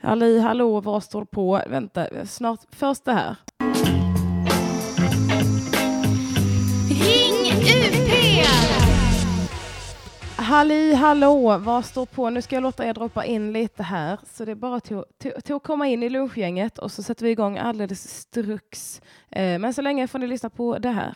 [0.00, 1.62] Halli hallå, vad står på?
[1.66, 2.60] Vänta, snart.
[2.70, 3.36] Först det här.
[6.88, 8.46] Ring UP!
[10.36, 12.30] Halli hallå, vad står på?
[12.30, 14.18] Nu ska jag låta er droppa in lite här.
[14.32, 17.24] Så det är bara till, till, till att komma in i lunchgänget och så sätter
[17.24, 19.00] vi igång alldeles strux.
[19.30, 21.14] Eh, men så länge får ni lyssna på det här.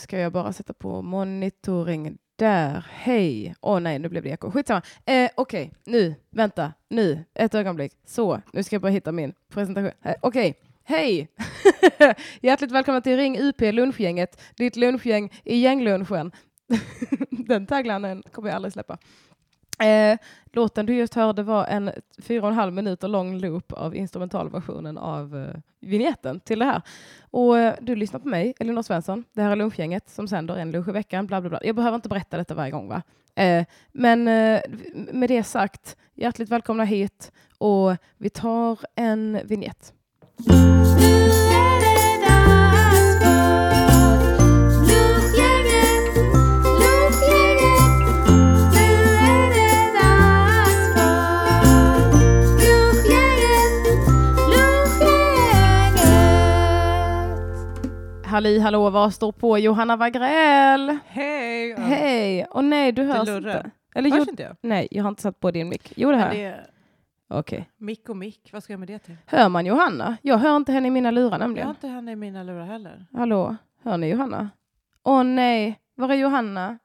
[0.00, 2.86] Ska jag bara sätta på monitoring där.
[2.90, 3.54] Hej.
[3.60, 4.50] Åh nej, nu blev det eko.
[4.50, 4.82] Skitsamma.
[5.06, 6.14] Eh, Okej, nu.
[6.30, 6.72] Vänta.
[6.88, 7.24] Nu.
[7.34, 7.92] Ett ögonblick.
[8.06, 9.90] Så, nu ska jag bara hitta min presentation.
[10.02, 10.54] Eh, Okej.
[10.84, 11.28] Hej!
[12.40, 16.32] Hjärtligt välkomna till Ring UP lunchgänget, ditt lunchgäng i gänglunchen.
[17.30, 18.98] Den taglinen kommer jag aldrig släppa.
[19.84, 20.18] Eh,
[20.52, 24.98] låten du just hörde var en fyra och en halv minuter lång loop av instrumentalversionen
[24.98, 25.48] av uh,
[25.80, 26.82] vignetten till det här.
[27.20, 29.24] Och uh, du lyssnar på mig, Elinor Svensson.
[29.32, 31.26] Det här är lunchgänget som sänder en lunch i veckan.
[31.26, 31.60] Bla, bla, bla.
[31.64, 33.02] Jag behöver inte berätta detta varje gång, va?
[33.40, 34.60] Uh, men uh,
[35.12, 39.92] med det sagt, hjärtligt välkomna hit och vi tar en vignett.
[58.30, 60.98] Halli hallå, vad står på Johanna Wagrell?
[61.06, 61.74] Hej!
[61.80, 62.44] Hej!
[62.44, 63.70] Och nej, du hörs inte.
[63.94, 64.56] Eller Hörs inte jag?
[64.62, 65.92] nej, jag har inte satt på din mick.
[65.96, 66.30] Jo, det här.
[66.34, 66.66] det är
[67.28, 67.70] Okej.
[67.76, 69.16] mick och mick, vad ska jag med det till?
[69.26, 70.16] Hör man Johanna?
[70.22, 71.68] Jag hör inte henne i mina lurar Jag har nämligen.
[71.68, 73.06] inte henne i mina lurar heller.
[73.12, 74.50] Hallå, hör ni Johanna?
[75.02, 76.78] Åh nej, var är Johanna?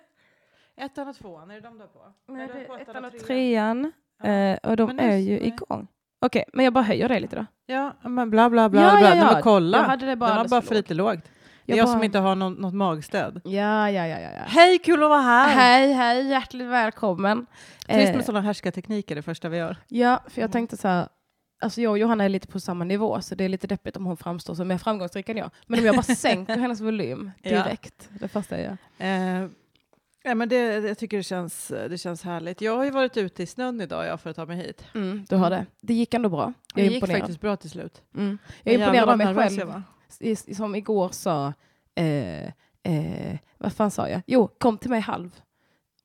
[0.76, 2.12] Ettan och tvåan, är det de du har på?
[2.32, 3.24] Nej, det är ettan och trean?
[3.26, 3.92] trean.
[4.22, 4.28] Ja.
[4.28, 5.46] Eh, och de Men nu- är ju nej.
[5.48, 5.88] igång.
[6.20, 7.46] Okej, men jag bara höjer det lite då.
[7.66, 8.82] Ja, men bla bla bla.
[8.82, 9.00] Ja, bla.
[9.00, 9.32] ja, Nej, ja.
[9.32, 11.18] men kolla, Jag hade det bara den var bara för lite lågt.
[11.66, 13.40] Det är Jag jag bara- som inte har någon, något magstöd.
[13.44, 14.28] Ja, ja, ja, ja.
[14.46, 15.48] Hej, kul att vara här!
[15.48, 17.46] Hej, hej, hjärtligt välkommen.
[17.86, 19.76] Trist Eh, med sådana härskartekniker det första vi gör.
[19.88, 21.08] Ja, för jag tänkte så här,
[21.62, 24.04] alltså jag och Johanna är lite på samma nivå, så det är lite deppigt om
[24.06, 25.50] hon framstår som mer framgångsrik än jag.
[25.66, 28.64] Men om jag bara sänker hennes volym direkt, det första jag
[28.98, 29.06] gör.
[29.42, 29.48] Eh,
[30.28, 32.60] ja, men det, det, jag tycker det känns, det känns härligt.
[32.60, 34.84] Jag har ju varit ute i snön idag jag för att ta mig hit.
[34.94, 35.66] Mm, du har det.
[35.80, 36.52] Det gick ändå bra.
[36.74, 37.20] Det Jag är gick imponerad.
[37.20, 38.02] faktiskt bra till slut.
[38.14, 38.38] Mm.
[38.62, 39.82] Jag är imponerad av mig själv.
[40.20, 41.52] I, som igår sa,
[41.94, 42.44] eh,
[42.82, 44.20] eh, vad fan sa jag?
[44.26, 45.40] Jo, kom till mig halv.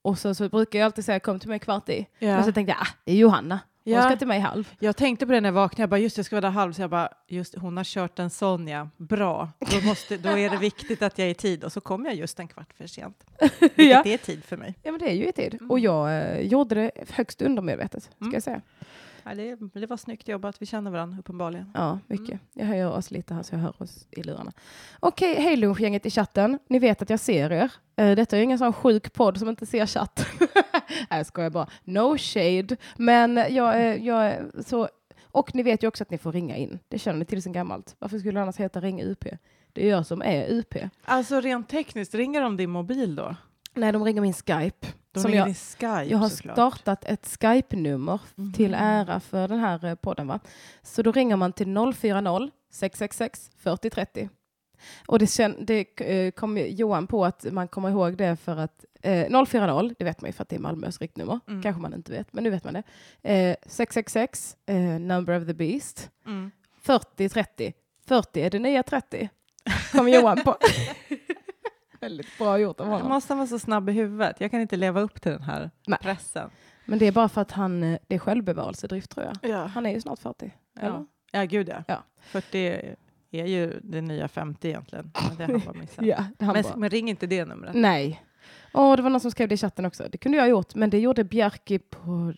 [0.02, 2.06] Och så, så brukar jag alltid säga kom till mig kvart i.
[2.20, 3.60] Men så tänkte jag, ah, det är Johanna.
[3.86, 4.02] Hon Ja.
[4.04, 4.74] ska till mig halv.
[4.80, 6.74] Jag tänkte på det när jag vaknade, jag bara just jag ska vara där halv,
[6.74, 10.50] så jag bara just hon har kört en sån ja, bra, då, måste, då är
[10.50, 12.88] det viktigt att jag är i tid och så kom jag just en kvart för
[12.88, 13.24] sent.
[13.60, 14.04] Vilket Ja.
[14.06, 14.76] är tid för mig.
[14.84, 15.54] Ja men det är ju i tid.
[15.54, 15.72] Mm.
[15.72, 18.34] Och jag eh, gjorde det högst undermedvetet, ska Mm.
[18.34, 18.62] jag säga.
[19.26, 21.72] Ja, det, det var snyggt jobbat, vi känner varandra uppenbarligen.
[21.74, 22.30] Ja, mycket.
[22.30, 22.40] Mm.
[22.54, 24.52] Jag höjer oss lite här så jag hör oss i lurarna.
[25.00, 26.60] Okej, hej lunchgänget i chatten.
[26.68, 27.72] Ni vet att jag ser er.
[27.96, 30.26] Eh, detta är ju ingen sån sjuk podd som inte ser chatt.
[31.10, 31.68] Nej, jag skojar bara.
[31.84, 32.78] No shade.
[32.98, 34.90] Men jag, är- jag är så...
[35.24, 36.80] Och ni vet ju också att ni får ringa in.
[36.88, 37.96] Det känner ni till sen gammalt.
[38.00, 39.26] Varför skulle det annars heta Ring UP?
[39.74, 40.76] Det är jag som är UP.
[41.06, 43.36] Alltså rent tekniskt, ringer de din mobil då?
[43.74, 44.88] Nej, de ringer min Skype.
[45.12, 46.56] De Som jag- Skype Jag har såklart.
[46.56, 48.20] startat ett Skype-nummer
[48.56, 48.82] till Mhm.
[48.84, 50.28] ära för den här eh, podden.
[50.28, 50.40] Va?
[50.82, 54.30] Så då ringer man till 040 666 4030.
[55.08, 58.86] Och det, kän, det eh, kom Johan på att man kommer ihåg det för att
[59.02, 61.40] eh, 040, det vet man ju för att det är Malmös riktnummer.
[61.48, 61.62] Mm.
[61.64, 62.84] Kanske man inte vet, men nu vet man det.
[63.34, 66.10] Eh, 666, eh, number of the beast.
[66.26, 66.52] Mm.
[66.82, 67.74] 4030.
[68.08, 69.30] 40 är det nya 30.
[69.92, 70.58] Kom Johan på.
[72.04, 73.08] Väldigt bra gjort av honom.
[73.08, 76.00] måste vara så snabb i huvudet, jag kan inte leva upp till den här Nej.
[76.02, 76.50] pressen.
[76.86, 79.52] Men det är bara för att han, eh, det är självbevarelsedrift tror jag.
[79.52, 80.54] Ja, Han är ju snart 40.
[80.80, 80.90] eller?
[80.90, 81.06] ja.
[81.32, 81.84] ja gud ja.
[81.88, 82.04] Ja.
[82.22, 82.96] 40
[83.32, 85.12] är ju det nya 50 egentligen.
[85.28, 86.06] Men det har han bara missat.
[86.06, 87.76] Ja, han men, bara, men ring inte det numret.
[87.76, 88.24] Nej.
[88.74, 90.04] Åh, det var någon som skrev det i chatten också.
[90.12, 92.34] Det kunde jag ha gjort, men det gjorde Bjarki på?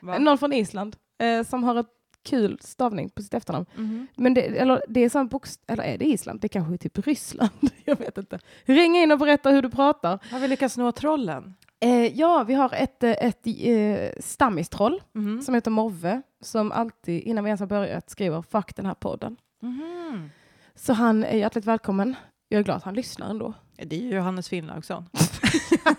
[0.18, 1.86] Någon från Island eh, som har ett
[2.22, 3.66] kul stavning på sitt efternamn.
[3.74, 4.06] Mhm.
[4.16, 6.40] Men det, eller, det är sån bokst- eller är det Island?
[6.40, 7.50] Det kanske är typ Ryssland.
[7.84, 8.38] jag vet inte.
[8.64, 10.18] Ring in och berätta hur du pratar.
[10.30, 11.54] Har vi lyckats nå trollen?
[11.80, 15.42] Eh, ja, vi har ett, eh, ett eh, stammistroll Mhm.
[15.42, 19.36] som heter Morve som alltid, innan vi ens har börjat, skriver fuck den här podden.
[19.62, 20.30] Mhm.
[20.74, 22.14] Så han är hjärtligt välkommen.
[22.48, 23.54] Jag är glad att han lyssnar ändå.
[23.76, 25.04] Det är ju Johannes Finnlaugsson.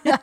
[0.04, 0.18] ja,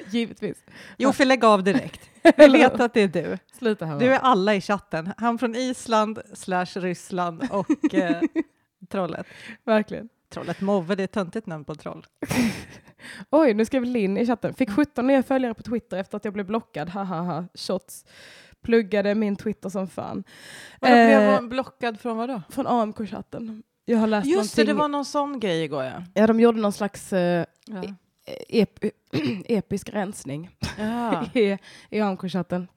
[0.10, 0.64] givetvis.
[0.98, 2.00] Jo, för lägg av direkt.
[2.36, 3.38] Vi vet att det är du.
[3.58, 3.98] Sluta här.
[3.98, 5.12] Du är alla i chatten.
[5.16, 8.20] Han från Island, slash Ryssland och eh,
[8.90, 9.26] trollet.
[9.64, 10.08] Verkligen.
[10.30, 12.06] Trollet Move, det är ett töntigt namn på troll.
[13.30, 14.54] Oj, nu skrev Linn i chatten.
[14.54, 16.88] Fick 17 nya följare på Twitter efter att jag blev blockad.
[16.88, 18.04] Hahaha, shots.
[18.62, 20.24] Pluggade min Twitter som fan.
[20.80, 22.42] Blev Eh, blockad från vad då?
[22.50, 23.62] Från AMK-chatten.
[23.84, 24.76] Jag har läst Just det, någonting.
[24.76, 26.02] det var någon sån grej igår ja.
[26.14, 27.82] Ja, de gjorde någon slags eh, Ja.
[28.48, 28.78] Ep
[29.48, 31.24] episk rensning ja.
[31.34, 31.58] i,
[31.90, 32.68] i AMK-chatten.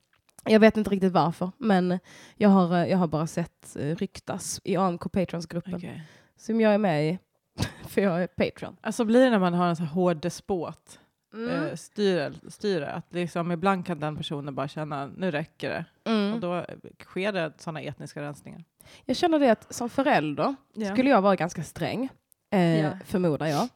[0.44, 1.98] Jag vet inte riktigt varför, men
[2.36, 6.02] jag har, eh, jag har bara sett eh, ryktas i AMK Patrons-gruppen Okej.
[6.36, 7.18] som jag är med i,
[7.88, 8.76] för jag är Patreon.
[8.80, 10.98] Alltså blir det när man har en så hård despot
[11.34, 11.66] Mm.
[11.66, 15.84] eh, styre, styre, att liksom ibland kan den personen bara känna nu räcker det.
[16.10, 16.34] Mm.
[16.34, 16.64] Och då
[17.04, 18.64] sker det sådana etniska rensningar.
[19.04, 20.54] Jag känner det att som förälder
[20.92, 22.08] skulle jag vara ganska sträng,
[22.50, 22.90] eh, Ja.
[23.04, 23.68] förmodar jag.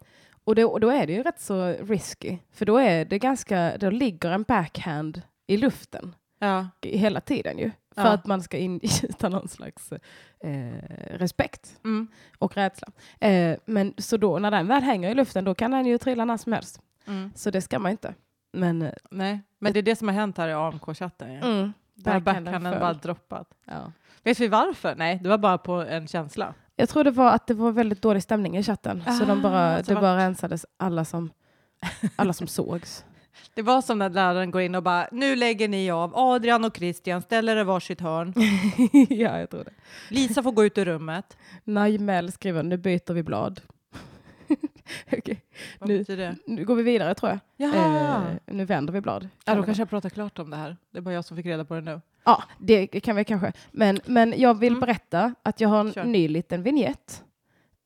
[0.44, 3.76] Och då, och då är det ju rätt så risky, för då är det ganska,
[3.78, 6.68] då ligger en backhand i luften Ja.
[6.82, 7.70] hela tiden ju.
[7.94, 8.12] För Ja.
[8.12, 10.72] att man ska ingjuta någon slags eh,
[11.10, 12.08] respekt Mm.
[12.38, 12.88] och rädsla.
[13.20, 16.24] Eh, men så då när den väl hänger i luften då kan den ju trilla
[16.24, 16.80] när som helst.
[17.06, 17.32] Mm.
[17.34, 18.14] Så det ska man inte.
[18.52, 21.32] Men eh, Nej, men det är det som har hänt här i AMK-chatten.
[21.32, 21.46] Ja.
[21.46, 23.48] mm, Där backhanden bara droppat.
[23.64, 23.92] ja.
[24.22, 24.94] Vet vi varför?
[24.96, 26.54] Nej, det var bara på en känsla.
[26.76, 29.02] Jag tror det var att det var väldigt dålig stämning i chatten.
[29.18, 31.30] så de Ah, bara, så det bara rensades alla som,
[32.16, 33.04] alla som sågs.
[33.54, 36.12] Det var som när läraren går in och bara nu lägger ni av.
[36.16, 38.32] Adrian och Christian ställer er varsitt hörn.
[39.08, 39.70] ja, jag tror det.
[40.10, 41.36] Lisa får gå ut ur rummet.
[41.64, 43.60] Najmel skriver nu byter vi blad.
[45.78, 47.74] Vad Nu- nu går vi vidare tror jag.
[47.74, 49.28] Eh, nu vänder vi blad.
[49.44, 50.76] ja, då kanske jag pratar klart om det här.
[50.90, 52.00] Det är bara jag som fick reda på det nu.
[52.24, 53.52] Ja, det kan vi kanske.
[53.72, 54.80] Men, men jag vill Mm.
[54.80, 56.04] berätta att jag har en Kör.
[56.04, 57.24] ny liten vignett.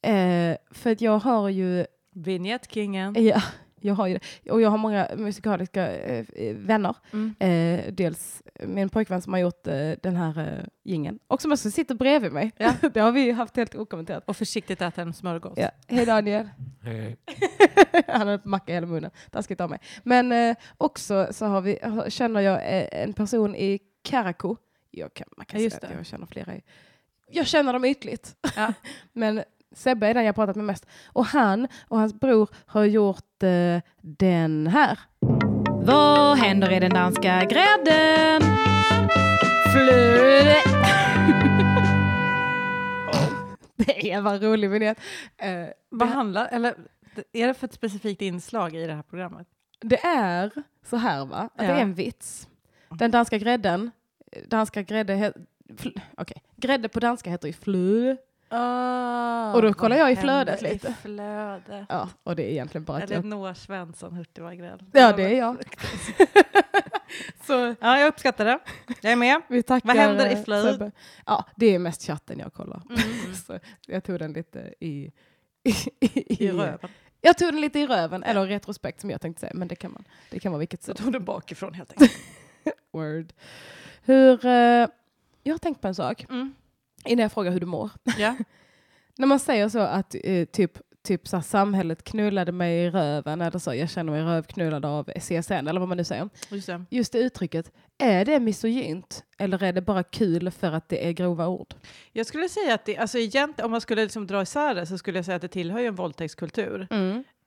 [0.02, 3.14] Eh, för att jag har ju, Vignettingen.
[3.24, 3.42] ja,
[3.80, 4.50] jag har ju det.
[4.50, 6.96] Och jag har många musikaliska eh, vänner.
[7.12, 7.34] Mm.
[7.38, 11.70] Eh, dels min pojkvän som har gjort eh, den här eh, gingen och som också
[11.70, 12.52] sitter bredvid mig.
[12.56, 12.72] Ja.
[12.94, 14.24] det har vi haft helt okommenterat.
[14.26, 15.54] Och försiktigt äta en smörgås.
[15.56, 15.70] Ja.
[15.88, 16.48] Hej Daniel.
[18.08, 19.10] Han har macka i hela munnen.
[19.30, 19.78] Taskigt av mig.
[20.02, 21.78] Men eh, också så har vi,
[22.08, 24.56] känner jag eh, en person i Karakou.
[24.90, 25.94] Jag kan, man kan Ja, säga att det.
[25.96, 26.54] jag känner flera.
[26.54, 26.62] I,
[27.30, 28.36] jag känner dem ytligt.
[28.56, 28.72] Ja.
[29.12, 30.86] Men Sebbe är den jag pratat med mest.
[31.06, 34.98] Och han och hans bror har gjort eh, den här.
[35.84, 38.42] Vad händer i den danska grädden?
[39.72, 40.54] Flöde.
[43.76, 44.98] det är en vad rolig vignett.
[45.36, 46.74] Eh, Vad det, handlar, eller
[47.32, 49.46] är det för ett specifikt inslag i det här programmet?
[49.80, 50.50] det är
[50.86, 51.70] så här va, att det Ja.
[51.72, 52.48] är en vits.
[52.90, 53.90] Den danska grädden,
[54.46, 55.32] danska grädde,
[56.16, 58.16] okej, grädde på danska heter ju flöde.
[59.54, 60.88] Och då kollar jag i flödet lite.
[60.88, 61.86] I flödet.
[61.88, 63.24] Ja, och det är egentligen bara Eller jag...
[63.24, 64.82] Noah Svensson, Hurtigvargräll.
[64.92, 65.56] Ja, det är jag.
[67.46, 68.58] så Ja, jag uppskattar det.
[69.00, 69.42] Jag är med.
[69.48, 70.94] vi tackar Vad händer i eh, flödet?
[71.26, 72.82] Ja, det är mest chatten jag kollar.
[72.90, 73.34] Mm.
[73.46, 75.12] så jag tog den lite i...
[75.62, 76.90] I, i, I röven.
[77.20, 79.92] Jag tog den lite i röven, eller retrospekt som jag tänkte säga, men det kan,
[79.92, 80.94] man, det kan vara vilket som.
[80.94, 82.12] tog du bakifrån helt enkelt.
[82.92, 83.32] Word.
[84.04, 84.86] Hur, eh,
[85.42, 86.54] jag har tänkt på en sak Mm.
[87.04, 87.90] innan jag frågar hur du mår.
[88.18, 88.36] Ja.
[89.16, 93.40] När man säger så att eh, typ, typ så här, samhället knullade mig i röven
[93.40, 96.28] eller så, jag känner mig rövknullad av CSN eller vad man nu säger.
[96.50, 96.84] Just det.
[96.90, 101.12] Just det uttrycket, är det misogynt eller är det bara kul för att det är
[101.12, 101.74] grova ord?
[102.12, 104.98] Jag skulle säga att det, alltså egentligen, om man skulle liksom dra isär det så
[104.98, 106.86] skulle jag säga att det tillhör ju en våldtäktskultur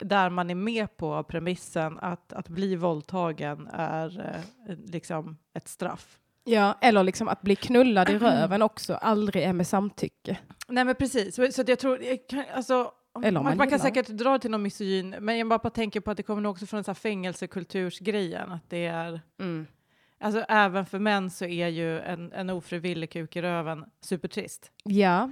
[0.01, 4.19] där man är med på premissen att, att bli våldtagen är
[4.67, 6.17] eh, liksom ett straff.
[6.43, 10.37] Ja, eller liksom att bli knullad i röven också aldrig är med samtycke.
[10.67, 14.07] Nej men precis, så, så jag tror, jag kan, alltså, man, man man kan säkert
[14.07, 16.83] dra till någon misogyn, men jag bara, tänker på att det kommer nog också från
[16.87, 19.67] här fängelsekultursgrejen, att det är Mm.
[20.23, 24.71] Alltså även för män så är ju en, en ofrivillig kuk i röven supertrist.
[24.83, 25.31] Ja,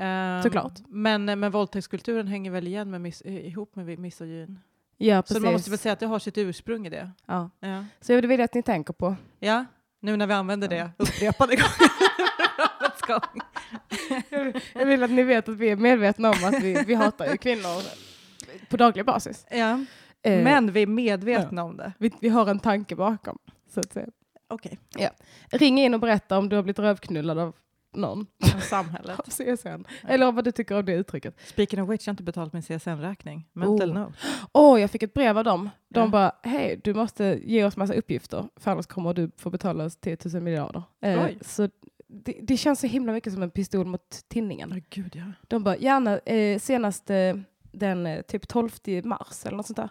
[0.00, 0.72] Ehm, Såklart.
[0.88, 4.58] Men, men våldtäktskulturen hänger väl igen med mis, ihop med misogyn.
[4.96, 5.42] ja Så precis.
[5.44, 7.10] man måste väl säga att det har sitt ursprung i det.
[7.26, 7.50] ja.
[7.60, 9.16] Ja, Så jag vill att ni tänker på.
[9.38, 9.64] ja
[10.02, 11.70] nu när vi använder det upprepade gånger.
[14.74, 17.36] Jag vill att ni vet att vi är medvetna om att vi, vi hatar ju
[17.36, 17.82] kvinnor
[18.70, 19.46] på daglig basis.
[19.50, 19.84] Ja.
[20.22, 21.92] Eh, Men vi är medvetna om det.
[21.98, 23.38] vi, vi har en tanke bakom.
[23.74, 24.06] Så att säga.
[24.48, 24.78] Okej,
[25.50, 27.54] Ring in och berätta om du har blivit rövknullad av
[27.92, 29.18] någon från samhället.
[29.20, 29.24] av
[29.56, 29.84] CSN.
[30.08, 31.34] Eller vad du tycker om det uttrycket.
[31.46, 33.46] Speaking of which, jag har inte betalat min CSN-räkning.
[33.52, 33.94] Mental Oh.
[33.94, 34.12] note.
[34.52, 35.70] Åh, jag fick ett brev av dem.
[35.88, 36.08] De Ja.
[36.08, 39.96] bara, hej, du måste ge oss massa uppgifter, för annars kommer du få betala oss
[39.96, 40.82] 10 000 miljarder.
[41.00, 41.68] Eh, så
[42.06, 44.72] det, det känns så himla mycket som en pistol mot tinningen.
[44.72, 45.32] Åh, gud ja.
[45.48, 47.36] De bara, gärna eh, senast eh,
[47.72, 48.70] den eh, typ 12
[49.04, 49.88] mars eller något sånt där.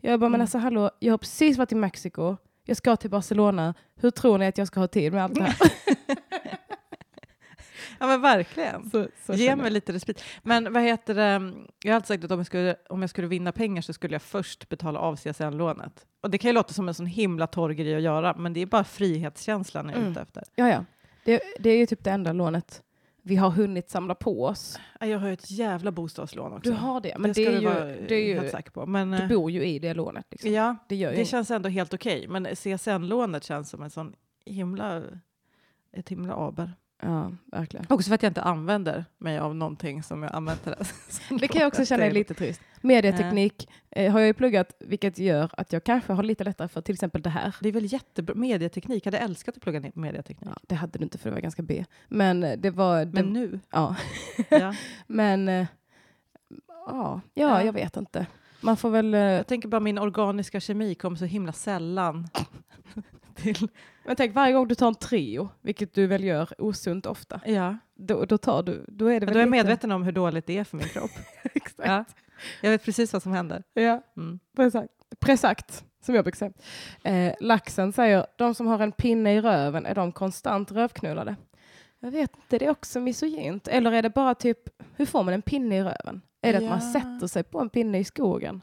[0.00, 0.40] Jag bara, men Mm.
[0.40, 4.46] alltså hallå, jag har precis varit i Mexiko, jag ska till Barcelona, hur tror ni
[4.46, 5.56] att jag ska ha tid med allt det här?
[8.00, 8.90] Ja men verkligen.
[8.90, 10.24] så, så Ge mig lite respit.
[10.42, 11.52] Men vad heter det?
[11.82, 14.14] Jag har alltid sagt att om jag, skulle, om jag skulle vinna pengar så skulle
[14.14, 16.06] jag först betala av CSN-lånet.
[16.20, 18.60] Och det kan ju låta som en sån himla torr grej att göra, men det
[18.60, 20.12] är bara frihetskänslan jag är Mm.
[20.12, 20.42] ute efter.
[20.54, 20.84] Ja, ja.
[21.24, 22.82] Det, det är ju typ det enda lånet
[23.24, 24.78] vi har hunnit samla på oss.
[25.00, 26.70] Ja, Jag har ju ett jävla bostadslån också.
[26.70, 28.86] Du har det, men det, ska är ju, vara det är helt ju, säker på.
[28.86, 30.26] Men, du eh, bor ju i det lånet.
[30.30, 30.52] Liksom.
[30.52, 32.26] ja, Det gör det känns ändå helt okej.
[32.28, 35.02] Men CSN-lånet känns som en sån himla,
[35.92, 36.72] ett himla aber.
[37.04, 37.86] Ja, verkligen.
[37.88, 40.74] Också för att jag inte använder mig av någonting som jag använt det.
[41.40, 42.60] Det kan jag också känna är lite trist.
[42.80, 46.80] Medieteknik eh, har jag ju pluggat, vilket gör att jag kanske har lite lättare för
[46.80, 47.56] till exempel det här.
[47.60, 48.34] Det är väl jättebra.
[48.34, 50.50] Medieteknik, hade älskat att plugga ner medieteknik.
[50.54, 51.84] Ja, det hade du inte för det var ganska B.
[52.08, 53.04] Men eh, det var...
[53.04, 53.60] Det, Men nu?
[53.70, 53.96] ja.
[54.50, 54.74] Ja.
[55.06, 55.48] Men...
[55.48, 55.66] eh,
[56.86, 57.62] Ja, ja, Ja.
[57.64, 58.26] jag vet inte.
[58.60, 59.14] Man får väl...
[59.14, 62.28] eh, Jag tänker bara min organiska kemi kommer så himla sällan
[63.42, 63.68] till...
[64.04, 67.76] Men tänk varje gång du tar en trio, vilket du väl gör osunt ofta, Ja,
[67.94, 68.84] då, då tar du...
[68.88, 70.76] Då är det väl då är jag lite- medveten om hur dåligt det är för
[70.76, 71.10] min kropp.
[71.54, 71.88] Exakt.
[71.88, 72.04] Ja.
[72.62, 73.62] Jag vet precis vad som händer.
[73.74, 74.38] Ja, Mm.
[74.56, 74.88] presakt.
[75.20, 76.52] Presakt, som jag brukar säga.
[77.28, 81.36] Eh, laxen säger, de som har en pinne i röven, är de konstant rövknullade?
[82.00, 83.68] Jag vet inte, det är också misogynt.
[83.68, 84.58] Eller är det bara typ,
[84.96, 86.20] hur får man en pinne i röven?
[86.42, 86.92] Är det att man Ja.
[87.00, 88.62] sätter sig på en pinne i skogen?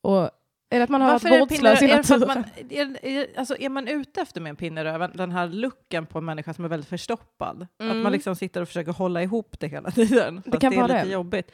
[0.00, 0.30] Och
[0.70, 2.28] är det att man har Varför varit är, det vårdslös i är, det att naturen?
[2.28, 5.46] man, är, är, alltså, är man ute efter med en pinne i röven, den här
[5.48, 8.02] looken på en människa som är väldigt förstoppad, att Mm.
[8.02, 10.86] man liksom sitter och försöker hålla ihop det hela tiden, fast kan det är vara
[10.86, 11.12] lite det.
[11.12, 11.50] jobbigt.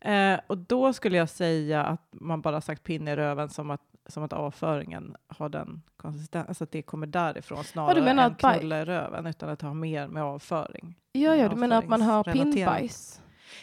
[0.00, 3.80] Eh, och då skulle jag säga att man bara sagt pinne i röven som att,
[4.06, 8.80] som att avföringen har den konsistensen, alltså att det kommer därifrån snarare än att knulla
[8.80, 10.94] i röven, utan att det har mer med avföring.
[11.12, 13.22] Ja, ja, du menar att man har pinnbajs?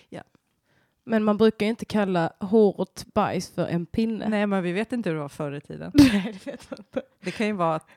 [0.10, 0.22] Ja.
[1.06, 4.30] Men man brukar ju inte kalla hårt bajs för en pinne.
[4.30, 5.92] Nej, men vi vet inte hur det var förr i tiden.
[5.96, 7.02] Nej, det vet man inte.
[7.24, 7.88] Det kan ju vara att,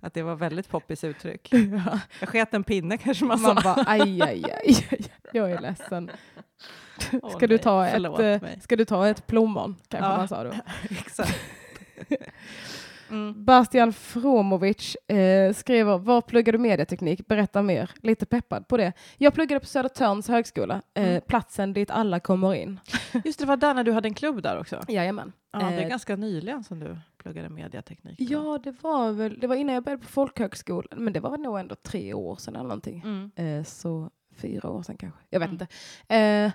[0.00, 1.48] att det var väldigt poppis uttryck.
[1.52, 1.98] Ja.
[2.20, 3.62] Jag sket en pinne kanske man, Man sa.
[3.62, 5.04] bara aj, aj, aj, aj.
[5.32, 6.10] Jag är ledsen.
[7.22, 8.60] Åh, Ska du nej, ta ett, eh, mig.
[8.62, 9.76] ska du ta ett plommon?
[9.88, 10.16] Kanske Ja.
[10.16, 10.52] man sa då.
[10.90, 11.38] Exakt.
[13.10, 13.44] Mm.
[13.44, 17.26] Bastian Fromovic eh, skriver, var pluggar du medieteknik?
[17.26, 17.90] Berätta mer.
[18.02, 18.92] Lite peppad på det.
[19.16, 21.20] Jag pluggade på Södertörns högskola, eh, Mm.
[21.28, 22.80] platsen dit alla kommer in.
[23.24, 24.80] Just det, var där när du hade en klubb där också.
[24.88, 25.32] Jajamän.
[25.52, 28.14] Ja, det är Eh, ganska nyligen som du pluggade mediateknik.
[28.20, 31.58] Ja, det var väl, det var innan jag började på folkhögskolan, men det var nog
[31.58, 33.02] ändå tre år sedan eller någonting.
[33.04, 33.30] Mm.
[33.58, 35.20] Eh, så fyra år sedan kanske.
[35.30, 35.60] Jag vet Mm.
[35.62, 35.66] inte.
[36.14, 36.52] Eh,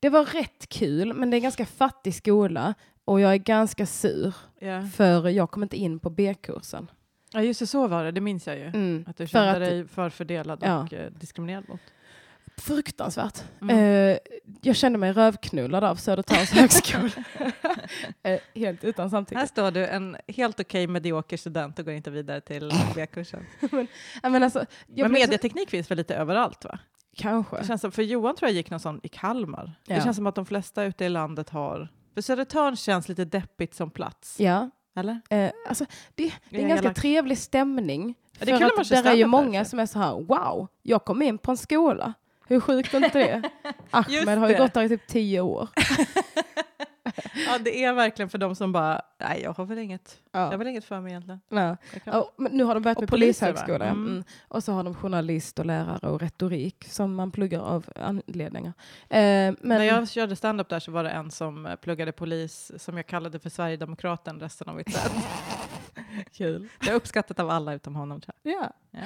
[0.00, 2.74] det var rätt kul, men det är en ganska fattig skola
[3.06, 4.82] och jag är ganska sur Ja.
[4.94, 6.90] för jag kom inte in på B-kursen.
[7.32, 8.10] ja, just det, så var det.
[8.10, 8.64] Det minns jag ju.
[8.66, 9.04] Mm.
[9.08, 10.78] Att du För kände att- dig förfördelad Ja.
[10.82, 11.80] och eh, diskriminerad mot.
[12.58, 13.42] Fruktansvärt.
[13.60, 13.76] Mm.
[14.10, 14.18] Eh,
[14.62, 17.10] jag kände mig rövknullad av Södertörns högskola.
[18.22, 19.38] eh, helt utan samtycke.
[19.38, 23.46] Här står du, en helt okej medioker student och går inte vidare till B-kursen.
[24.22, 26.78] Ja, men alltså, Men blev så- medieteknik finns väl lite överallt va?
[27.16, 27.56] Kanske.
[27.60, 29.72] Det känns som, för Johan tror jag gick någon sån i Kalmar.
[29.86, 29.94] Ja.
[29.94, 31.88] Det känns som att de flesta ute i landet har...
[32.16, 34.40] För Södertörn känns lite deppigt som plats.
[34.40, 34.70] Ja.
[34.96, 35.20] Eller?
[35.30, 38.14] Eh, alltså, det, det är en ganska trevlig stämning.
[38.38, 39.70] Ja, det för att där är ju många därför.
[39.70, 42.14] som är så här, wow, jag kom in på en skola.
[42.46, 43.50] Hur sjukt är inte det?
[43.90, 45.68] Ahmed har ju gått där i typ tio år.
[47.46, 50.52] Ja, det är verkligen för de som bara, nej jag har väl inget, jag har
[50.52, 50.56] Ja.
[50.58, 51.40] väl inget för mig egentligen.
[51.48, 51.76] Ja.
[52.04, 53.84] Ja, men nu har de börjat Och med poliser, polishögskola.
[53.84, 53.90] ja.
[53.92, 54.06] Mm.
[54.08, 54.24] Mm.
[54.48, 58.72] Och så har de journalist och lärare och retorik som man pluggar av anledningar.
[59.08, 62.72] Eh, men, När jag körde stand-up där så var det en som eh, pluggade polis
[62.76, 65.12] som jag kallade för Sverigedemokraten resten av mitt set.
[66.32, 66.68] Kul.
[66.80, 68.70] Det är uppskattat av alla utom honom Ja.
[68.90, 69.00] Ja.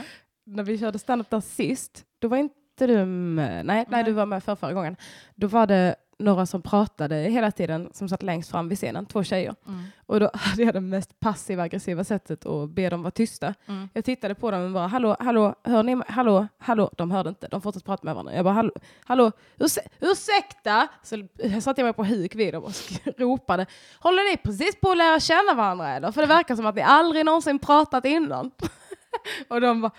[0.45, 3.67] När vi körde standup där sist, då var inte du med.
[3.67, 4.05] Nej, nej, Nej.
[4.05, 4.97] du var med för förra gången.
[5.35, 9.25] Då var det några som pratade hela tiden, som satt längst fram vid scenen, två
[9.25, 9.55] tjejer.
[9.67, 9.85] Mm.
[10.07, 13.55] Och då hade jag det mest passiva aggressiva sättet att be dem vara tysta.
[13.67, 13.89] Mm.
[13.93, 16.03] Jag tittade på dem och bara hallå, hallå, hör ni?
[16.09, 16.91] Hallå, hallå.
[16.97, 17.49] De hörde inte.
[17.49, 18.35] De fortsatte prata med varandra.
[18.35, 18.73] Jag bara hallå,
[19.05, 20.89] hallå, urse ursäkta?
[21.03, 21.27] Så
[21.61, 22.73] satte jag mig på huk vid dem och
[23.17, 23.67] ropade.
[23.99, 26.13] Håller ni precis på att lära känna varandra eller?
[26.13, 28.51] För det verkar som att ni aldrig någonsin pratat innan.
[29.49, 29.91] och de, bara,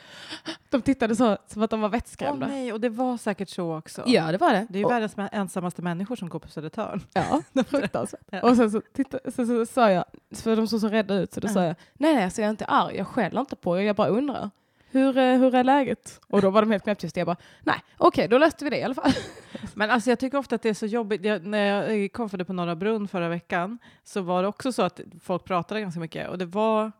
[0.70, 2.48] de tittade så som att de var Åh vettskrämda.
[2.48, 4.04] nej, och det var säkert så också.
[4.06, 4.68] ja, det var det.
[4.70, 7.02] Det är ju Och- världens ensammaste människor som går på Södertörn.
[7.14, 8.22] Ja, fruktansvärt.
[8.32, 8.42] Ja.
[8.42, 11.40] Och sen så, titta, så, så, sa jag, för de såg så rädda ut, så
[11.40, 11.54] då Ja.
[11.54, 13.96] sa jag, nej nej, alltså jag är inte arg, jag skäller inte på er, jag
[13.96, 14.50] bara undrar.
[14.94, 16.20] Hur, eh, hur är läget?
[16.28, 17.20] Och då var de helt knäpptysta.
[17.20, 19.12] Jag bara, nej, okej, då löste vi det i alla fall.
[19.74, 21.26] Men alltså jag tycker ofta att det är så jobbigt.
[21.26, 24.82] Jag, när jag eh, konfade på Norra Brunn förra veckan så var det också så
[24.82, 26.92] att folk pratade ganska mycket och det var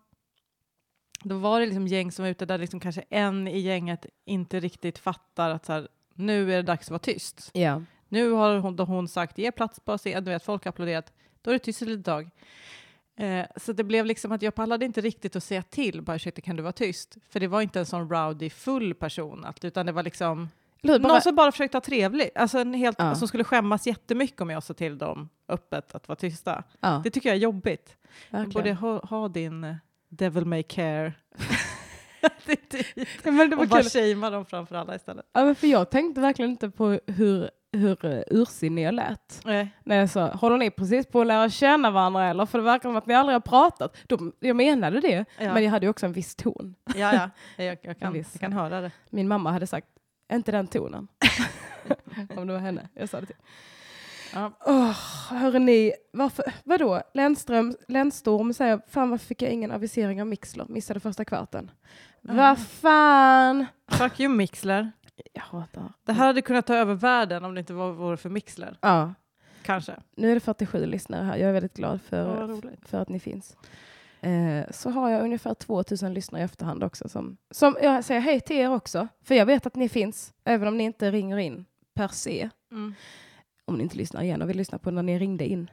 [1.24, 4.60] då var det liksom gäng som var ute där liksom kanske en i gänget inte
[4.60, 7.50] riktigt fattar att så här, nu är det dags att vara tyst.
[7.54, 7.82] Ja.
[8.10, 11.14] Nu har hon, då hon sagt ge plats på scen, du vet folk har applåderat,
[11.42, 12.30] då är det tyst ett litet tag.
[13.16, 16.42] Eh, så det blev liksom att jag pallade inte riktigt att säga till, bara ursäkta
[16.42, 17.18] kan du vara tyst?
[17.30, 20.50] För det var inte en sån rowdy full person, utan det var liksom?
[20.84, 23.16] Bara, någon som bara försökte vara trevlig, alltså en helt, Ja.
[23.16, 26.64] som skulle skämmas jättemycket om jag sa till dem öppet att vara tysta.
[26.80, 27.98] ja, Det tycker jag är jobbigt.
[28.30, 28.52] Verkligen.
[28.54, 29.76] borde ha, ha din eh,
[30.12, 31.14] devil may care.
[33.24, 35.26] ja, men det var och bara shamea dem framför alla istället.
[35.34, 39.42] Ja, men för jag tänkte verkligen inte på hur, hur uh, ursinnig jag lät.
[39.46, 39.70] Nej.
[39.84, 42.46] När jag sa, håller ni precis på att lära känna varandra eller?
[42.46, 43.98] För det verkar som att ni aldrig har pratat.
[44.08, 45.54] De, jag menade det, Ja.
[45.54, 46.76] men jag hade ju också en viss ton.
[46.96, 47.30] Ja, ja.
[47.64, 48.30] Jag, jag, kan, viss.
[48.34, 48.92] jag kan höra det.
[49.10, 49.88] Min mamma hade sagt,
[50.34, 51.08] inte den tonen.
[52.36, 53.36] Om det var henne jag sa det till.
[54.34, 54.52] Ja.
[54.66, 54.92] Oh,
[55.30, 57.02] hörrni, varför, vadå?
[57.14, 60.66] Lennström, Lennstorm säger, fan varför fick jag ingen avisering av Mixler?
[60.70, 61.72] Missade första kvarten.
[62.30, 62.34] Ah.
[62.34, 63.66] Vad fan?
[63.92, 64.92] Fuck you Mixler.
[65.34, 65.94] Jag hatar.
[66.06, 68.78] Det här hade kunnat ta över världen om det inte var, vore för Mixler.
[68.82, 69.14] Ja.
[69.64, 69.96] Kanske.
[70.16, 71.38] Nu är det 47 lyssnare här.
[71.38, 72.90] Jag är väldigt glad Ja, för, roligt.
[72.90, 73.58] för att ni finns.
[74.22, 77.10] Eh, så har jag ungefär 2000 lyssnare i efterhand också.
[77.10, 79.08] Som, som jag säger hej till er också.
[79.24, 82.50] För jag vet att ni finns, även om ni inte ringer in per se.
[82.72, 82.94] Mm.
[83.72, 85.70] Om ni inte lyssnar igen och vill lyssna på när ni ringde in.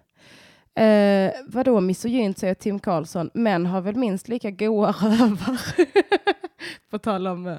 [0.75, 3.31] Eh, vadå misogynt, säger Tim Karlsson.
[3.35, 5.59] Män har väl minst lika goa rövar.
[6.91, 7.59] på tal om eh,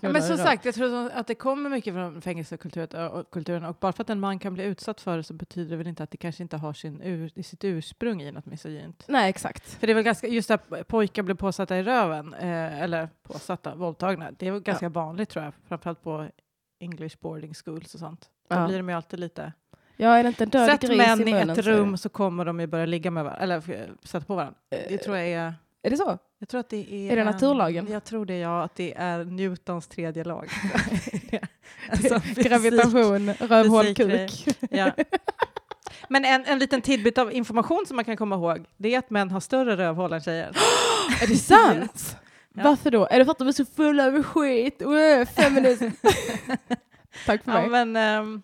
[0.00, 3.76] Ja, men som sagt, jag tror att det kommer mycket från fängelsekulturen och, kulturen, och
[3.80, 6.02] bara för att en man kan bli utsatt för det så betyder det väl inte
[6.02, 9.04] att det kanske inte har sin ur, sitt ursprung i något misogynt.
[9.08, 9.64] Nej, exakt.
[9.74, 13.74] För det är väl ganska, just att pojkar blir påsatta i röven, eh, eller påsatta,
[13.74, 16.28] våldtagna, det är väl ganska vanligt tror jag, framförallt på
[16.80, 18.30] English boarding schools och sånt.
[18.48, 18.66] Då Ja.
[18.66, 19.52] blir de ju alltid lite...
[19.96, 22.44] Ja, är det inte en död Sätt gris män i i ett rum så kommer
[22.44, 24.58] de ju börja ligga med varandra, eller eh, sätta på varandra.
[24.70, 25.54] Det tror jag är...
[25.82, 26.18] Är det så?
[26.38, 27.12] Jag tror att det är...
[27.12, 27.86] Är det en- naturlagen?
[27.90, 28.62] Jag tror det, ja.
[28.62, 30.48] Att det är Newtons tredje lag.
[31.90, 32.46] Alltså, fysik.
[32.46, 34.46] Gravitation, rövhål, kuk.
[34.70, 34.90] Ja.
[36.08, 39.10] Men en, en liten tidbit av information som man kan komma ihåg, det är att
[39.10, 40.50] män har större rövhål än tjejer.
[41.22, 42.16] Är det sant?
[42.54, 42.62] Ja.
[42.64, 43.06] Varför då?
[43.10, 44.82] Är det för att de är så fulla av skit?
[45.36, 45.84] Feminism.
[47.26, 47.68] Tack för Ja, mig.
[47.70, 48.42] men, ehm,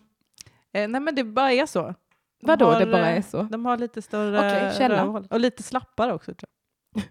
[0.73, 1.81] eh, nej men det bara är så.
[1.81, 3.43] De Vadå, har, det bara är så?
[3.43, 5.03] De har lite större källa.
[5.03, 5.27] rövhål.
[5.29, 6.33] Och lite slappare också.
[6.33, 6.49] Tror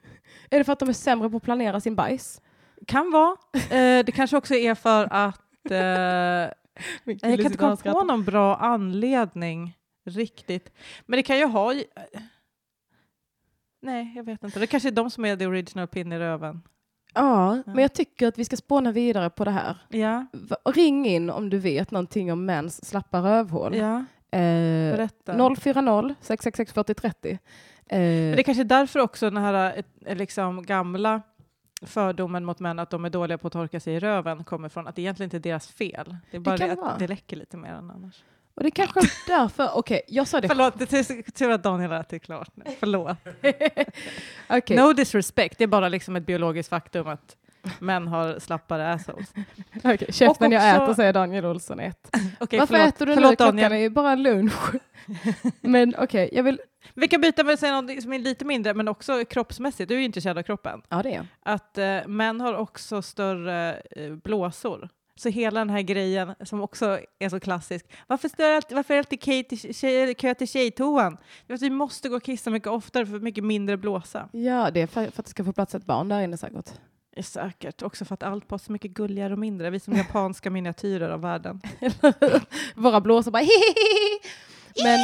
[0.50, 2.40] Är det för att de är sämre på att planera sin bajs?
[2.76, 2.88] jag.
[2.88, 3.36] Kan vara.
[3.54, 5.76] Eh, det kanske också är för att eh,
[7.04, 10.72] jag kan inte komma på någon bra anledning riktigt.
[11.06, 11.74] Men det kan ju ha...
[13.82, 14.60] Nej, jag vet inte.
[14.60, 16.62] Det kanske är de som är the original pin i röven.
[17.14, 19.76] Ja, men jag tycker att vi ska spåna vidare på det här.
[19.88, 20.26] Ja,
[20.64, 23.76] Ring in om du vet någonting om mäns slappa rövhål.
[23.76, 24.04] ja.
[24.38, 25.32] Eh, berätta.
[25.56, 27.30] 040 666 4030.
[27.30, 27.38] Eh,
[27.98, 28.00] Men
[28.32, 31.22] det är kanske är därför också den här eh, liksom, gamla
[31.82, 34.86] fördomen mot män att de är dåliga på att torka sig i röven kommer från
[34.86, 36.16] att det egentligen inte är deras fel.
[36.30, 36.90] Det är bara det, vara.
[36.90, 38.24] att det läcker lite mer än annars.
[38.54, 40.48] Och det kanske är därför, okej, jag sa det.
[40.48, 42.64] Förlåt, det är tur att Daniel har ätit klart nu.
[42.80, 43.16] Förlåt.
[44.48, 44.76] Okej.
[44.76, 47.36] No disrespect, det är bara liksom ett biologiskt faktum att
[47.78, 49.32] män har slappare assholes.
[49.84, 52.08] Okej, käften Och jag också- äter säger Daniel Olsson ett.
[52.40, 52.94] Okej, Varför förlåt.
[52.94, 53.36] äter du förlåt, nu?
[53.36, 53.72] Klockan Daniel.
[53.72, 54.70] är ju bara lunch.
[55.60, 56.60] Men okej, jag vill...
[56.94, 59.88] Vi kan byta med att säga något som är lite mindre, men också kroppsmässigt.
[59.88, 60.82] Du är ju intresserad av kroppen.
[60.88, 64.88] Ja, det är Att eh, män har också större eh, blåsor.
[65.16, 67.86] Så hela den här grejen som också är så klassisk.
[68.06, 71.16] Varför, alltid, varför är det alltid kö till, tjejtoan?
[71.46, 74.28] Vi måste gå och kissa mycket oftare för mycket mindre blåsa.
[74.32, 76.70] Ja, det är för, för att det ska få plats ett barn där inne säkert.
[77.16, 77.82] Är säkert.
[77.82, 79.70] Också för att allt var så mycket gulligare och mindre.
[79.70, 81.60] Vi som japanska miniatyrer av världen.
[82.74, 83.42] Våra blåsor bara.
[84.84, 84.98] Men,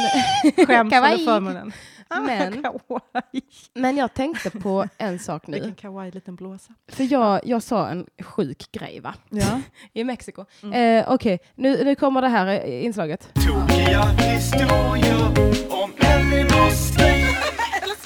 [0.65, 1.71] Skäms över förmånen.
[2.09, 3.41] Men- kawaii.
[3.73, 5.53] men jag tänkte på en sak nu.
[5.53, 6.73] Vilken kawaii liten blåsa.
[6.87, 9.13] För jag, jag sa en sjuk grej va?
[9.29, 9.61] Ja.
[9.93, 10.45] I Mexiko.
[10.63, 10.73] Mm.
[10.99, 13.29] Eh, Okej, nu, nu kommer det här eh, inslaget.
[13.33, 15.27] Tokiga historier
[15.69, 17.18] om Elinors släkt.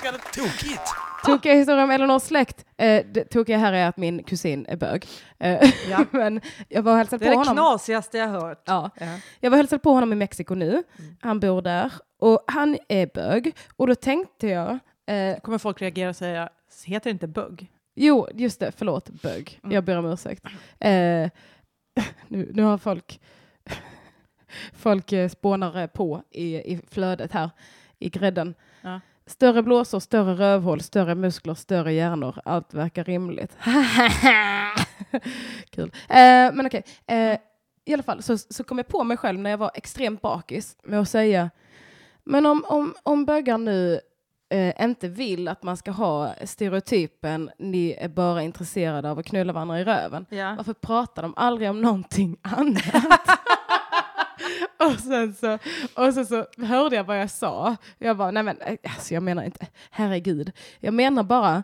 [0.05, 0.41] Älskar det.
[0.41, 0.81] Tokigt.
[1.25, 2.65] Tokiga historier om Eleanors släkt.
[2.77, 5.05] Eh, det tokiga här är att min kusin är bög.
[5.39, 6.05] Eh, Ja.
[6.11, 7.55] men jag var Det är på det honom.
[7.55, 8.63] knasigaste jag hört.
[8.65, 8.89] Ja.
[8.95, 9.05] Ja.
[9.39, 10.69] Jag var och hälsade på honom i Mexiko nu.
[10.69, 11.15] Mm.
[11.21, 11.93] Han bor där.
[12.19, 13.55] Och han är bög.
[13.75, 14.79] Och då tänkte jag...
[15.05, 16.49] Eh, kommer folk reagera och säga,
[16.85, 17.67] heter det inte bugg?
[17.95, 18.71] jo, just det.
[18.77, 19.59] Förlåt, bög.
[19.63, 19.75] Mm.
[19.75, 20.45] Jag ber om ursäkt.
[20.79, 20.89] Eh,
[22.27, 23.21] nu, nu har folk...
[24.73, 27.49] folk eh, spånar eh, på i, i flödet här,
[27.99, 28.55] i grädden.
[28.81, 28.99] Ja.
[29.25, 32.39] Större blåsor, större rövhål, större muskler, större hjärnor.
[32.45, 33.57] Allt verkar rimligt.
[35.69, 35.91] Kul.
[36.09, 36.83] Eh, men okej.
[37.07, 37.37] Eh,
[37.85, 40.75] I alla fall så, så kom jag på mig själv när jag var extremt bakis
[40.83, 41.49] med att säga
[42.23, 43.99] men om, om, om bögar nu
[44.49, 49.53] eh, inte vill att man ska ha stereotypen ni är bara intresserade av att knulla
[49.53, 50.25] varandra i röven.
[50.29, 50.53] Ja.
[50.57, 52.83] Varför pratar de aldrig om någonting annat?
[54.85, 55.57] och, sen så,
[55.95, 57.75] och sen så hörde jag vad jag sa.
[57.97, 60.51] Jag bara, nej men alltså jag menar inte, herregud.
[60.79, 61.63] Jag menar bara,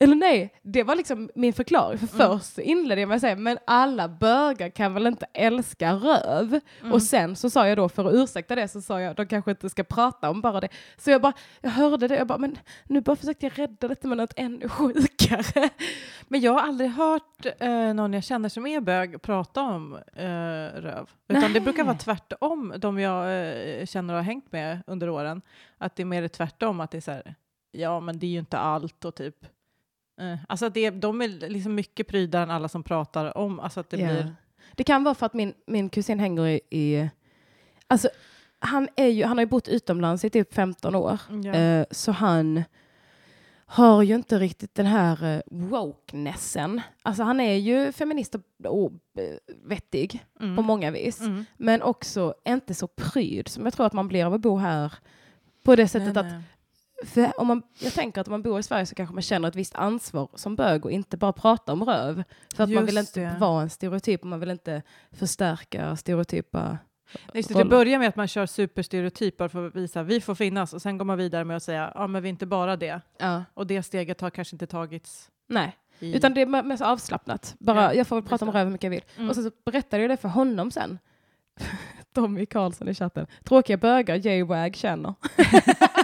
[0.00, 1.98] eller nej, det var liksom min förklaring.
[1.98, 2.38] För Mm.
[2.38, 6.60] först inledde jag med att säga, men alla bögar kan väl inte älska röv?
[6.80, 6.92] Mm.
[6.92, 9.50] Och sen så sa jag då, för att ursäkta det, så sa jag, de kanske
[9.50, 10.68] inte ska prata om bara det.
[10.96, 14.08] Så jag bara, jag hörde det, jag bara, men nu bara försökte jag rädda detta
[14.08, 15.70] med något ännu sjukare.
[16.28, 20.80] Men jag har aldrig hört eh, någon jag känner som är bög prata om eh,
[20.80, 21.10] röv.
[21.28, 23.48] Utan det brukar vara tvärtom, de jag
[23.80, 25.42] eh, känner och har hängt med under åren.
[25.78, 27.34] Att det är mer tvärtom, att det är så här,
[27.72, 29.36] ja men det är ju inte allt och typ.
[30.20, 33.80] Eh, alltså att det, de är liksom mycket prydare än alla som pratar om, alltså
[33.80, 34.06] att det Ja.
[34.08, 34.34] blir...
[34.72, 37.08] Det kan vara för att min, min kusin hänger i, i
[37.86, 38.08] alltså
[38.58, 41.18] han, är ju, han har ju bott utomlands i typ 15 år.
[41.54, 42.62] Eh, så han,
[43.66, 46.80] har ju inte riktigt den här uh, wokenessen.
[47.02, 50.56] Alltså han är ju feminist och, och eh, vettig Mm.
[50.56, 51.20] på många vis.
[51.20, 51.44] Mm.
[51.56, 54.92] Men också inte så pryd som jag tror att man blir av att bo här.
[55.62, 56.42] På det sättet Nej, att, nej.
[57.06, 59.48] För om man, jag tänker att om man bor i Sverige så kanske man känner
[59.48, 62.24] ett visst ansvar som bög och inte bara prata om röv.
[62.54, 63.38] För att man vill Just inte det.
[63.40, 66.78] vara en stereotyp och man vill inte förstärka stereotypa
[67.34, 70.72] Just det, det börjar med att man kör superstereotyper för att visa vi får finnas
[70.72, 73.00] och sen går man vidare med att säga ja men vi är inte bara det.
[73.18, 73.44] Ja.
[73.54, 75.30] Och det steget har kanske inte tagits.
[75.48, 76.16] Nej, I...
[76.16, 77.54] utan det är mest avslappnat.
[77.58, 79.04] Bara, Ja, jag får väl just prata om röv hur mycket jag vill.
[79.16, 79.28] Mm.
[79.28, 80.98] Och så, så berättade jag det för honom sen.
[82.14, 83.26] Tommy Karlsson i chatten.
[83.44, 85.14] Tråkiga bögar J-Wag känner.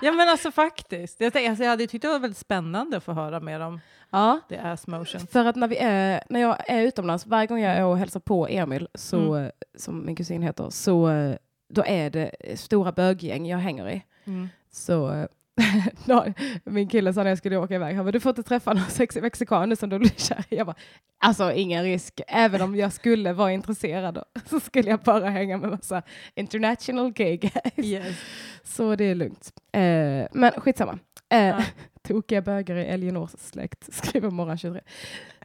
[0.06, 1.20] Ja men alltså faktiskt.
[1.20, 3.80] Jag, tänkte, alltså, jag hade tyckt det var väldigt spännande att få höra mer om
[4.10, 5.20] Ja, the ass motion.
[5.26, 8.20] för att när, vi är, när jag är utomlands, varje gång jag är och hälsar
[8.20, 9.50] på Emil, så, Mm.
[9.78, 11.36] som min kusin heter, så eh,
[11.68, 14.02] då är det stora böggäng jag hänger i.
[14.24, 14.48] Mm.
[14.72, 15.26] Så eh,
[16.64, 18.84] min kille sa när jag skulle åka iväg, han bara, du får inte träffa någon
[18.90, 20.56] sexig mexikan nu som du blir kär i.
[20.56, 20.76] Jag bara,
[21.18, 25.70] alltså ingen risk, även om jag skulle vara intresserad så skulle jag bara hänga med
[25.70, 26.02] massa
[26.34, 27.52] international gay guys.
[27.76, 28.16] Yes.
[28.64, 29.52] Så det är lugnt.
[29.72, 30.98] Eh, men skitsamma.
[31.32, 31.64] Eh, Ja.
[32.02, 34.80] Tokiga bögar i Elinors släkt, skriver Morgon 23.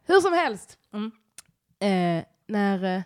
[0.06, 0.78] Hur som helst.
[0.94, 1.12] Mm.
[2.20, 2.96] Eh, när...
[2.98, 3.02] eh,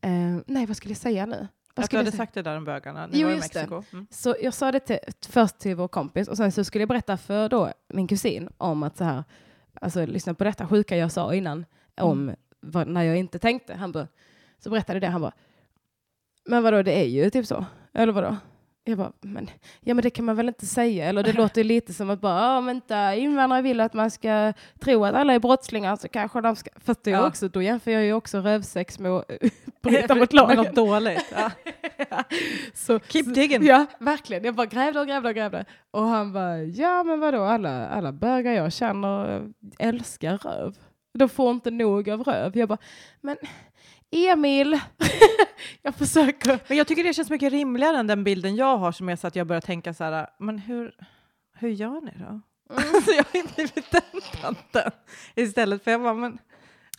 [0.00, 1.48] Eh, nej, vad skulle jag säga nu?
[1.78, 3.06] Vad Att du jag hade sagt det där om bögarna.
[3.06, 3.38] Ni Jo, var i.
[3.38, 3.82] Mexiko.
[3.92, 4.06] Mm.
[4.10, 7.16] Så jag sa det till, först till vår kompis och sen så skulle jag berätta
[7.16, 9.24] för då min kusin om att så här,
[9.80, 11.64] alltså lyssna på detta sjuka jag sa innan
[12.00, 12.36] om Mm.
[12.60, 13.74] vad, när jag inte tänkte.
[13.74, 14.06] Han bara,
[14.58, 15.32] så berättade det, han bara,
[16.44, 17.64] men vadå det är ju typ så,
[17.94, 18.36] eller vadå?
[18.88, 21.94] Jag bara, men, ja men det kan man väl inte säga, eller det låter lite
[21.94, 25.96] som att bara, om inte invandrare vill att man ska tro att alla är brottslingar
[25.96, 27.26] så kanske de ska, fast det Ja.
[27.26, 29.24] också, då jämför jag ju också rövsex med att
[29.82, 30.56] bryta mot lagen.
[30.56, 31.32] något dåligt.
[31.36, 31.50] Ja.
[32.74, 33.62] Så, Keep digging.
[33.66, 34.44] Ja, verkligen.
[34.44, 35.64] Jag bara grävde och grävde och grävde.
[35.90, 39.48] Och han bara, ja men vadå, alla, alla bögar jag känner
[39.78, 40.76] älskar röv.
[41.18, 42.56] De får inte nog av röv.
[42.58, 42.78] Jag bara,
[43.20, 43.36] men
[44.10, 44.80] Emil,
[45.82, 46.58] jag försöker.
[46.68, 49.26] Men jag tycker det känns mycket rimligare än den bilden jag har som är så
[49.26, 50.94] att jag börjar tänka så här, men hur,
[51.58, 52.40] hur gör ni då?
[52.94, 54.90] Alltså jag har ju blivit den tanten
[55.34, 56.38] istället för jag bara, men...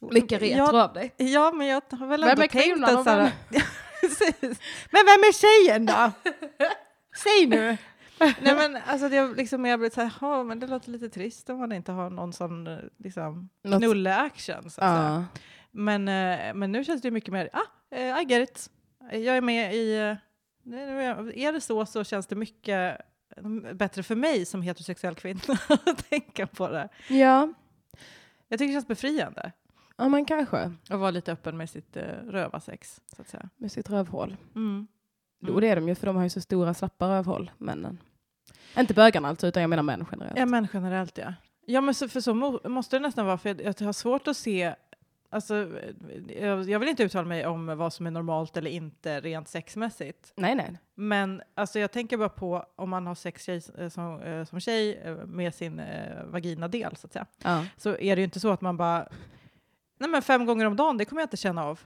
[0.01, 1.13] Mycket retro jag, av dig.
[1.17, 3.61] Ja, men jag har väl Vem ändå tänkt att så här, Ja,
[4.01, 4.59] precis.
[4.91, 6.11] Men vem är tjejen då?
[7.23, 7.77] Säg nu!
[8.19, 11.49] Nej men alltså har liksom jag blivit så här, "Jaha, men det låter lite trist
[11.49, 15.25] om man inte har någon sån eh, liksom knulle-action så att säga.
[15.71, 18.69] Men, eh, men nu känns det mycket mer, ah, eh, I get it.
[19.11, 20.15] Jag är med i, eh,
[21.45, 23.01] är det så så känns det mycket
[23.37, 25.41] eh, bättre för mig som heterosexuell kvinna
[25.85, 26.89] att tänka på det.
[27.09, 27.53] ja,
[28.47, 29.51] Jag tycker det känns befriande
[29.97, 30.57] ja men kanske.
[30.89, 33.49] att vara lite öppen med sitt uh, rövarsex, så att säga.
[33.57, 34.37] Med sitt rövhål.
[34.55, 34.87] Mm.
[35.47, 37.97] Jo det är de ju för de har ju så stora slappa rövhål, männen.
[38.77, 40.37] Inte bögarna alltså, utan jag menar män generellt.
[40.39, 41.33] Ja, men generellt ja.
[41.65, 44.27] Ja, men så, för så mo- måste det nästan vara, för jag, jag har svårt
[44.27, 44.75] att se
[45.31, 45.79] Alltså,
[46.29, 50.33] eh, jag, vill inte uttala mig om vad som är normalt eller inte rent sexmässigt.
[50.35, 50.77] Nej, nej.
[50.95, 54.59] Men alltså, jag tänker bara på om man har sex tjej, eh, som, eh, som
[54.59, 57.25] tjej med sin eh, vaginadel, så att säga.
[57.43, 57.65] Ja.
[57.77, 59.07] Så är det ju inte så att man bara,
[59.99, 61.79] nej men fem gånger om dagen, det kommer jag inte känna av.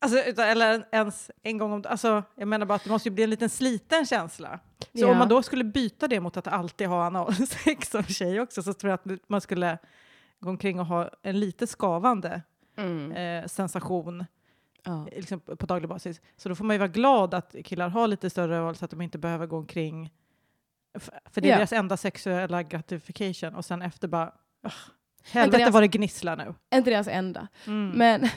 [0.00, 1.84] Alltså, utan, eller ens en gång om.
[1.88, 4.60] Alltså, jag menar bara att det måste ju bli en liten sliten känsla.
[4.78, 5.10] Så Ja.
[5.10, 8.72] om man då skulle byta det mot att alltid ha analsex som tjej också så
[8.72, 9.78] tror jag att man skulle
[10.40, 12.42] gå omkring och ha en lite skavande
[12.76, 13.12] Mm.
[13.12, 14.24] eh, sensation
[14.82, 15.06] ja.
[15.12, 16.20] liksom på daglig basis.
[16.36, 18.90] Så då får man ju vara glad att killar har lite större val så att
[18.90, 20.10] de inte behöver gå omkring
[21.24, 21.56] för det är Ja.
[21.56, 24.74] deras enda sexuella gratification och sen efter bara "Ugh,
[25.18, 26.54] Inte helvete deras- vad det gnisslar nu.
[26.74, 27.48] Inte deras enda.
[27.66, 27.90] Mm.
[27.90, 28.28] Men,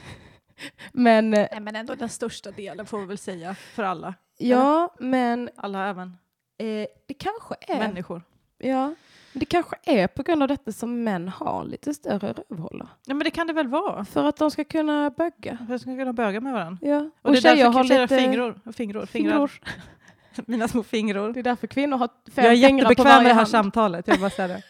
[0.93, 4.13] men eh, Nej, men ändå den största delen får vi väl säga för alla.
[4.38, 6.17] ja, men Alla även
[6.58, 8.21] eh, det kanske är människor.
[8.58, 8.95] Ja,
[9.33, 12.87] det kanske är på grund av detta som män har lite större rövhålor.
[13.05, 14.05] Ja men det kan det väl vara.
[14.05, 15.57] För att de ska kunna bögga.
[15.67, 16.87] För att ska kunna böga med varandra.
[16.87, 16.97] Ja.
[16.97, 19.05] Och, Och, det är tjejer därför har lite fingror, fingrar.
[19.05, 19.51] fingror.
[20.45, 21.33] Mina små fingror.
[21.33, 23.47] Det är därför kvinnor har fem Jag är fingrar jättebekväm med det här hand.
[23.47, 24.07] samtalet.
[24.07, 24.61] Jag, bara säga det.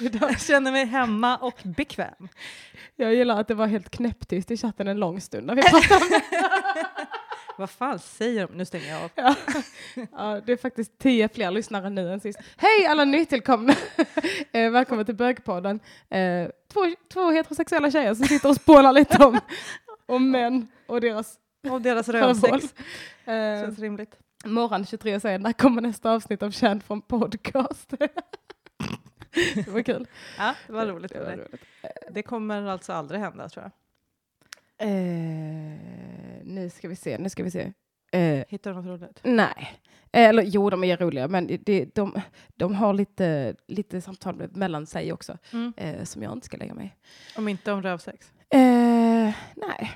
[0.20, 2.28] Jag känner mig hemma och bekväm.
[2.96, 5.94] Jag gillar att det var helt knäpptyst i chatten en lång stund när vi pratade
[6.04, 6.20] om det.
[7.58, 8.54] Vad fan säger de?
[8.56, 9.10] Nu stänger jag av.
[9.14, 9.34] Ja.
[10.12, 12.38] Ja, det är faktiskt tio fler lyssnare nu än sist.
[12.56, 13.74] Hej alla nytillkomna!
[14.52, 15.80] eh, välkommen till Bögpodden.
[16.08, 16.80] Eh, två,
[17.12, 19.40] två heterosexuella tjejer som sitter och spånar lite om,
[20.06, 21.38] om män och deras
[21.70, 22.74] Och deras rövsex.
[23.24, 24.18] Eh, Känns rimligt.
[24.44, 27.92] Morgon 23 säger när kommer nästa avsnitt av Känd från podcast?
[29.54, 30.06] det var kul.
[30.38, 31.12] Ja, det var roligt.
[31.12, 31.62] Det var roligt.
[32.10, 33.72] Det kommer alltså aldrig hända tror jag.
[34.78, 34.88] Eh,
[36.44, 37.72] nu ska vi se, nu ska vi se.
[38.12, 39.20] Eh, Hittar du något roligt?
[39.22, 39.72] nej.
[40.12, 42.20] Eller jo, de är roliga, men det, de,
[42.56, 45.72] de har lite, lite samtal mellan sig också, Mm.
[45.76, 46.96] eh, som jag inte ska lägga mig.
[47.36, 48.32] Om inte om rövsex?
[48.50, 48.60] eh,
[49.54, 49.90] Nej.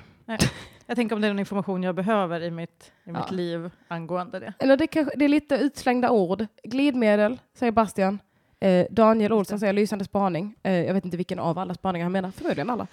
[0.85, 3.35] Jag tänker om det är någon information jag behöver i mitt, i mitt Ja.
[3.35, 4.53] liv angående det.
[4.59, 6.45] Eller det, kanske, det är lite utslängda ord.
[6.63, 8.19] Glidmedel, säger Bastian.
[8.59, 10.55] Eh, Daniel Olsson säger lysande spaning.
[10.63, 12.87] Eh, jag vet inte vilken av alla spaningar han menar, förmodligen alla.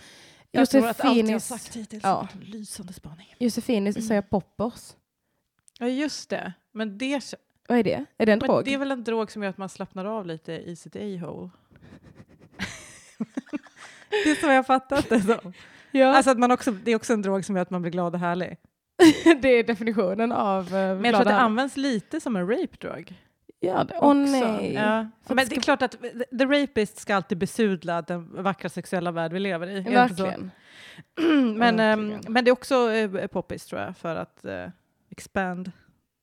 [0.51, 2.29] Jag tror att allt jag har Josefinis, sagt hittills ja.
[2.33, 3.35] är en lysande spaning.
[3.39, 4.93] Josefinis säger poppers.
[5.79, 6.53] Ja, just det.
[6.73, 7.35] Men det,
[7.69, 8.05] Vad är det?
[8.19, 8.65] Är det en men drog?
[8.65, 11.51] det är väl en drog som gör att man slappnar av lite i sitt a-hole?
[14.11, 15.53] det är så jag fattat det som.
[15.91, 16.07] ja.
[16.07, 18.15] Alltså att man också, det är också en drog som gör att man blir glad
[18.15, 18.57] och härlig.
[19.43, 23.15] det är definitionen av uh, Men jag tror att det används lite som en rape-drog.
[23.61, 24.15] Ja, det- också.
[24.15, 24.73] nej.
[24.75, 25.07] Ja.
[25.29, 25.97] Men det är klart att
[26.39, 29.81] the rapist ska alltid besudla den vackra sexuella värld vi lever i.
[29.81, 30.51] Verkligen.
[31.57, 32.33] men, ehm, Verkligen.
[32.33, 34.67] men det är också eh, poppis tror jag för att eh,
[35.11, 35.73] expand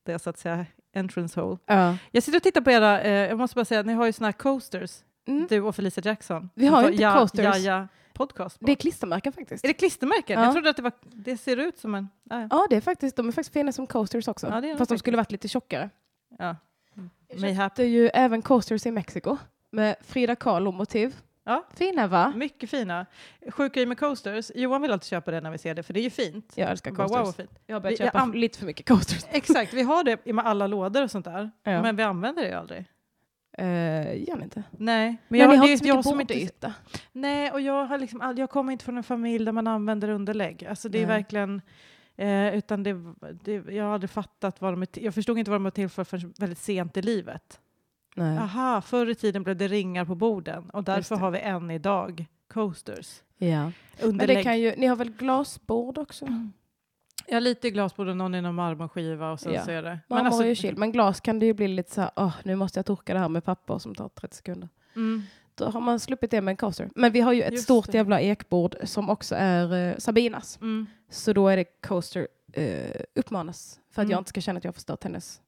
[0.05, 1.57] det så att säga entrance hole.
[1.65, 1.97] Ja.
[2.11, 4.11] Jag sitter och tittar på era, eh, jag måste bara säga att ni har ju
[4.13, 5.47] såna här coasters, Mm.
[5.49, 6.49] du och Felicia Jackson.
[6.55, 7.45] Vi har Som inte ja, coasters.
[7.45, 8.65] Ja, ja, podcast på.
[8.65, 9.63] Det är klistermärken faktiskt.
[9.63, 10.39] är det klistermärken?
[10.39, 10.45] Ja.
[10.45, 12.47] Jag trodde att det var, det ser ut som en, ja, ja.
[12.51, 14.47] Ja, det är faktiskt, de är faktiskt fina som coasters också.
[14.47, 14.99] Ja, det är de Fast de faktiskt.
[15.03, 15.89] skulle varit lite tjockare.
[16.39, 16.55] ja.
[17.27, 19.37] Jag är ju även coasters i Mexiko
[19.71, 21.15] med Frida Kahlo-motiv.
[21.43, 21.63] Ja.
[21.75, 22.33] Fina va?
[22.35, 23.05] Mycket fina.
[23.51, 24.51] Sjuk med coasters.
[24.55, 26.53] Johan vill alltid köpa det när vi ser det, för det är ju fint.
[26.55, 27.17] Jag älskar Bara, coasters.
[27.19, 27.59] wow, vad fint.
[27.65, 29.25] Jag har börjat Vi- köpa lite för mycket coasters.
[29.31, 31.51] Exakt, vi har det med alla lådor och sånt där.
[31.63, 31.81] Ja.
[31.81, 32.85] Men vi använder det ju aldrig.
[33.61, 33.65] Uh,
[34.29, 34.63] gör ni inte?
[34.71, 36.33] Nej, men, jag, det har inte så jag som inte...
[36.33, 36.73] bordyta.
[37.11, 40.09] Nej, och jag, har liksom, all- jag kommer inte från en familj där man använder
[40.09, 40.65] underlägg.
[40.69, 41.15] Alltså det är Nej.
[41.17, 41.61] verkligen...
[42.17, 45.59] Eh, utan det, det, jag har aldrig fattat vad de är Jag förstod inte vad
[45.59, 47.59] de var till för förrän väldigt sent i livet.
[48.15, 48.37] Nej.
[48.37, 52.25] Aha, förr i tiden blev det ringar på borden och därför har vi än idag
[52.53, 53.21] coasters.
[53.37, 53.71] Ja.
[54.01, 56.27] Men det kan ju, ni har väl glasbord också?
[57.27, 59.65] Jag har lite glasbord och någon i någon marmorskiva och sen Ja.
[59.65, 59.99] så är det...
[60.07, 62.35] Marmor alltså- är ju chill, men glas kan det ju bli lite så här, åh,
[62.43, 64.69] nu måste jag torka det här med papper som tar 30 sekunder.
[64.95, 65.23] Mm.
[65.55, 66.89] Då har man sluppit det med en coaster.
[66.95, 67.97] Men vi har ju ett Just stort det.
[67.97, 70.57] jävla ekbord som också är eh, Sabinas.
[70.61, 70.85] Mm.
[71.09, 74.11] Så då är det coaster eh, uppmanas för att Mm.
[74.11, 75.41] jag inte ska känna att jag har förstört hennes.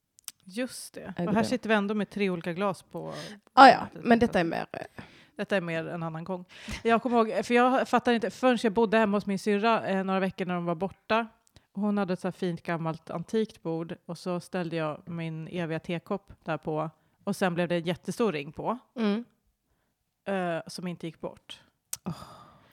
[0.43, 1.13] Just det.
[1.27, 3.13] Och här sitter vi ändå med tre olika glas på...
[3.53, 4.65] Ah, ja, men detta är mer...
[4.71, 5.03] Eh,
[5.35, 6.45] Detta är mer en annan gång.
[6.83, 10.03] Jag kommer ihåg, för jag fattar inte, förrän jag bodde hemma hos min syrra eh,
[10.03, 11.27] några veckor när de var borta.
[11.73, 16.31] Hon hade ett så fint gammalt antikt bord och så ställde jag min eviga tekopp
[16.43, 16.89] där på.
[17.23, 19.25] Och sen blev det en jättestor ring på mm.
[20.25, 21.61] eh, som inte gick bort.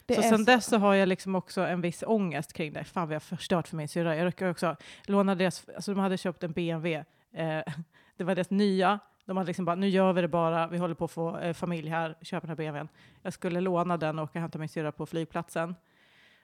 [0.06, 2.84] Det så sen dess så har jag liksom också en viss ångest kring det.
[2.84, 4.16] Fan jag har förstört för min syrra.
[4.16, 7.04] Jag råkade också låna deras, alltså de hade köpt en BMW.
[7.32, 7.62] Eh,
[8.16, 8.98] det var deras nya.
[9.24, 11.52] De hade liksom bara, nu gör vi det bara, vi håller på att få eh,
[11.52, 12.88] familj här, köp den här BMWn.
[13.22, 15.74] Jag skulle låna den och åka och hämta min syrra på flygplatsen.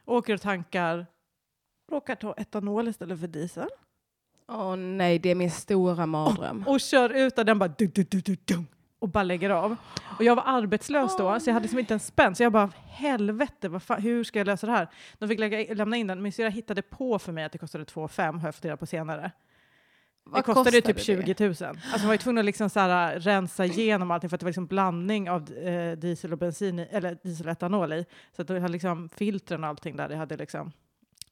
[0.04, 1.06] Åker och tankar,
[1.90, 3.68] råkar ta etanol istället för diesel.
[4.48, 6.64] Åh nej, det är min stora mardröm.
[6.66, 8.64] Och kör ut och den bara du, du, du, du, du,
[9.02, 9.76] och bara lägger av.
[10.18, 12.34] Och jag var arbetslös då, Åh, så jag hade liksom inte en spänn.
[12.34, 14.88] Så jag bara, helvete, vad fan, hur ska jag lösa det här?
[15.18, 16.22] De fick lägga, lämna in den.
[16.22, 18.76] Min syrra hittade på för mig att det kostade 2 5 har jag fått reda
[18.76, 19.30] på senare.
[20.24, 21.48] Vad det kostade ju typ kostade 20 000.
[21.48, 24.44] Alltså man var ju tvungen att liksom så här, rensa igenom allting för att det
[24.44, 28.06] var liksom blandning av eh, diesel och bensin, i, eller diesel och etanol i.
[28.36, 30.72] Så att det hade liksom filtren och allting där, det hade liksom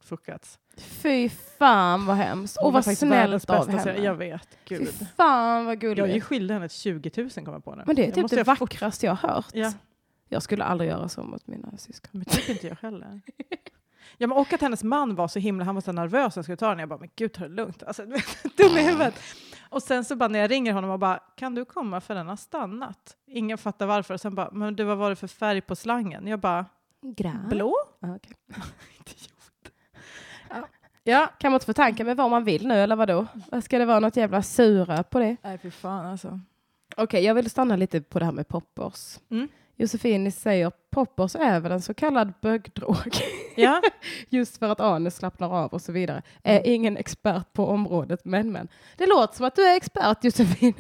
[0.05, 0.59] fuckats.
[0.77, 2.57] Fy fan vad hemskt.
[2.63, 3.99] Och vad snällt av henne.
[3.99, 4.95] Jag vet, Fy gud.
[5.17, 6.09] fan vad Jag gulligt.
[6.09, 7.83] är ju skyldig henne 20 000 kommer jag på nu.
[7.87, 9.47] Men det är Jag typ det vackraste jag har hört.
[9.53, 9.73] Ja.
[10.29, 12.09] Jag skulle aldrig göra så mot mina syskon.
[12.13, 13.21] Men typ inte jag heller.
[14.19, 16.45] Ja, men och att hennes man var så himla, han var så nervös när jag
[16.45, 16.79] skulle ta den.
[16.79, 17.83] Jag bara, men gud ta det lugnt.
[17.83, 18.03] Alltså,
[18.57, 19.15] dum i huvudet.
[19.69, 22.29] Och sen så bara när jag ringer honom och bara, kan du komma för den
[22.29, 23.17] har stannat?
[23.27, 24.15] Ingen fattar varför.
[24.15, 26.27] Och sen bara, men du vad var det för färg på slangen?
[26.27, 26.67] Jag bara,
[27.03, 27.49] Grön.
[27.49, 27.75] blå?
[28.01, 28.33] Ah, okej.
[31.11, 31.27] Ja.
[31.39, 33.27] Kan man inte få tanken med vad man vill nu eller vadå?
[33.65, 35.37] Ska det vara något jävla sura på det?
[35.43, 36.41] Nej, fy fan alltså.
[36.97, 39.19] Okej, jag vill stanna lite på det här med poppers.
[39.31, 39.49] Mm.
[39.77, 43.15] Josefin säger poppers är väl en så kallad bögdrog.
[43.57, 43.83] Ja,
[44.29, 46.23] Just för att anus slappnar av och så vidare.
[46.43, 48.69] Är ingen expert på området, men men.
[48.97, 50.75] Det låter som att du är expert Josefin.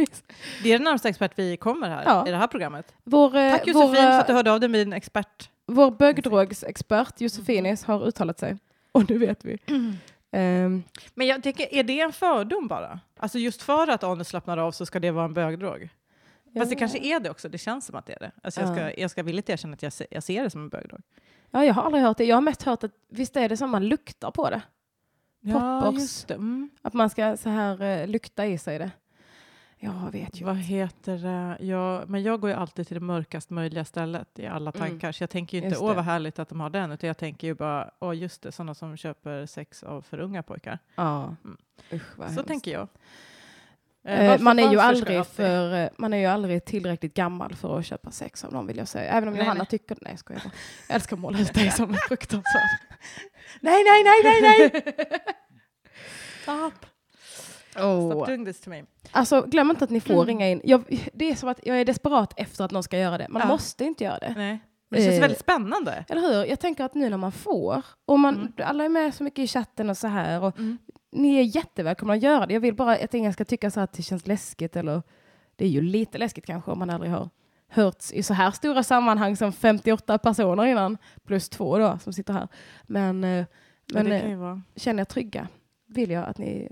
[0.62, 2.28] det är den närmsta expert vi kommer här Ja.
[2.28, 2.94] i det här programmet.
[3.04, 5.50] Vår, eh, Tack Josefin vår, för eh, att du hörde av dig med din expert.
[5.66, 8.56] vår bögdrogsexpert Josefinis har uttalat sig.
[8.92, 9.58] Och nu vet vi.
[10.32, 10.82] Ehm,
[11.14, 13.00] Men jag tänker, är det en fördom bara?
[13.16, 15.88] Alltså just för att anus slappnar av så ska det vara en bögdrog?
[16.58, 16.78] Fast det ja.
[16.78, 18.33] kanske är det också, det känns som att det är det.
[18.42, 18.74] Alltså jag, Ja.
[18.74, 21.00] ska, jag ska villigt erkänna att jag, se, jag ser det som en bögdrog.
[21.50, 22.24] Ja, jag har aldrig hört det.
[22.24, 24.62] Jag har mest hört att visst är det som man luktar på det.
[25.94, 26.35] Just det.
[26.35, 26.70] Mm.
[26.83, 28.90] Att man ska så här eh, lukta i sig det.
[29.83, 30.44] Jag vet ju.
[30.44, 31.64] Vad heter det?
[31.64, 34.88] Jag, men jag går ju alltid till det mörkast möjliga stället i alla Mm.
[34.88, 35.12] tankar.
[35.12, 36.92] Så jag tänker ju inte, åh vad härligt att de har den.
[36.92, 40.42] Utan jag tänker ju bara, åh just det, sådana som köper sex av för unga
[40.42, 40.78] pojkar.
[40.94, 41.37] Ja.
[41.44, 41.56] Mm.
[41.92, 42.48] Usch, vad Så hemskt.
[42.48, 42.88] tänker jag.
[44.04, 47.78] Eh, varför- man, är ju aldrig för, eh, man är ju aldrig tillräckligt gammal för
[47.78, 49.10] att köpa sex av någon vill jag säga.
[49.12, 49.66] Även om Nej, Johanna nej.
[49.66, 50.50] tycker Nej jag skojar bara.
[50.88, 52.70] Jag älskar att måla ut dig som fruktansvärd.
[53.60, 54.83] nej, nej, nej, nej, nej!
[56.42, 56.87] Stop.
[57.77, 58.10] Oh.
[58.10, 58.83] Stop doing this to me.
[59.12, 60.27] Alltså glöm inte att ni får Mm.
[60.27, 60.60] ringa in.
[60.64, 63.27] Jag, det är som att jag är desperat efter att någon ska göra det.
[63.29, 63.48] Man Ja.
[63.48, 64.35] måste inte göra det.
[64.37, 64.58] Nej.
[64.88, 66.04] Men det känns Eh, väldigt spännande.
[66.08, 66.44] Eller hur?
[66.44, 68.52] Jag tänker att nu när man får, och man, Mm.
[68.64, 70.79] alla är med så mycket i chatten och så här, och Mm.
[71.12, 72.52] ni är jättevälkomna att göra det.
[72.54, 75.02] Jag vill bara att ingen ska tycka så att det känns läskigt, eller
[75.56, 77.29] det är ju lite läskigt kanske om man aldrig har
[77.68, 82.33] hörts i så här stora sammanhang som 58 personer innan, plus två då som sitter
[82.33, 82.48] här.
[82.83, 83.44] Men, eh,
[83.92, 84.62] Men eh, vara.
[84.77, 85.48] känner jag trygga
[85.87, 86.68] vill jag att ni,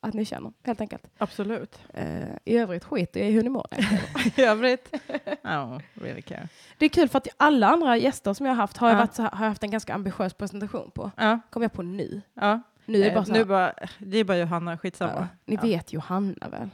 [0.00, 1.02] att ni känner, helt enkelt.
[1.18, 1.78] Absolut.
[1.94, 3.66] Eh, I övrigt skiter jag i hur ni mår.
[4.36, 4.94] I övrigt,
[5.42, 6.48] don't really care.
[6.78, 9.00] Det är kul för att alla andra gäster som jag har haft har jag, Ja.
[9.00, 11.10] varit så här, har jag haft en ganska ambitiös presentation på.
[11.16, 12.22] Ja, Kommer jag på nu.
[12.34, 12.60] ja.
[12.86, 15.12] Nu är det Eh, bara så nu här, bara, det är bara Johanna, skitsamma.
[15.16, 16.70] ja, Ni vet Johanna väl?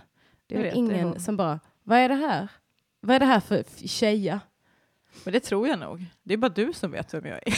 [0.46, 1.20] Det är Jag väl det ingen hon.
[1.20, 2.48] som bara, vad är det här?
[3.00, 4.40] Vad är det här för tjeja?
[5.24, 6.04] Men det tror jag nog.
[6.22, 7.52] Det är bara du som vet vem jag är.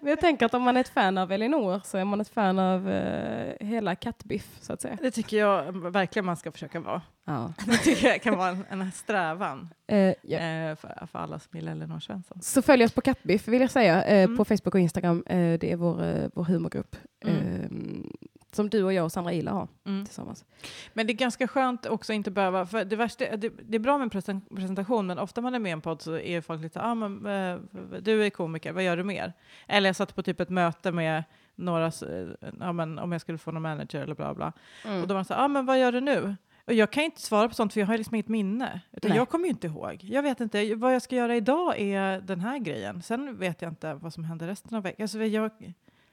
[0.00, 2.28] Men jag tänker att om man är ett fan av Elinor så är man ett
[2.28, 4.98] fan av eh, hela kattbiff så att säga.
[5.02, 7.02] Det tycker jag verkligen man ska försöka vara.
[7.26, 7.52] Ja.
[7.66, 10.38] Det tycker jag kan vara en, en strävan Eh, ja.
[10.38, 12.38] eh, för, för alla som gillar Elinor Svensson.
[12.42, 14.36] Så följ oss på Kattbiff vill jag säga, eh, Mm.
[14.36, 15.22] på Facebook och Instagram.
[15.26, 16.96] Eh, det är vår, eh, vår humorgrupp.
[17.24, 18.12] Mm.
[18.52, 20.04] Som du och jag och Sandra Ila har Mm.
[20.04, 20.44] tillsammans.
[20.92, 23.78] Men det är ganska skönt också att inte behöva, för det, värsta, det, det är
[23.78, 26.40] bra med en presen- presentation, men ofta man är med i en podd så är
[26.40, 27.58] folk lite, ah, men, eh,
[28.00, 29.32] du är komiker, vad gör du mer?
[29.68, 31.24] Eller jag satt på typ ett möte med
[31.54, 34.52] några, eh, ja, men, om jag skulle få någon manager eller bla bla.
[34.84, 35.02] Mm.
[35.02, 36.36] Och då var de så ah, men vad gör du nu?
[36.66, 38.80] Och jag kan inte svara på sånt för jag har liksom inget minne.
[38.92, 39.18] Utan Nej.
[39.18, 39.98] jag kommer ju inte ihåg.
[40.02, 43.02] Jag vet inte, vad jag ska göra idag är den här grejen.
[43.02, 45.04] Sen vet jag inte vad som händer resten av veckan.
[45.04, 45.50] Alltså, jag,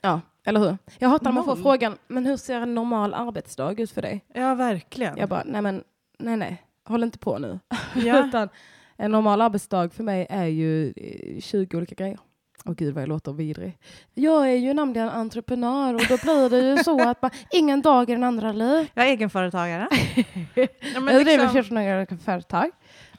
[0.08, 0.78] Ja, eller hur?
[1.00, 1.64] Jag hatar när man får Noll.
[1.64, 4.26] frågan, men hur ser en normal arbetsdag ut för dig?
[4.34, 5.18] ja, verkligen.
[5.18, 5.84] Jag bara, nej men,
[6.20, 7.60] nej nej, håll inte på nu.
[7.96, 8.26] ja.
[8.28, 8.50] Utan
[8.96, 12.20] en normal arbetsdag för mig är ju eh, 20 olika grejer.
[12.66, 13.78] Åh gud vad jag låter vidrig.
[14.14, 18.10] Jag är ju nämligen entreprenör och då blir det ju så att man, ingen dag
[18.10, 18.92] är den andra lik.
[18.94, 19.88] Jag är egenföretagare.
[20.56, 22.72] ja, Jag men driver liksom, 14 år företag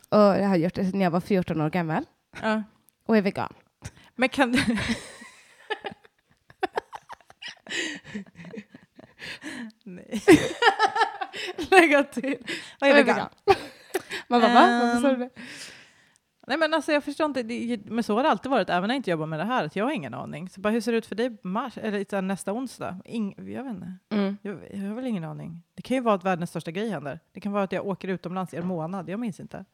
[0.09, 2.05] och jag har gjort det sedan jag var 14 år gammal
[2.43, 2.62] ja.
[3.07, 3.53] och är vegan.
[4.16, 4.78] Men kan du...
[9.95, 10.22] Nej.
[11.70, 12.36] Lägga till.
[12.80, 13.28] Vad är Jag är vegan?
[14.28, 14.80] Man bara, va?
[14.82, 15.30] Varför sa du Ehm, det?
[16.47, 18.95] Nej men alltså jag förstår inte, det, men så har det alltid varit, även när
[18.95, 20.49] jag inte jobbar med det här, att jag har ingen aning.
[20.49, 22.97] Så bara, hur ser det ut för dig mars, eller nästa onsdag?
[23.05, 23.93] Ing, jag vet inte.
[24.11, 24.36] Mm.
[24.43, 25.62] Jag, jag har väl ingen aning.
[25.74, 27.20] Det kan ju vara att världens största grej händer.
[27.32, 29.64] Det kan vara att jag åker utomlands i en månad, jag minns inte.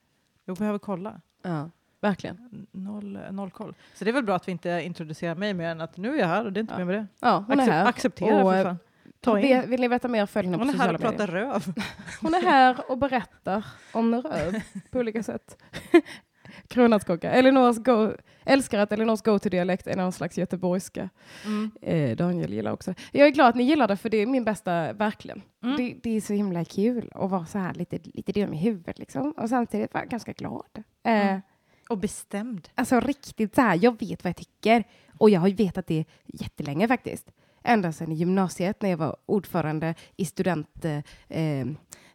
[0.44, 1.20] Jag behöver kolla.
[1.42, 2.66] Ja, verkligen.
[2.72, 3.74] Noll, noll koll.
[3.94, 6.18] Så det är väl bra att vi inte introducerar mig mer än att nu är
[6.20, 6.78] jag här och det är inte Ja.
[6.78, 7.06] mer med det.
[7.20, 7.86] Ja, hon är Accep- här.
[7.86, 8.78] Acceptera Och, för eh, fan.
[9.24, 9.60] Ta in.
[9.60, 11.50] Vill, vill ni veta mer, följ henne på Hon är här sociala och pratar medier.
[11.52, 11.72] röv.
[12.20, 14.60] Hon är här och berättar om röv
[14.90, 15.56] på olika sätt.
[16.68, 17.30] Kronärtskocka.
[17.30, 18.12] Elinors go,
[18.44, 21.08] älskar att Elinors go-to-dialekt är någon slags göteborgska.
[21.44, 21.70] Mm.
[21.82, 22.94] Eh, Daniel gillar också.
[23.12, 25.42] Jag är glad att ni gillar det, för det är min bästa, verkligen.
[25.62, 25.76] Mm.
[25.76, 28.98] Det, det är så himla kul att vara så här lite, lite dum i huvudet
[28.98, 29.32] liksom.
[29.32, 30.66] Och samtidigt vara ganska glad.
[31.04, 31.40] Eh, Mm.
[31.88, 32.68] Och bestämd.
[32.74, 34.84] Alltså riktigt så här, jag vet vad jag tycker.
[35.18, 37.30] Och jag har ju vetat det jättelänge faktiskt.
[37.64, 41.66] Ända sedan i gymnasiet när jag var ordförande i student, eh, eh,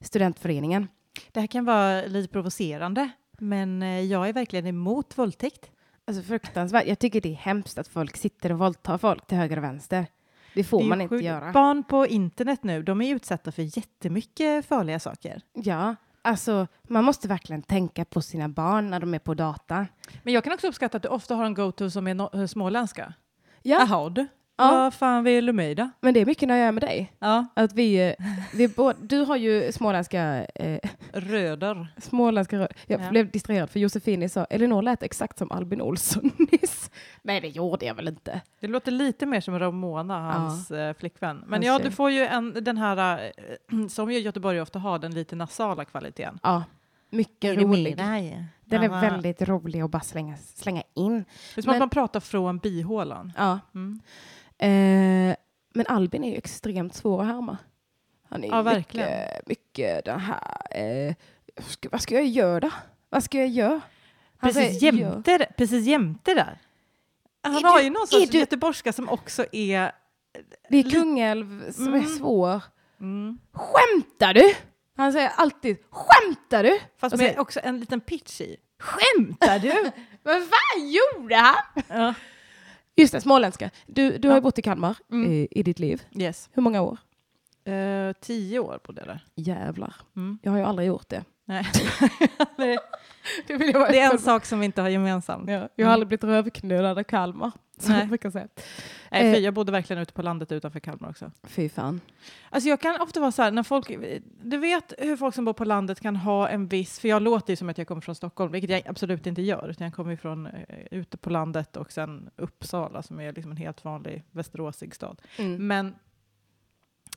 [0.02, 0.88] studentföreningen.
[1.32, 5.72] Det här kan vara lite provocerande, men eh, jag är verkligen emot våldtäkt.
[6.08, 6.88] Alltså fruktansvärt.
[6.88, 10.06] Jag tycker det är hemskt att folk sitter och våldtar folk till höger och vänster.
[10.54, 11.52] Det får Det man inte göra.
[11.52, 15.42] Barn på internet nu, de är utsatta för jättemycket farliga saker.
[15.54, 19.88] Ja, alltså man måste verkligen tänka på sina barn när de är på data.
[20.24, 22.48] Men jag kan också uppskatta att du ofta har en go-to som är no- eh,
[22.48, 23.14] småländska.
[23.62, 24.28] Ja, Jaha du,
[24.60, 24.72] Ja.
[24.72, 25.90] vad fan vill du med då?
[26.02, 27.12] men det är mycket när jag är med dig.
[27.20, 30.80] Ja, Att vi, eh, vi båda, du har ju småländska, eh,
[31.14, 31.88] röder.
[31.98, 33.10] småländska rö- Jag Ja.
[33.10, 36.92] blev distraherad för Josefini sa Elinor lät exakt som Albin Olsson nyss.
[37.22, 38.42] Nej, det gjorde jag väl inte.
[38.60, 41.44] Det låter lite mer som Ramona, hans eh, flickvän.
[41.48, 43.32] Men ja, du får ju en, den här,
[43.70, 46.40] eh, som ju Göteborg ofta har, den lite nasala kvaliteten.
[46.44, 46.64] Ja,
[47.10, 47.98] mycket rolig.
[48.66, 51.18] Den är väldigt rolig att bara slänga, slänga in.
[51.56, 53.34] Det är som att Men- man pratar från bihålan.
[53.38, 53.60] Ja.
[53.76, 54.00] Mm.
[54.60, 55.36] Eh,
[55.74, 57.58] men Albin är ju extremt svår att härma.
[58.30, 59.10] Han är Ja, verkligen.
[59.10, 60.58] mycket, mycket den här...
[60.72, 61.14] Eh,
[61.68, 62.72] ska, vad ska jag göra då?
[63.10, 63.82] Vad ska jag göra?
[64.38, 66.58] Han Precis, säger, jämte, det- precis jämte där.
[67.42, 69.92] Han Är har du- ju någon är sorts göteborgska som också är...
[70.70, 72.06] Det är Kungälv som är Mm.
[72.10, 72.62] svår.
[73.00, 73.40] Mm.
[73.54, 74.54] Skämtar du?
[74.98, 76.80] Han säger alltid skämtar du?
[76.98, 78.56] Fast Och med så- också en liten pitch i.
[78.80, 79.92] Skämtar du?
[80.24, 81.56] Vad fan gjorde han?
[81.88, 82.14] Ja.
[83.02, 83.70] Just det, småländska.
[83.88, 84.38] Du, du har Ja.
[84.38, 85.32] ju bott i Kalmar Mm.
[85.32, 86.02] i, i ditt liv.
[86.16, 86.50] Yes.
[86.54, 86.98] Hur många år?
[87.66, 89.26] Eh, tio år bodde jag där.
[89.36, 89.96] Jävlar.
[90.16, 90.40] Mm.
[90.42, 91.24] Jag har ju aldrig gjort det.
[91.46, 91.66] Nej.
[92.58, 92.78] det,
[93.48, 95.50] Det, det är en sak som vi inte har gemensamt.
[95.50, 97.52] Ja, jag har aldrig blivit rövknullad av Kalmar.
[97.84, 98.00] Som Nej.
[98.00, 98.48] jag brukar säga.
[99.12, 99.34] Nej, Eh.
[99.34, 101.32] för jag bodde verkligen ute på landet utanför Kalmar också.
[101.44, 102.02] Fy fan.
[102.50, 103.88] Alltså jag kan ofta vara så här, när folk,
[104.44, 107.54] du vet hur folk som bor på landet kan ha en viss, för jag låter
[107.54, 110.12] ju som att jag kommer från Stockholm, vilket jag absolut inte gör, utan jag kommer
[110.12, 110.54] ju från eh,
[110.92, 115.22] ute på landet och sen Uppsala som är liksom en helt vanlig västeråsig stad.
[115.38, 115.68] Mm.
[115.68, 115.96] Men,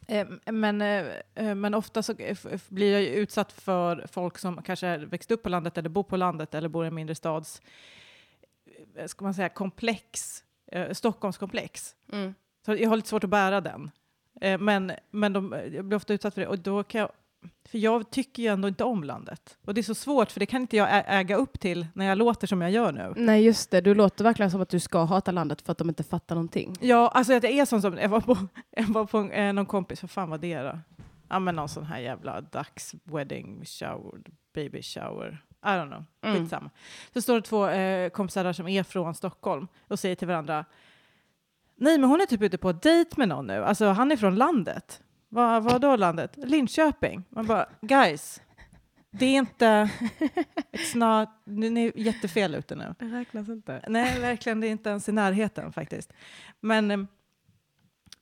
[0.06, 1.04] eh, men, eh,
[1.34, 2.14] eh, men ofta så
[2.68, 6.16] blir jag ju utsatt för folk som kanske växt upp på landet eller bor på
[6.16, 7.62] landet eller bor i en mindre stads,
[8.96, 11.94] eh, ska man säga, komplex, eh, Stockholmskomplex.
[12.12, 12.34] Mm.
[12.64, 13.90] Så jag har lite svårt att bära den.
[14.40, 16.46] Eh, men men de, jag blir ofta utsatt för det.
[16.46, 17.10] Och då kan jag,
[17.68, 19.58] för jag tycker ju ändå inte om landet.
[19.64, 22.18] Och det är så svårt, för det kan inte jag äga upp till när jag
[22.18, 23.12] låter som jag gör nu.
[23.16, 25.88] Nej just det, du låter verkligen som att du ska hata landet för att de
[25.88, 26.76] inte fattar någonting.
[26.80, 28.36] Ja, alltså att jag är sån som, jag var på,
[28.76, 30.78] jag var på eh, någon kompis, vad fan var det då?
[31.28, 34.20] Ja men någon sån här jävla dags wedding shower,
[34.54, 35.44] baby shower.
[35.64, 36.36] I don't know, Mm.
[36.42, 36.70] skitsamma.
[37.14, 40.64] Så står det två eh, kompisar där som är från Stockholm och säger till varandra
[41.76, 44.34] Nej men hon är typ ute på dejt med någon nu, alltså han är från
[44.36, 45.02] landet.
[45.28, 46.32] Vad vad då landet?
[46.36, 47.24] Linköping.
[47.28, 48.40] Man bara, guys,
[49.10, 49.90] det är inte,
[50.72, 52.94] it's not, ni är jättefel ute nu.
[52.98, 53.84] Det räknas inte.
[53.88, 54.60] Nej, verkligen.
[54.60, 56.12] Det är inte ens i närheten faktiskt.
[56.60, 56.98] Men, eh,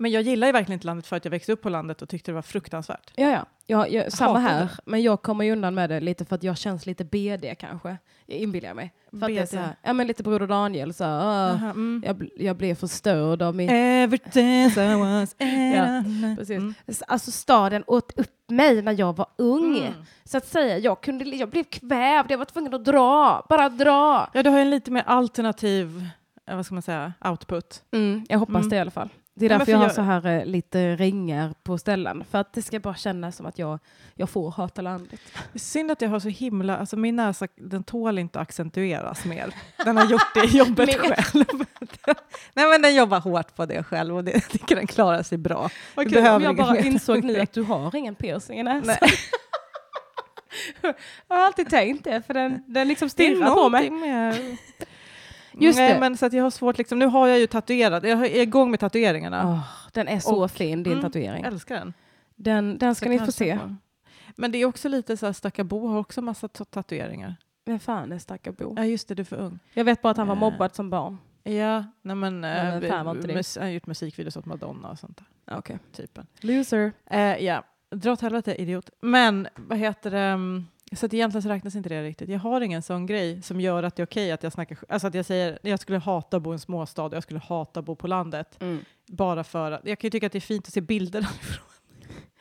[0.01, 2.09] men jag gillar ju verkligen inte landet för att jag växte upp på landet och
[2.09, 3.13] tyckte det var fruktansvärt.
[3.17, 3.47] Ja, ja.
[3.67, 4.61] ja, ja samma här.
[4.61, 4.71] det.
[4.85, 7.97] Men jag kommer ju undan med det lite för att jag känns lite BD kanske.
[8.27, 8.93] Jag inbillar jag mig.
[9.11, 9.49] För att det är BD.
[9.49, 12.03] så här, ja men lite Broder Daniel så här, Aha, mm.
[12.07, 13.71] jag, jag blev förstörd av min...
[13.71, 15.37] Everything I was
[15.75, 16.05] Ja,
[16.37, 16.59] Precis.
[16.59, 16.75] Mm.
[17.07, 19.79] Alltså staden åt upp mig när jag var ung.
[19.79, 19.93] Mm.
[20.25, 24.31] Så att säga, jag, kunde, jag blev kvävd, jag var tvungen att dra, bara dra.
[24.33, 26.07] Ja, du har ju en lite mer alternativ,
[26.47, 27.83] eh, vad ska man säga, output.
[27.93, 28.69] Mm, jag hoppas Mm.
[28.69, 29.09] det i alla fall.
[29.41, 32.25] Det är därför för jag har jag- så här eh, lite ringar på ställen.
[32.31, 33.79] För att det ska bara kännas som att jag,
[34.15, 35.21] jag får hata landet.
[35.53, 39.25] Det är synd att jag har så himla, alltså min näsa den tål inte accentueras
[39.25, 39.55] mer.
[39.85, 41.45] Den har gjort det jobbet själv.
[42.55, 45.39] Nej men den jobbar hårt på det själv och det, jag tycker den klarar sig
[45.39, 45.71] bra.
[45.95, 49.09] Vad kul om jag bara insåg nu att du har ingen piercing i näsan.
[51.29, 53.91] Jag har alltid tänkt det, för den, den liksom stirrar på mig.
[53.91, 54.57] med...
[55.53, 56.01] Just Nej, det.
[56.01, 58.71] men så att jag har svårt liksom, nu har jag ju tatuerat, jag är igång
[58.71, 59.43] med tatueringarna.
[59.49, 59.61] Åh,
[59.93, 61.45] den är så Och- fin, din Mm, tatuering.
[61.45, 61.93] Älskar den.
[62.37, 63.59] Den, den ska Så ni få se.
[64.37, 67.37] Men det är också lite så här, stackar Bo har också massa ta- tatueringar.
[67.65, 68.75] Vem fan är stackar Bo?
[68.77, 69.59] Ja just det, du är för ung.
[69.75, 70.41] Jag vet bara att han var Eh.
[70.41, 71.19] mobbad som barn.
[71.43, 72.91] Ja, nej men, Men eh,
[73.35, 75.57] mus- han har gjort musikvideos åt Madonna och sånt där.
[75.59, 75.79] Okej.
[75.93, 76.27] Typen.
[76.41, 76.93] Loser.
[77.11, 78.91] Eh, ja, dra åt helvete idiot.
[79.01, 80.19] Men vad heter det?
[80.19, 80.67] mm,
[80.97, 82.29] Så att egentligen så räknas inte det riktigt.
[82.29, 85.07] Jag har ingen sån grej som gör att det är okej att jag snackar, alltså
[85.09, 87.81] att jag säger jag skulle hata att bo i en småstad och jag skulle hata
[87.81, 88.57] att bo på landet.
[88.63, 88.85] Mm.
[89.07, 91.67] Bara för att, jag kan ju tycka att det är fint att se bilder därifrån.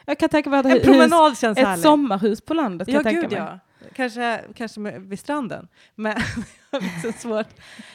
[0.05, 1.83] Jag kan tänka mig att En hus, promenad känns ett härligt.
[1.83, 3.39] sommarhus på landet kan Ja, jag gud mig.
[3.39, 3.59] ja.
[3.95, 5.67] Kanske, kanske med, vid stranden.
[5.95, 6.17] Men
[7.01, 7.47] så svårt.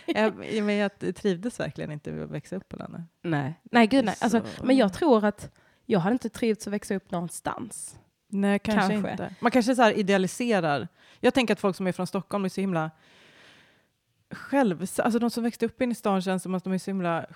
[0.06, 3.00] Jag, men jag trivdes verkligen inte med att växa upp på landet.
[3.22, 3.60] Nej.
[3.62, 4.14] nej, gud nej.
[4.20, 5.50] Alltså, Så- men jag tror att
[5.86, 7.96] jag hade inte trivts att växa upp någonstans.
[8.34, 9.10] Nej, kanske, Kanske.
[9.10, 9.34] inte.
[9.40, 10.88] Man kanske så här idealiserar.
[11.20, 12.90] Jag tänker att folk som är från Stockholm är så himla
[14.30, 16.90] själv, alltså de som växte upp inne i stan känns som att de är så
[16.90, 17.26] himla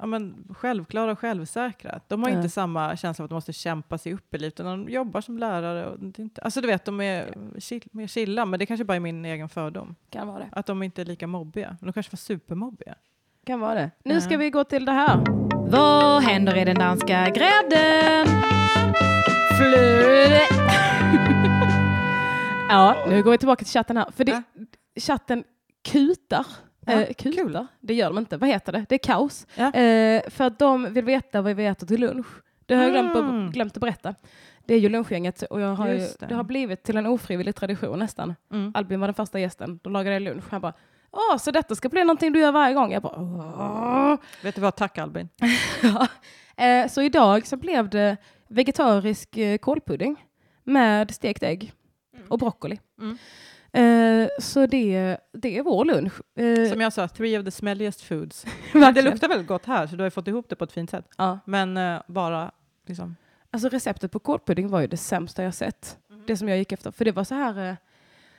[0.00, 2.00] ja, men, självklara och självsäkra.
[2.08, 2.36] De har Ja.
[2.36, 5.20] inte samma känsla av att de måste kämpa sig upp i livet, utan de jobbar
[5.20, 5.86] som lärare.
[5.86, 8.96] Och det inte, alltså du vet, de är chill, mer chilla, men det kanske bara
[8.96, 9.94] är min egen fördom.
[10.10, 10.48] Kan vara det.
[10.52, 11.76] Att de inte är lika mobbiga.
[11.80, 12.94] De kanske var supermobbiga.
[13.46, 13.90] Kan vara det.
[14.04, 14.20] Nu Ja.
[14.20, 15.24] ska vi gå till det här.
[15.70, 18.26] Vad händer i den danska grädden?
[19.56, 20.40] Flöde.
[22.68, 24.06] ja, nu går vi tillbaka till chatten här.
[24.16, 24.42] För det,
[25.00, 25.44] chatten
[25.84, 26.46] kutar.
[26.86, 27.66] Ja, eh, kutar.
[27.80, 28.36] Det gör de inte.
[28.36, 28.86] Vad heter det?
[28.88, 29.46] Det är kaos.
[29.54, 29.72] Ja.
[29.72, 32.26] Eh, för att de vill veta vad vi äter till lunch.
[32.66, 33.46] Det har jag glömt, Mm.
[33.46, 34.14] att, glömt att berätta.
[34.66, 36.26] Det är ju lunchgänget och jag har ju, det.
[36.28, 36.34] det.
[36.34, 38.34] har blivit till en ofrivillig tradition nästan.
[38.52, 38.72] Mm.
[38.74, 39.80] Albin var den första gästen.
[39.82, 40.44] Då lagade jag lunch.
[40.50, 40.72] Han bara,
[41.10, 42.92] åh, så detta ska bli någonting du gör varje gång?
[42.92, 44.16] Jag bara, åh.
[44.42, 45.28] Vet du vad, tack Albin.
[45.82, 46.06] Ja.
[46.64, 48.16] Eh, så idag så blev det
[48.48, 50.24] vegetarisk eh, kålpudding
[50.64, 51.72] med stekt ägg
[52.28, 52.80] och broccoli.
[53.00, 53.18] Mm.
[53.72, 56.12] Eh, så det, det är vår lunch.
[56.38, 58.46] Eh, Som jag sa, three of the smelliest foods.
[58.72, 61.08] Det luktar väldigt gott här, så du har fått ihop det på ett fint sätt.
[61.16, 61.38] ja.
[61.44, 62.50] Men eh, bara
[62.86, 63.16] liksom...
[63.50, 65.98] Alltså receptet på kålpudding var ju det sämsta jag sett.
[66.10, 66.22] Mm.
[66.26, 66.90] Det som jag gick efter.
[66.90, 67.74] För det var så här, eh,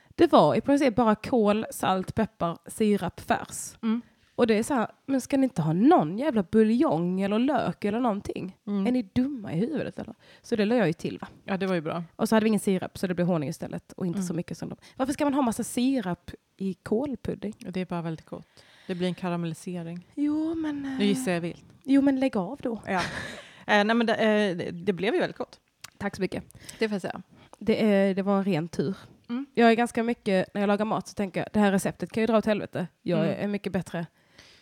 [0.08, 3.74] det var i princip bara kål, salt, peppar, sirap, färs.
[3.82, 4.02] Mm.
[4.38, 7.84] Och det är så här, men ska ni inte ha någon jävla buljong eller lök
[7.84, 8.56] eller någonting?
[8.66, 8.86] Mm.
[8.86, 10.14] Är ni dumma i huvudet eller?
[10.42, 11.28] Så det la jag ju till va.
[11.44, 12.04] Ja, det var ju bra.
[12.16, 14.26] Och så hade vi ingen sirap så det blev honung istället och inte Mm.
[14.26, 14.76] så mycket som de.
[14.96, 17.54] Varför ska man ha massa sirap i kålpudding?
[17.66, 18.46] Och Det är bara väldigt gott.
[18.86, 20.06] Det blir en karamellisering.
[20.14, 21.64] Jo men, eh, Nu gissar jag vilt.
[21.84, 22.82] jo, men lägg av då.
[22.86, 23.00] Ja.
[23.66, 25.60] eh, nej, men det, eh, det- det blev ju väldigt gott.
[25.98, 26.44] Tack så mycket.
[26.78, 27.22] Det får jag säga.
[27.58, 28.96] Det, är, det var en ren tur.
[29.28, 29.46] Mm.
[29.54, 32.20] Jag är ganska mycket, när jag lagar mat så tänker jag det här receptet kan
[32.22, 32.86] ju dra åt helvete.
[33.02, 33.44] Jag Mm.
[33.44, 34.06] är mycket bättre.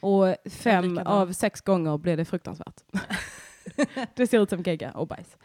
[0.00, 2.80] Och fem av sex gånger blir det fruktansvärt.
[4.14, 5.36] det ser ut som gegga och bajs.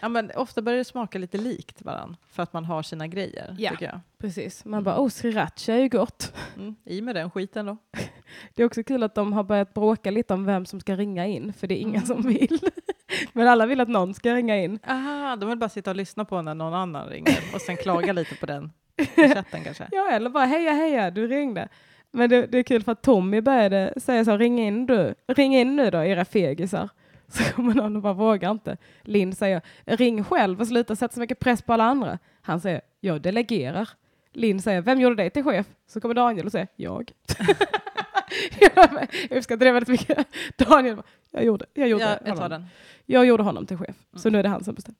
[0.00, 3.56] Ja, men ofta börjar det smaka lite likt varandra för att man har sina grejer.
[3.58, 3.70] Ja.
[3.70, 4.00] Tycker jag.
[4.18, 4.64] Precis.
[4.64, 6.32] Man bara, oh sriracha är ju gott.
[6.56, 6.74] Mm.
[6.84, 7.76] I med den skiten då.
[8.54, 11.26] Det är också kul att de har börjat bråka lite om vem som ska ringa
[11.26, 12.06] in, för det är ingen Mm.
[12.06, 12.58] som vill.
[13.32, 14.78] Men alla vill att någon ska ringa in.
[14.86, 18.12] Aha, de vill bara sitta och lyssna på när någon annan ringer och sen klaga
[18.12, 19.88] lite på den i chatten kanske.
[19.92, 21.68] Ja, eller bara heja heja, du ringde.
[22.12, 25.56] Men det, det är kul för att Tommy började säga så, ring in du, ring
[25.56, 26.88] in nu då era fegisar.
[27.28, 28.76] Så kommer någon och bara vågar inte.
[29.02, 32.18] Linn säger, ring själv och sluta sätta så mycket press på alla andra.
[32.42, 33.88] Han säger, jag delegerar.
[34.32, 35.66] Linn säger, vem gjorde dig till chef?
[35.86, 37.12] Så kommer Daniel och säger, jag.
[38.60, 40.26] jag uppskattar det väldigt mycket.
[40.56, 42.50] Daniel bara, jag gjorde, jag gjorde, Ja, jag tar honom.
[42.50, 42.66] den.
[43.06, 44.98] Jag gjorde honom till chef, så nu är det han som bestämmer.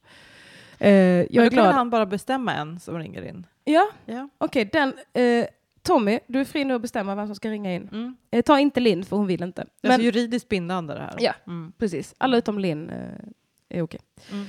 [0.78, 1.74] Eh, jag Men är då kan väl glad.
[1.74, 3.46] han bara bestämma en som ringer in.
[3.64, 4.28] Ja, Ja.
[4.38, 4.64] okej.
[4.72, 5.46] den, eh,
[5.82, 7.88] Tommy, du är fri nu att bestämma vem som ska ringa in.
[7.92, 8.16] Mm.
[8.30, 9.62] Eh, ta inte Linn för hon vill inte.
[9.62, 11.16] Det är Men alltså juridiskt bindande det här.
[11.18, 11.34] Ja.
[11.46, 11.72] Mm.
[11.78, 13.28] precis, alla utom Linn eh,
[13.68, 14.00] är okej.
[14.32, 14.46] Mm.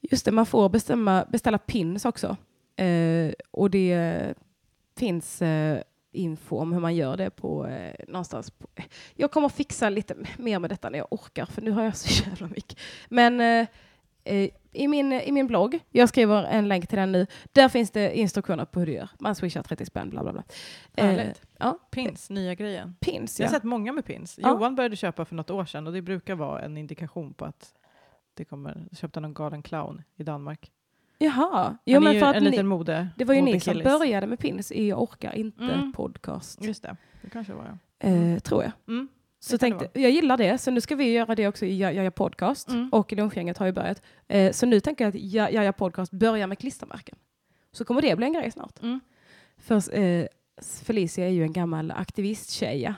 [0.00, 2.36] Just det, man får bestämma, beställa pins också.
[2.76, 4.34] Eh, och det
[4.98, 8.50] finns eh, info om hur man gör det på eh, någonstans.
[8.50, 8.68] På,
[9.14, 12.24] jag kommer fixa lite mer med detta när jag orkar, för nu har jag så
[12.28, 12.78] jävla mycket.
[13.08, 13.66] Men eh,
[14.24, 17.90] eh, i, min, i min blogg, jag skriver en länk till den nu, där finns
[17.90, 19.08] det instruktioner på hur du gör.
[19.18, 20.42] Man swishar 30 spänn, bla bla bla.
[20.96, 22.94] Eh, ja, Pins, nya grejen.
[23.00, 23.48] pins Jag ja.
[23.50, 24.38] har sett många med pins.
[24.42, 24.48] Ja.
[24.48, 27.74] Johan började köpa för något år sedan och det brukar vara en indikation på att
[28.34, 28.86] det kommer.
[28.92, 30.70] Köpte någon galen clown i Danmark.
[31.18, 33.08] Jaha, Jo, men ju för en att liten ni, mode.
[33.16, 33.98] det var ju ni som modekillis.
[33.98, 35.92] började med pins i Jag orkar inte Mm.
[35.92, 38.32] podcast, Just det, det kanske var jag.
[38.32, 38.72] eh, tror jag.
[38.88, 39.08] Mm.
[39.42, 42.10] Så tänkte, jag gillar det, så nu ska vi göra det också i Ja- Jaja
[42.10, 42.68] Podcast.
[42.68, 42.88] Mm.
[42.92, 44.02] Och Lunchgänget har ju börjat.
[44.28, 47.18] Eh, så nu tänker jag att Ja- Jaja Podcast börjar med klistermärken.
[47.72, 48.82] Så kommer det bli en grej snart.
[48.82, 49.00] Mm.
[49.58, 50.26] För eh,
[50.82, 52.94] Felicia är ju en gammal aktivisttjeja.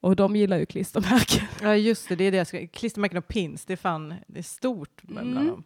[0.00, 1.46] Och de gillar ju klistermärken.
[1.62, 2.66] Ja just det, det är det jag ska.
[2.66, 5.46] Klistermärken och pins, det är fan det är stort bland Mm.
[5.46, 5.64] dem.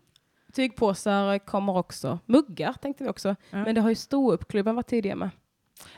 [0.53, 2.19] Tygpåsar kommer också.
[2.27, 3.29] Muggar tänkte vi också.
[3.51, 3.65] Ja.
[3.65, 5.31] Men det har ju ståuppklubben varit tidiga med.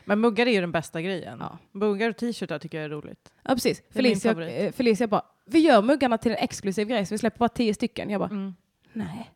[0.05, 1.37] Men muggar är ju den bästa grejen.
[1.39, 1.57] Ja.
[1.71, 3.31] Muggar och t-shirtar tycker jag är roligt.
[3.43, 3.81] Ja, precis.
[3.93, 7.49] Felicia, eh, Felicia bara, vi gör muggarna till en exklusiv grej så vi släpper bara
[7.49, 8.09] tio stycken.
[8.09, 8.55] Jag bara, Mm.
[8.93, 9.31] nej.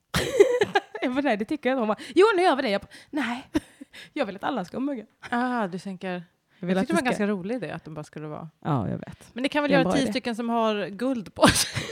[1.02, 1.80] jag bara, nej, det tycker jag inte.
[1.82, 2.70] Hon bara, jo nu gör vi det.
[2.70, 3.48] Jag bara, nej.
[4.14, 5.06] jag vill att alla ska ha muggar.
[5.30, 6.24] Ah, du tänker...
[6.60, 7.06] Jag Jag tyckte det var en ska...
[7.06, 8.50] ganska rolig idé att de bara skulle vara...
[8.60, 9.30] Ja, jag vet.
[9.34, 10.12] Men det kan väl göra tio idé.
[10.12, 11.84] stycken som har guld på sig.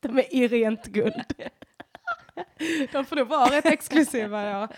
[0.00, 1.34] De är i rent guld.
[2.92, 4.44] De får nog vara rätt exklusiva.
[4.46, 4.68] Ja.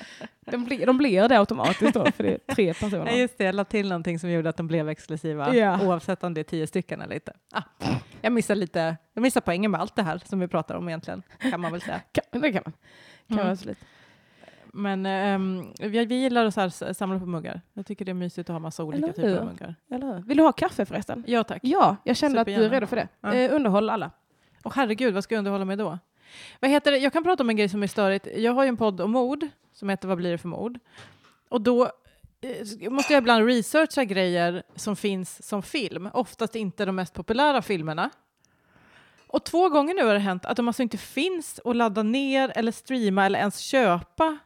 [0.40, 3.04] De, blir, de blir det automatiskt då, för det är tre personer.
[3.04, 5.86] Nej, just det, jag la till någonting som gjorde att de blev exklusiva Ja.
[5.86, 7.32] oavsett om det är tio stycken eller inte.
[7.52, 7.62] Ah,
[8.20, 11.22] jag missar lite, jag missar poängen med allt det här som vi pratar om egentligen,
[11.50, 12.00] kan man väl säga.
[12.12, 12.72] Kan, det kan man.
[12.72, 13.44] Kan Mm.
[13.44, 13.78] man absolut.
[14.72, 17.60] Men ehm, vi, vi gillar att här, samla på muggar.
[17.72, 19.38] Jag tycker det är mysigt att ha massa olika Eller typer hur?
[19.38, 19.74] av muggar.
[19.90, 20.22] Eller hur?
[20.22, 21.24] Vill du ha kaffe förresten?
[21.26, 21.60] Ja tack.
[21.64, 23.08] Ja, jag kände att du är redo för det.
[23.20, 23.34] Ja.
[23.34, 24.10] Eh, underhåll alla.
[24.64, 25.98] Och herregud, vad ska jag underhålla med då?
[26.60, 26.98] Vad heter det?
[26.98, 28.28] Jag kan prata om en grej som är störigt.
[28.36, 30.78] Jag har ju en podd om mord som heter Vad blir det för mord?
[31.48, 31.84] Och då
[32.40, 36.08] eh, måste jag ibland researcha grejer som finns som film.
[36.12, 38.10] Oftast inte de mest populära filmerna.
[39.26, 42.52] Och två gånger nu har det hänt att de alltså inte finns att ladda ner
[42.54, 44.38] eller streama eller ens köpa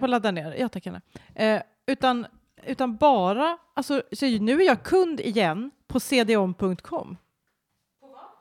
[0.00, 0.56] på ladda ner.
[0.58, 1.00] Ja, tack gärna.
[1.34, 2.26] Eh, utan,
[2.66, 7.16] utan bara, alltså så nu är jag kund igen på cdom.com.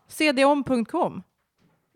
[0.07, 1.23] cdom.com.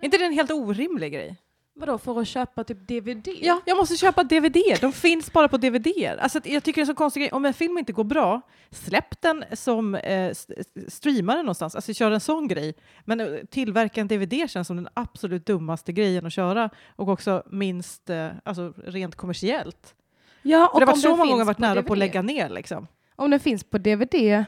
[0.03, 1.35] Inte det en helt orimlig grej?
[1.75, 3.27] Vadå, för att köpa typ DVD?
[3.41, 4.57] Ja, jag måste köpa DVD.
[4.81, 5.87] De finns bara på DVD.
[6.19, 7.31] Alltså, jag tycker det är så konstig grej.
[7.31, 8.41] Om en film inte går bra,
[8.71, 10.53] släpp den som eh, st-
[10.87, 11.75] streama den någonstans.
[11.75, 12.73] Alltså kör en sån grej.
[13.05, 17.43] Men eh, tillverka en DVD känns som den absolut dummaste grejen att köra och också
[17.49, 19.95] minst, eh, alltså rent kommersiellt.
[20.41, 21.97] ja För det har varit så många gånger varit nära på att DVD.
[21.99, 22.87] lägga ner liksom.
[23.15, 24.45] Om den finns på DVD,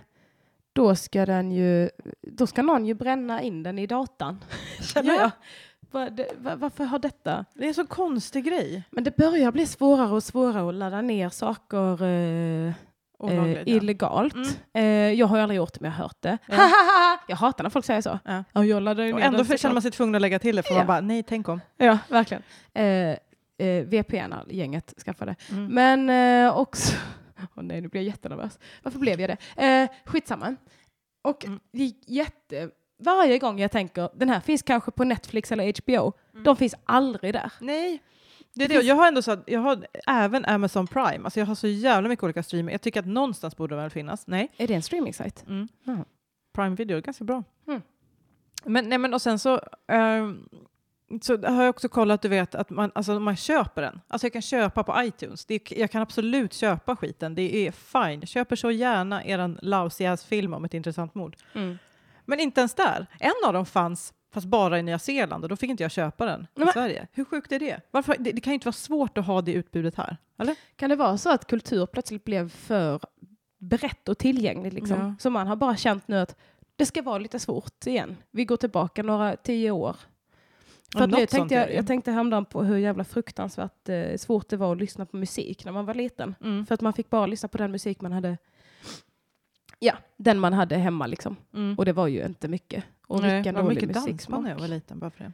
[0.76, 1.89] då ska den ju,
[2.21, 4.43] då ska någon ju bränna in den i datan.
[4.82, 5.19] Känner Ja.
[5.21, 5.32] jag.
[5.91, 7.45] Va- det- va- Varför har detta?
[7.53, 8.84] Det är en så konstig grej.
[8.91, 12.73] Men det börjar bli svårare och svårare att ladda ner saker eh,
[13.17, 14.36] Olagligt, eh, illegalt.
[14.36, 14.47] Mm.
[14.73, 16.38] Eh, jag har aldrig gjort det, men jag har hört det.
[16.47, 16.69] Ja.
[17.28, 18.19] jag hatar när folk säger så.
[18.26, 18.43] Ja.
[18.53, 20.63] Ja, jag laddar ju Och ner ändå känner man sig tvungen att lägga till det
[20.63, 20.78] för Ja.
[20.78, 21.61] man bara, nej tänk om.
[21.78, 22.43] Ja, verkligen.
[22.73, 22.86] Eh,
[23.67, 25.36] eh, VPN-gänget skaffade.
[25.51, 25.65] Mm.
[25.67, 26.09] Men
[26.47, 26.93] eh, också
[27.39, 28.59] Åh nej, nu blir jag jättenervös.
[28.83, 29.63] Varför blev jag det?
[29.65, 30.55] Eh, skitsamma.
[31.23, 31.59] Och Mm.
[32.07, 32.69] jätte...
[32.97, 36.13] Varje gång jag tänker, den här finns kanske på Netflix eller HBO,
[36.43, 37.51] de finns aldrig där.
[37.61, 38.01] Nej.
[38.53, 38.73] Det är det.
[38.81, 41.23] Jag har ändå så jag har även Amazon Prime.
[41.23, 42.71] Alltså jag har så jävla mycket olika streaming.
[42.73, 44.27] Jag tycker att någonstans borde det väl finnas.
[44.27, 44.51] Nej.
[44.57, 45.43] Är det en streaming-sajt?
[45.47, 45.67] Mm.
[46.55, 47.43] Prime Video är ganska bra.
[47.67, 47.81] Mm.
[48.65, 50.49] Men, nej, men och sen så, ehm,
[51.21, 54.01] så har jag också kollat, du vet, att man, alltså, man köper den.
[54.07, 55.45] Alltså jag kan köpa på iTunes.
[55.45, 57.35] Det är, jag kan absolut köpa skiten.
[57.35, 58.27] Det är fine.
[58.27, 61.35] Köper så gärna eran lousy film om ett intressant mord.
[61.53, 61.77] Mm.
[62.25, 63.05] Men inte ens där.
[63.19, 66.25] En av dem fanns fast bara i Nya Zeeland och då fick inte jag köpa
[66.25, 67.07] den i Men- Sverige.
[67.11, 67.81] Hur sjukt är det?
[67.91, 68.15] Varför?
[68.19, 70.17] Det, det kan ju inte vara svårt att ha det utbudet här.
[70.39, 70.55] Eller?
[70.75, 72.99] Kan det vara så att kultur plötsligt blev för
[73.59, 74.73] brett och tillgängligt?
[74.73, 74.99] Liksom?
[74.99, 75.15] Ja.
[75.19, 76.35] Så man har bara känt nu att
[76.75, 78.17] det ska vara lite svårt igen.
[78.31, 79.95] Vi går tillbaka några tio år.
[80.97, 84.71] För nu tänkte jag, jag tänkte häromdagen på hur jävla fruktansvärt eh, svårt det var
[84.71, 86.35] att lyssna på musik när man var liten.
[86.43, 86.65] Mm.
[86.65, 88.37] För att man fick bara lyssna på den musik man hade
[89.79, 91.35] Ja, den man hade hemma liksom.
[91.53, 91.77] Mm.
[91.77, 92.83] Och det var ju inte mycket.
[93.07, 94.99] Och Nej, vilken dålig mycket dansband när jag var liten.
[94.99, 95.31] Bara för det.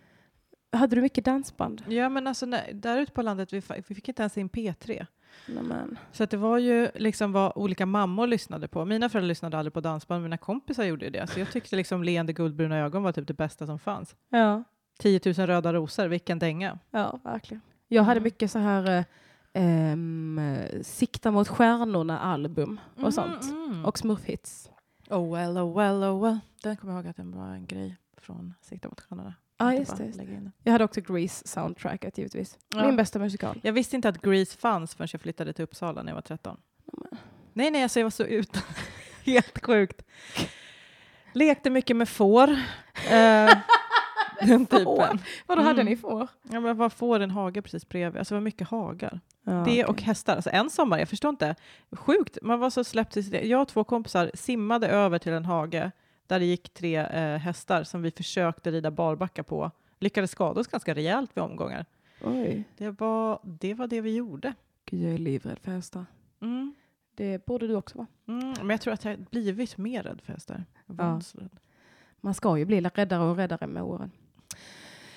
[0.78, 1.84] Hade du mycket dansband?
[1.88, 5.05] Ja, men alltså när, där ute på landet, vi, vi fick inte ens in P3.
[5.47, 5.97] Nej, men.
[6.12, 8.86] Så att det var ju liksom vad olika mammor lyssnade på.
[8.86, 11.28] Mina föräldrar lyssnade aldrig på dansband, mina kompisar gjorde det.
[11.28, 14.16] Så jag tyckte liksom leende guldbruna ögon var typ det bästa som fanns.
[14.30, 14.64] Ja.
[15.00, 16.80] 10 000 röda rosor, vilken dänga.
[16.92, 17.62] Ja, verkligen.
[17.88, 18.24] Jag hade Mm.
[18.24, 19.04] mycket så här eh,
[19.54, 23.44] ehm, eh, sikta mot stjärnorna-album och sånt.
[23.44, 23.86] Mm.
[23.86, 24.70] Och smurfhits.
[25.10, 26.39] Oh well, oh well, oh well.
[26.64, 29.34] Den kommer jag ihåg att den var en grej från Sikta mot stjärnorna.
[29.62, 30.06] Inte just det.
[30.06, 30.52] Just det.
[30.64, 32.58] Jag hade också Grease soundtracket givetvis.
[32.76, 32.86] Ja.
[32.88, 33.60] Min bästa musikal.
[33.64, 36.58] Jag visste inte att Grease fanns förrän jag flyttade till Uppsala när jag var 13.
[37.54, 38.58] Nej, nej, alltså jag var så ut.
[39.26, 40.02] Helt sjukt.
[41.34, 42.52] Lekte mycket med får.
[43.12, 43.52] Eh,
[44.48, 45.20] den typen.
[45.48, 45.86] Vadå, hade Mm.
[45.86, 46.28] ni får?
[46.44, 48.20] Ja, men vad får en hage precis bredvid?
[48.20, 49.20] Alltså det var mycket hagar.
[49.44, 50.36] Ja, det och hästar.
[50.36, 51.56] Alltså en sommar, jag förstår inte.
[51.92, 53.46] Sjukt, man var så släppt i sitt...
[53.46, 55.92] Jag och två kompisar simmade över till en hage
[56.28, 59.72] där det gick tre eh, hästar som vi försökte rida barbacka på.
[60.00, 61.86] Lyckades skada oss ganska rejält vid omgångar.
[62.24, 62.64] Oj.
[62.78, 64.54] Det var det, var det vi gjorde.
[64.86, 66.06] Gud, jag är livrädd för hästar.
[66.42, 66.74] Mm.
[67.16, 68.08] Det borde du också vara.
[68.28, 68.54] Mm.
[68.60, 70.66] Men jag tror att jag blivit mer rädd för hästar.
[70.98, 71.22] Ja.
[72.22, 74.12] Man ska ju bli räddare och räddare med åren.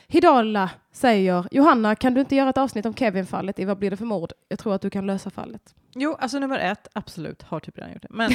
[0.07, 3.96] Hidala säger, Johanna, kan du inte göra ett avsnitt om Kevin-fallet i Vad blir det
[3.96, 4.32] för mord?
[4.48, 5.74] Jag tror att du kan lösa fallet.
[5.94, 8.09] Jo, alltså nummer ett, absolut, har typ redan gjort det.
[8.11, 8.30] Men,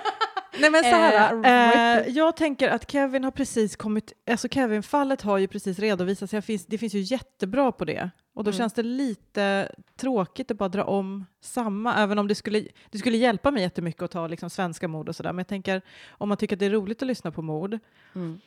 [0.60, 5.38] nej men här, Eh, eh, jag tänker att Kevin har precis kommit, alltså Kevin-fallet har
[5.38, 8.10] ju precis redovisats, jag finns, det finns ju jättebra på det.
[8.34, 8.58] Och då Mm.
[8.58, 13.16] känns det lite tråkigt att bara dra om samma, även om det skulle, det skulle
[13.16, 15.32] hjälpa mig jättemycket att ta liksom svenska mord och sådär.
[15.32, 17.78] Men jag tänker, om man tycker att det är roligt att lyssna på mord,
[18.14, 18.40] Mm.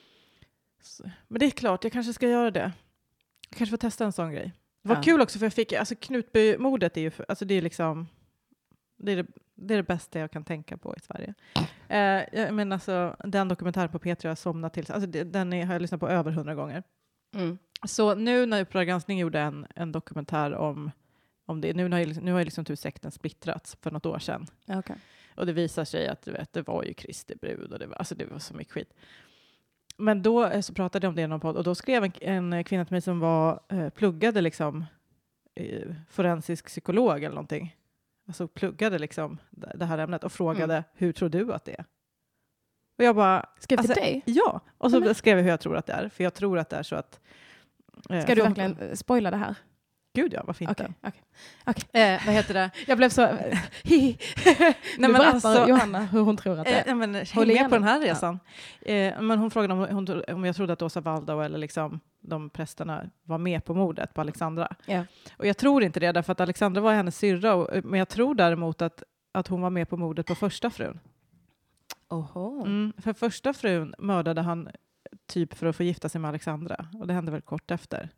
[0.82, 2.72] Så, men det är klart, jag kanske ska göra det.
[3.50, 4.54] Jag kanske får testa en sån grej.
[4.82, 5.02] Det var Ja.
[5.02, 8.08] kul också för jag fick, alltså Knutby-mordet är ju, för, alltså det är liksom,
[8.98, 9.26] det är det,
[9.56, 11.34] det är det bästa jag kan tänka på i Sverige.
[11.88, 15.54] Eh, jag men alltså, den dokumentären på P3 har jag somnat till, alltså det, den
[15.54, 16.84] är, har jag lyssnat på över hundra gånger.
[17.36, 17.58] Mm.
[17.88, 20.92] Så nu när Uppdrag granskning gjorde en, en dokumentär om,
[21.46, 24.20] om det, nu har, ju, nu har ju liksom typ sekten splittrats för något år
[24.20, 24.48] sedan.
[24.68, 24.96] Okay.
[25.36, 27.96] Och det visar sig att du vet, det var ju Kristi brud och det var,
[27.96, 28.94] alltså det var så mycket skit.
[29.98, 32.54] Men då eh, så pratade jag om det i någon podd och då skrev en,
[32.54, 34.86] en kvinna till mig som var, eh, pluggade liksom
[35.56, 37.76] eh, forensisk psykolog eller någonting.
[38.28, 40.84] Alltså pluggade liksom det, här ämnet och frågade Mm.
[40.94, 41.86] hur tror du att det är?
[42.98, 44.22] Och jag bara, Skrev till Alltså, dig?
[44.26, 44.60] ja.
[44.78, 46.10] Och så Men- skrev jag hur jag tror att det är.
[46.10, 47.20] För jag tror att det är så att...
[48.10, 49.56] eh, Ska du verkligen eh, spoila det här?
[50.22, 50.94] Gud ja, varför inte?
[51.02, 51.22] Okej,
[51.66, 52.02] okej.
[52.14, 52.72] Eh, vad heter det?
[52.88, 53.28] Jag blev så...
[53.84, 54.18] Hihi.
[54.46, 56.96] Nej, men berättar alltså- Johanna hur hon tror att det Eh, är.
[56.96, 58.12] nej, men, Håll med på den här Ja.
[58.14, 58.40] resan.
[58.82, 62.50] Eh, men hon frågade om, hon, om jag trodde att Åsa Waldau eller liksom de
[62.50, 64.76] prästerna var med på mordet på Alexandra.
[64.86, 65.06] Ja.
[65.38, 67.54] Och jag tror inte det, därför att Alexandra var hennes syrra.
[67.56, 71.00] och- Men jag tror däremot att, att hon var med på mordet på första frun.
[72.10, 72.66] Oho.
[72.66, 74.70] Mm, för första frun mördade han
[75.28, 76.86] typ för att få gifta sig med Alexandra.
[77.00, 78.10] Och det hände väl kort efter.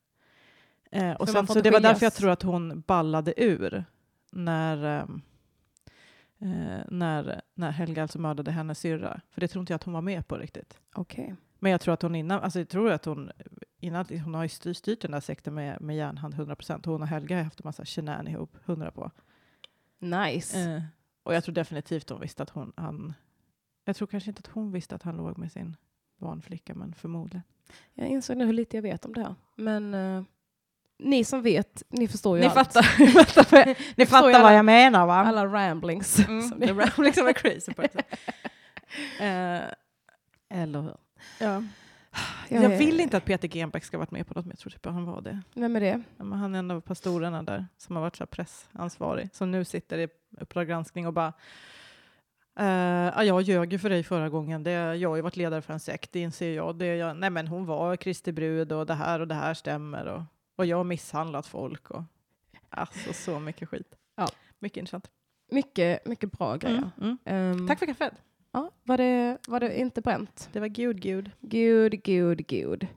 [0.91, 3.85] Eh, och sen, så det var därför jag tror att hon ballade ur
[4.31, 5.21] när, ehm,
[6.39, 9.21] eh, när, när Helga alltså mördade hennes syrra.
[9.31, 10.79] För det tror inte jag att hon var med på riktigt.
[10.95, 11.35] Okej.
[11.59, 13.31] Men jag tror att hon innan, alltså jag tror att hon
[13.79, 16.85] innan, hon har ju styrt, styrt den där sekten med, med järnhand 100%.
[16.85, 19.11] Hon och Helga har haft en massa shenan ihop, 100 på.
[19.99, 20.59] Nice.
[20.59, 20.81] Eh,
[21.23, 23.13] och jag tror definitivt hon visste att hon, han,
[23.85, 25.75] jag tror kanske inte att hon visste att han låg med sin
[26.17, 27.43] barnflicka, men förmodligen.
[27.93, 29.35] Jag insåg nu hur lite jag vet om det här.
[29.55, 30.23] Men eh,
[30.99, 32.53] ni som vet, ni förstår ju Ni allt.
[32.73, 35.15] fattar, ni fattar, ni fattar alla- vad jag menar va?
[35.15, 36.19] Alla ramblings.
[36.19, 37.95] Mm, som är liksom är crazy sättet.
[39.19, 39.61] Eh,
[40.59, 40.95] Eller hur?
[41.39, 41.63] ja.
[42.49, 44.69] Jag, Jag vill inte att Peter Genbeck ska varit med på något, men jag tror
[44.71, 45.41] typ att han var det.
[45.53, 46.01] Vem är det?
[46.17, 49.65] Ja, men han är en av pastorerna där som har varit så pressansvarig, som nu
[49.65, 50.07] sitter i
[50.39, 51.33] Uppdrag granskning och bara
[52.59, 52.65] Uh,
[53.15, 54.63] ja, jag ljög ju för dig förra gången.
[54.63, 56.75] Det, jag har ju varit ledare för en sekt, det inser jag.
[56.75, 60.05] Det, jag nej, men hon var Kristi brud och det här och det här stämmer.
[60.05, 60.21] Och,
[60.59, 61.91] och jag har misshandlat folk.
[61.91, 62.03] Och,
[62.69, 63.95] alltså så mycket skit.
[64.15, 64.27] Ja.
[64.59, 65.09] Mycket intressant.
[65.51, 66.91] Mycket, mycket bra grejer.
[67.01, 67.51] Mm, mm.
[67.51, 68.13] Ehm, Tack för kaffet.
[68.51, 70.49] Ja, var, det, var det inte bränt?
[70.51, 71.31] Det var gud, gud.
[71.39, 72.87] Gud, gud, gud.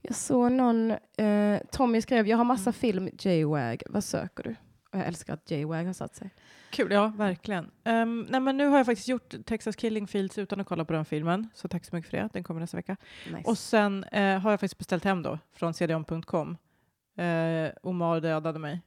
[0.00, 4.56] Jag såg någon, eh, Tommy skrev, jag har massa film J-Wag, vad söker du?
[4.90, 6.30] Och jag älskar att J-Wag har satt sig.
[6.70, 7.70] Kul, ja verkligen.
[7.84, 10.92] Um, nej, men nu har jag faktiskt gjort Texas Killing Fields utan att kolla på
[10.92, 12.28] den filmen, så tack så mycket för det.
[12.32, 12.96] Den kommer nästa vecka.
[13.26, 13.50] Nice.
[13.50, 16.56] Och sen eh, har jag faktiskt beställt hem då från cdon.com.
[17.24, 18.80] Eh, Omar dödade mig.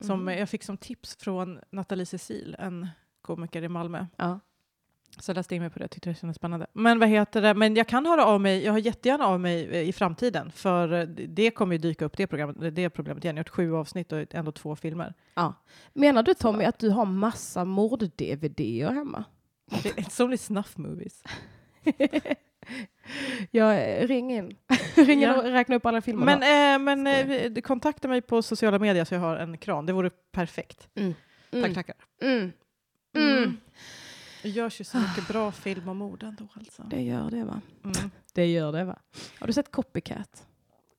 [0.00, 0.38] Som Mhm.
[0.38, 2.88] Jag fick som tips från Nathalie Cecil, en
[3.22, 4.06] komiker i Malmö.
[4.16, 4.40] ja.
[5.18, 6.66] Så jag läste in mig på det, tyckte det kändes spännande.
[6.72, 9.68] Men vad heter det, men jag kan höra av mig, jag har jättegärna av mig
[9.70, 13.36] eh, i framtiden, för eh, det kommer ju dyka upp det programmet, det problemet igen.
[13.36, 15.14] Jag har gjort sju avsnitt och ändå två filmer.
[15.92, 19.24] Menar du Tommy att du har massa mord-DVD hemma?
[19.82, 21.22] Det- It's only snuff movies.
[23.50, 24.56] jag eh, ring in.
[25.06, 25.36] Ring in Ja.
[25.38, 26.24] och räkna upp alla filmer.
[26.38, 27.06] Men, eh, men
[27.56, 30.88] eh, kontakta mig på sociala medier så jag har en kran, det vore perfekt.
[30.94, 31.14] Mm.
[31.50, 31.96] Tack, tackar.
[32.22, 32.52] Mm.
[33.16, 33.56] Mm.
[34.42, 36.82] Det görs ju så mycket bra film om mord ändå alltså.
[36.82, 37.60] Det gör det va?
[37.84, 38.10] Mm.
[38.34, 38.98] Det gör det va?
[39.38, 40.46] Har du sett Copycat?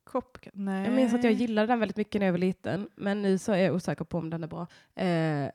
[0.03, 0.53] Copycat?
[0.55, 0.83] Nej.
[0.85, 3.51] Jag minns att jag gillade den väldigt mycket när jag var liten, men nu så
[3.51, 4.61] är jag osäker på om den är bra.
[4.95, 5.51] Eh,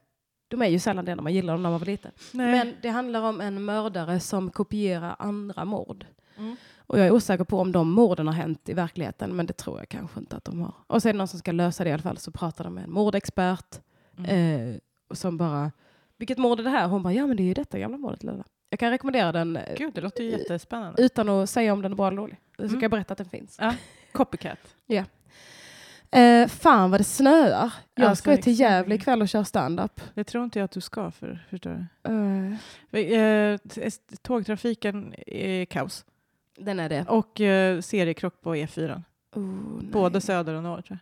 [0.48, 2.12] de är ju sällan det när man gillar dem när man var liten.
[2.32, 2.50] Nej.
[2.52, 6.06] Men det handlar om en mördare som kopierar andra mord.
[6.38, 6.56] Mm.
[6.86, 9.78] Och jag är osäker på om de morden har hänt i verkligheten, men det tror
[9.78, 10.74] jag kanske inte att de har.
[10.86, 12.90] Och sen någon som ska lösa det i alla fall, så pratar de med en
[12.92, 13.80] mordexpert
[14.18, 14.70] Mm.
[14.70, 14.76] eh,
[15.14, 15.72] som bara,
[16.16, 16.88] vilket mord är det här?
[16.88, 18.22] Hon bara, ja men det är ju detta gamla mordet.
[18.22, 18.44] Lilla.
[18.70, 21.02] Jag kan rekommendera den eh, Gud, det låter ju jättespännande.
[21.02, 22.36] utan att säga om den är bra eller dålig.
[22.56, 22.70] Så Mm.
[22.70, 23.56] ska jag berätta att den finns.
[23.60, 23.74] Ja.
[24.12, 24.58] Copycat.
[26.10, 27.72] Eh, fan vad det snöar.
[27.94, 28.60] Jag Alltså, ska till.
[28.60, 30.00] Gävle ikväll och köra stand-up.
[30.14, 32.10] Det tror inte jag att du ska, för, förstår du.
[32.10, 33.90] Eh, Eh, t-
[34.22, 36.04] tågtrafiken är kaos.
[36.58, 37.04] Den är det.
[37.08, 39.02] Och eh, seriekrock på E4.
[39.34, 39.90] Oh, nej.
[39.92, 40.80] Både söder och norr.
[40.82, 40.98] Tror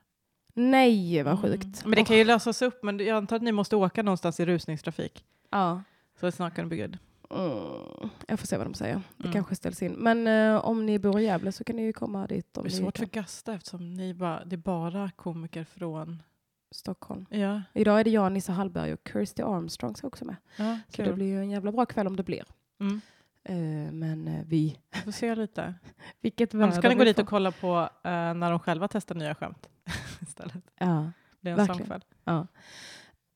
[0.54, 1.24] Nej, jag.
[1.24, 1.84] vad sjukt.
[1.84, 4.46] Men det kan ju lösas upp, men jag antar att ni måste åka någonstans i
[4.46, 5.24] rusningstrafik.
[5.50, 5.82] Ja.
[6.20, 6.98] Så it's not gonna be good.
[7.30, 8.10] Mm.
[8.28, 9.00] Jag får se vad de säger.
[9.16, 9.32] Det Mm.
[9.32, 9.92] kanske ställs in.
[9.92, 12.56] Men eh, om ni bor i Gävle så kan ni ju komma dit.
[12.56, 13.06] Om Det är svårt kan.
[13.08, 16.22] för Gasta eftersom ni bara, det är bara komiker från...
[16.70, 17.26] Stockholm.
[17.30, 20.36] Ja, Idag är det jag, Nissa Hallberg och Kirsty Armstrong ska också med.
[20.56, 22.44] ja Så det blir ju en jävla bra kväll om det blir.
[22.80, 23.00] Mm.
[23.44, 24.78] Eh, men eh, vi...
[24.94, 25.74] Vi får se lite.
[26.20, 29.34] Vilket Annars ska ni gå dit och kolla på eh, när de själva testar nya
[29.34, 29.68] skämt
[30.22, 30.54] istället.
[30.78, 31.10] Ja.
[31.40, 31.78] Det är en Verkligen.
[31.78, 32.04] sån kväll.
[32.24, 32.46] Ja.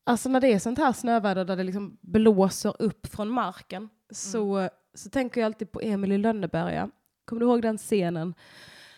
[0.05, 4.69] Alltså när det är sånt här snöväder där det liksom blåser upp från marken så,
[4.95, 6.91] så tänker jag alltid på Emil i Lönneberga.
[7.25, 8.35] Kommer du ihåg den scenen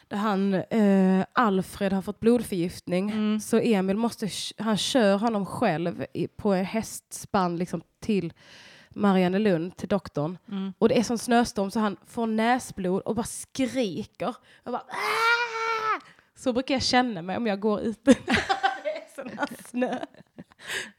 [0.09, 3.41] där han, eh, Alfred har fått blodförgiftning Mm.
[3.41, 8.33] så Emil måste, han kör honom själv i, på en hästspann liksom till
[8.95, 10.39] Mariannelund, till doktorn.
[10.49, 10.73] Mm.
[10.79, 14.35] Och det är sån snöstorm så han får näsblod och bara skriker.
[14.65, 16.01] Och bara, "Ah!"
[16.35, 17.99] så brukar jag känna mig om jag går ut.
[18.05, 19.99] det är sån här snö.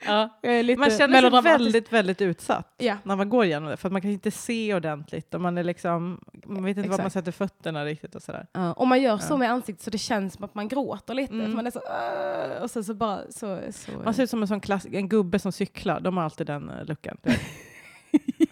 [0.05, 0.39] Ja,
[0.77, 4.01] Man känner sig väldigt, väldigt utsatt Ja, när man går igenom det, för att man
[4.01, 7.13] kan inte se ordentligt och man, är liksom, man vet inte var man Exakt.
[7.13, 8.47] sätter fötterna riktigt och sådär.
[8.51, 8.73] ja.
[8.73, 11.33] Och man gör så med ansiktet så det känns som att man gråter lite.
[11.33, 11.55] Mm.
[11.55, 13.59] Man är så, "Åh!" och sen så bara så...
[13.71, 16.47] så Man ser ut som en sån klass, en gubbe som cyklar, de har alltid
[16.47, 17.17] den uh, luckan.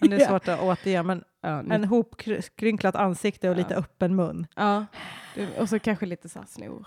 [0.00, 3.78] Men det är svårt att återge, men ja, en hopskrynklat ansikte och lite Ja.
[3.80, 4.46] öppen mun.
[4.56, 4.86] ja.
[5.58, 6.86] Och så kanske lite så här snor.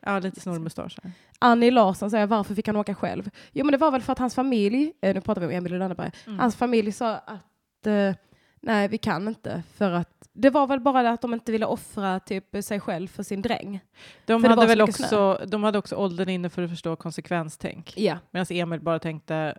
[0.00, 0.98] Ja, lite snormustasch.
[1.02, 1.12] här.
[1.38, 3.30] Annie Larsson säger varför fick han åka själv?
[3.52, 5.74] Jo men det var väl för att hans familj, eh, nu pratar vi om Emil
[5.74, 6.38] i Lönneberga, Mm.
[6.38, 8.14] hans familj sa att eh,
[8.60, 11.66] nej vi kan inte för att det var väl bara det att de inte ville
[11.66, 13.80] offra typ sig själv för sin dräng.
[14.26, 17.92] De För hade väl också, de hade också åldern inne för att förstå konsekvenstänk.
[17.96, 18.18] Ja.
[18.30, 19.58] Medan Emil bara tänkte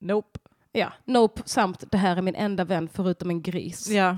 [0.00, 0.38] Nope.
[0.76, 3.88] Ja, nope, samt det här är min enda vän förutom en gris.
[3.88, 4.16] Ja.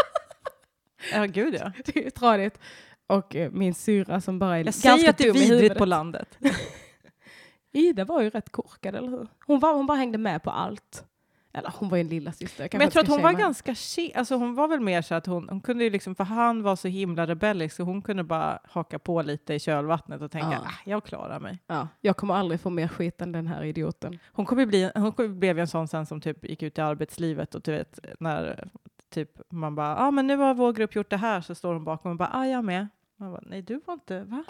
[1.12, 1.72] ja, gud ja.
[1.84, 2.58] Det är tradigt.
[3.06, 5.40] Och eh, min syra som bara är Jag ganska säger att det är dum i
[5.40, 5.78] vidrigt huvudet.
[5.78, 6.38] på landet.
[7.72, 9.28] Ida var ju rätt korkad, eller hur?
[9.46, 11.04] Hon, var, hon bara hängde med på allt.
[11.52, 12.68] Eller hon var ju en lilla syster.
[12.72, 15.26] Men jag tror att hon var ganska chi- alltså hon var väl mer så att
[15.26, 18.58] hon, hon kunde ju liksom, för han var så himla rebellisk så hon kunde bara
[18.64, 20.58] haka på lite i kölvattnet och tänka, Ja.
[20.58, 21.58] ah, jag klarar mig.
[21.66, 24.18] Ja, jag kommer aldrig få mer skit än den här idioten.
[24.32, 26.80] Hon, kommer ju bli, hon blev ju en sån sen som typ gick ut i
[26.80, 28.68] arbetslivet och du vet när
[29.10, 31.72] typ man bara, ja ah, men nu har vår grupp gjort det här så står
[31.74, 32.88] hon bakom och bara, ah jag med.
[33.16, 34.44] Man bara, nej du var inte, va?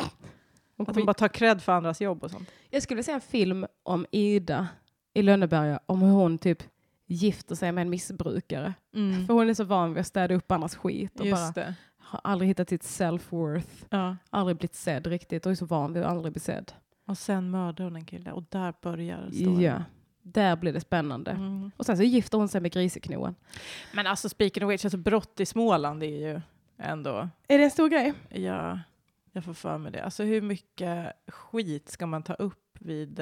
[0.79, 2.51] Att hon bara tar cred för andras jobb och sånt.
[2.71, 4.69] Jag skulle se en film om Ida
[5.15, 6.63] i Lönneberga om hur hon typ
[7.09, 8.75] gifter sig med en missbrukare.
[9.27, 11.75] För hon är så van vid att städa upp andras skit och bara Just det.
[11.99, 14.17] har aldrig hittat sitt self-worth, Ja.
[14.31, 16.73] aldrig blivit sedd riktigt och är så van vid att aldrig bli sedd.
[17.07, 19.61] Och sen mördar hon en kille och där börjar storyn.
[19.61, 19.83] Ja,
[20.23, 21.31] där blir det spännande.
[21.31, 21.71] Mm.
[21.77, 23.35] Och sen så gifter hon sig med griseknoen.
[23.93, 26.41] Men alltså speaking of which, alltså brott i Småland är ju
[26.79, 28.15] ändå, Är det en stor grej?
[28.29, 28.79] ja,
[29.33, 30.05] jag får för mig det.
[30.05, 33.21] Alltså hur mycket skit ska man ta upp vid,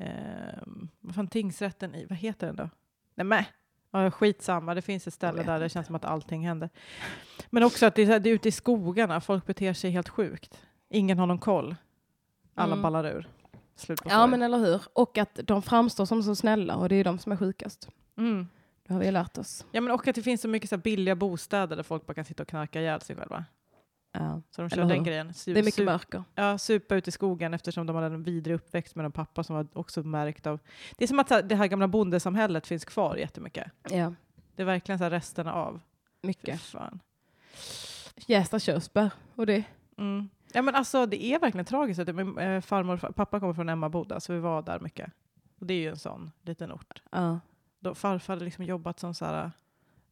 [0.00, 0.62] eh,
[1.00, 2.68] vad fan tingsrätten i, vad heter den då?
[3.14, 3.44] Nej men,
[3.90, 6.70] ja, skitsamma, det finns ett ställe där det känns som att allting händer.
[7.50, 10.08] Men också att det är, här, det är ute i skogarna, folk beter sig helt
[10.08, 10.62] sjukt.
[10.88, 11.76] Ingen har någon koll.
[12.54, 12.82] Alla Mm.
[12.82, 13.28] ballar ur.
[13.76, 14.82] Slut på Ja, men eller hur?
[14.92, 17.88] Och att de framstår som så snälla och det är de som är sjukast.
[18.18, 18.48] Mm.
[18.86, 19.66] Det har vi lärt oss.
[19.72, 22.24] Ja men och att det finns så mycket så billiga bostäder där folk bara kan
[22.24, 23.44] sitta och knarka ihjäl sig själva.
[24.18, 24.42] Ja.
[24.50, 25.30] Så de kör den grejen.
[25.30, 26.24] Su- Det är mycket mörker.
[26.34, 29.56] Ja, supa ut i skogen eftersom de hade en vidrig uppväxt med en pappa som
[29.56, 30.60] var också märkt av...
[30.96, 33.72] Det är som att det här gamla bondesamhället finns kvar jättemycket.
[33.90, 34.14] Ja,
[34.56, 35.80] Det är verkligen så här resterna av.
[36.22, 36.60] Mycket.
[36.60, 37.00] fan.
[38.16, 39.64] Jästa körsbär och det.
[39.98, 40.28] Mm.
[40.52, 42.14] Ja men alltså det är verkligen tragiskt.
[42.14, 45.12] Min eh, farmor pappa kommer från Emmaboda så vi var där mycket.
[45.60, 47.02] Och det är ju en sån liten ort.
[47.10, 47.40] Ja.
[47.80, 49.50] Då farfar hade liksom jobbat som så här,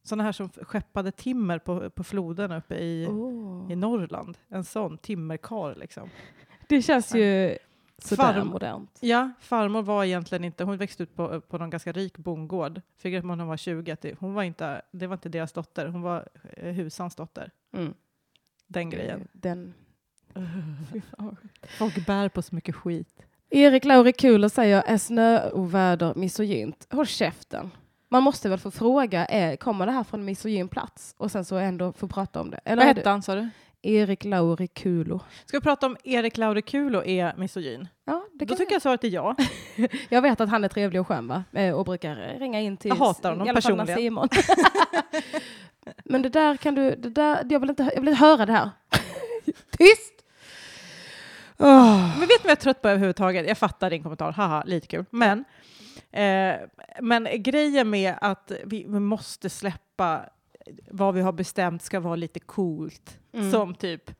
[0.04, 3.72] såna här som skeppade timmer på, på floden uppe i, Oh.
[3.72, 4.38] i Norrland.
[4.48, 6.08] En sån timmerkar liksom.
[6.68, 7.58] Det känns ju
[7.98, 8.98] sådär Farm- modernt.
[9.00, 12.80] Ja, farmor var egentligen inte, hon växte upp på, på någon ganska rik bondgård.
[12.96, 15.52] Fick reda när hon var 20 att det, hon var inte, det var inte deras
[15.52, 17.50] dotter, hon var eh, husans dotter.
[17.76, 17.94] Mm.
[18.66, 19.28] Den grejen.
[19.32, 19.74] Den.
[20.92, 21.36] Fy fan.
[21.78, 23.26] Folk bär på så mycket skit.
[23.50, 26.86] Erik Lauri Kuhler säger är snöoväder misogynt?
[26.90, 27.70] Håll käften.
[28.14, 31.14] Man måste väl få fråga, är, kommer det här från en misogyn plats?
[31.18, 32.60] Och sen så ändå få prata om det.
[32.64, 33.48] Eller Vad hette han sa du?
[33.82, 35.20] Erik Lauri Kuhler.
[35.44, 37.88] Ska vi prata om Erik Laurikulo är misogyn?
[38.04, 39.36] Ja, det Då kan tycker jag svaret är ja.
[40.08, 41.44] Jag vet att han är trevlig och skön va?
[41.52, 44.10] Eh, Och brukar ringa in till Jag hatar honom i alla fall när personligen.
[44.10, 44.28] Simon.
[46.04, 48.52] Men det där kan du, det där, jag vill inte, jag vill inte höra det
[48.52, 48.70] här.
[49.78, 50.14] Tyst!
[51.58, 52.18] Åh.
[52.18, 53.48] Men vet du vad jag är trött på överhuvudtaget?
[53.48, 55.04] Jag fattar din kommentar, haha, lite kul.
[55.10, 55.44] Men,
[56.22, 56.56] eh,
[57.00, 60.20] men grejen med att vi, vi måste släppa
[60.90, 63.18] vad vi har bestämt ska vara lite coolt.
[63.32, 63.50] Mm.
[63.50, 64.10] Som typ,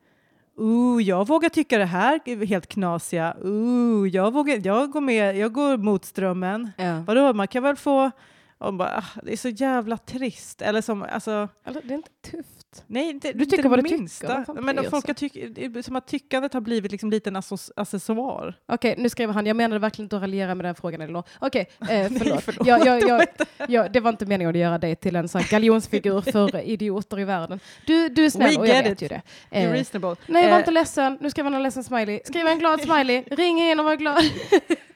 [0.57, 3.35] ooh, jag vågar tycka det här är helt knasiga.
[3.43, 6.71] Ooh, jag, vågar, jag går med, jag går mot strömmen.
[6.77, 7.03] Ja.
[7.07, 8.11] Vadå, man kan väl få...
[8.57, 10.61] Och bara, ah, det är så jävla trist.
[10.61, 12.83] Eller som, alltså, Eller, det är inte tufft.
[12.87, 14.45] nej, det, Du tycker vad det du tycker, minsta.
[14.45, 17.71] fan Men bryr folk tyck, det som att tyckandet har blivit liksom lite en access-
[17.75, 18.55] accessoar.
[18.67, 21.23] Okej, nu skriver han, jag menade verkligen inte att raljera med den frågan.
[21.39, 21.87] Okej, eh,
[22.17, 22.43] förlåt.
[22.43, 22.67] förlåt.
[22.67, 23.27] Jag, jag, jag,
[23.67, 27.23] jag, det var inte meningen att göra dig till en sån galjonsfigur för idioter i
[27.23, 27.59] världen.
[27.85, 29.01] Du, du är snäll We och jag vet it.
[29.01, 29.21] ju det.
[29.51, 30.15] You're Eh, reasonable.
[30.27, 31.17] nej, var Eh, inte ledsen.
[31.21, 32.19] Nu skriver han en ledsen smiley.
[32.25, 33.23] Skriv en glad smiley.
[33.31, 34.23] Ring in och var glad.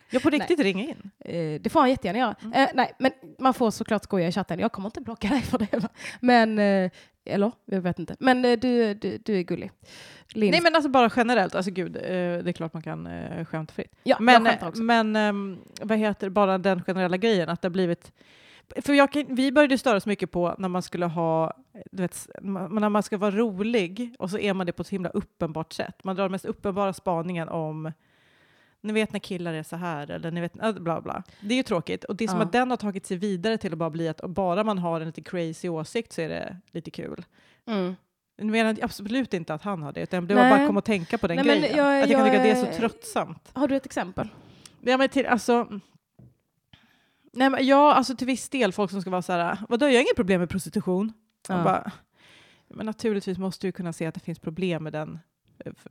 [0.10, 1.12] Jag på riktigt ringa in.
[1.20, 2.36] Eh, det får han jättegärna göra.
[2.42, 2.54] Mm.
[2.54, 4.60] Eh, nej, men man får såklart skoja i chatten.
[4.60, 5.78] Jag kommer inte blocka dig för det.
[5.78, 5.90] va?
[6.20, 6.92] Men, eh,
[7.26, 7.52] eller?
[7.66, 8.16] Jag vet inte.
[8.20, 9.72] Men eh, du, du, du är gullig.
[10.34, 10.52] Linn.
[10.52, 13.74] Nej men alltså bara generellt, alltså gud, eh, det är klart man kan eh, skämta
[13.74, 13.96] fritt.
[14.04, 14.84] ja, Men, jag också.
[14.84, 18.12] men ehm, vad heter bara den generella grejen, att det har blivit
[18.76, 21.54] för kan, vi började störa oss mycket på när man skulle ha,
[21.92, 25.10] du vet, när man ska vara rolig och så är man det på ett himla
[25.10, 26.04] uppenbart sätt.
[26.04, 27.92] Man drar den mest uppenbara spaningen om,
[28.82, 31.24] ni vet när killar är så här, eller ni vet, äh, bla bla.
[31.42, 32.04] Det är ju tråkigt.
[32.04, 32.46] Och det är som Ja.
[32.46, 35.08] att den har tagit sig vidare till att bara bli att bara man har en
[35.08, 37.26] lite crazy åsikt så är det lite kul.
[37.68, 37.96] Mm.
[38.36, 40.86] Jag menar absolut inte att han har det, utan det var bara att komma och
[40.86, 41.78] tänka på den Nej, grejen.
[41.78, 43.50] jag- att jag kan jag tycka att det är så tröttsamt.
[43.54, 44.28] Har du ett exempel?
[44.82, 45.68] Ja, men till, alltså,
[47.34, 49.94] nej, men ja, alltså till viss del folk som ska vara så här, vadå, jag
[49.94, 51.14] har inget problem med prostitution.
[51.48, 51.64] Ja.
[51.64, 51.92] Bara,
[52.68, 55.20] men naturligtvis måste du kunna se att det finns problem med den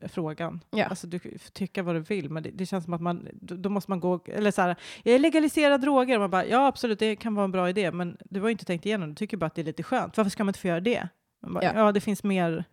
[0.08, 0.60] frågan.
[0.70, 0.84] Ja.
[0.84, 3.70] Alltså, du får tycka vad du vill, men det, det känns som att man, då,
[3.70, 7.16] måste man gå, eller så här, jag legaliserar droger, och man bara, ja absolut, det
[7.16, 9.46] kan vara en bra idé, men du har ju inte tänkt igenom, du tycker bara
[9.46, 11.08] att det är lite skönt, varför ska man inte få göra det?
[11.46, 11.72] Bara, Ja.
[11.74, 11.92] ja.
[11.92, 12.64] det finns mer,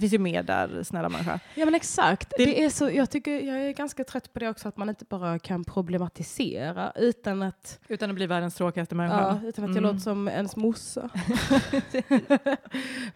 [0.00, 1.40] finns ju mer där, snälla människa.
[1.54, 2.32] Ja men exakt.
[2.38, 2.64] Det- Det...
[2.64, 5.38] är så, jag, tycker, jag är ganska trött på det också, att man inte bara
[5.38, 9.38] kan problematisera utan att, Utan att bli världens tråkigaste människa.
[9.42, 9.82] ja, utan att jag Mm.
[9.82, 11.10] låter som ens morsa.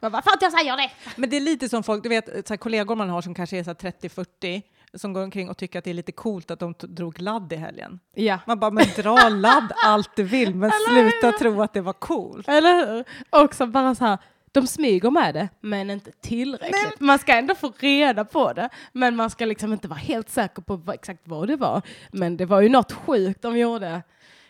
[0.01, 0.91] Man bara, att jag säger det!
[1.17, 3.59] Men det är lite som folk, du vet, så här, kollegor man har som kanske
[3.59, 4.63] är så här 30-40
[4.95, 7.57] som går omkring och tycker att det är lite coolt att de drog ladd i
[7.57, 7.99] helgen.
[8.15, 8.39] Ja.
[8.47, 12.49] Man bara, men dra ladd allt du vill, men sluta tro att det var coolt.
[12.49, 13.05] Eller hur?
[13.31, 14.19] Också bara så här,
[14.53, 17.01] de smyger med det, men inte tillräckligt.
[17.01, 20.63] Man ska ändå få reda på det, men man ska liksom inte vara helt säker
[20.63, 21.83] på vad, exakt vad det var.
[22.13, 24.03] Men det var ju något sjukt de gjorde.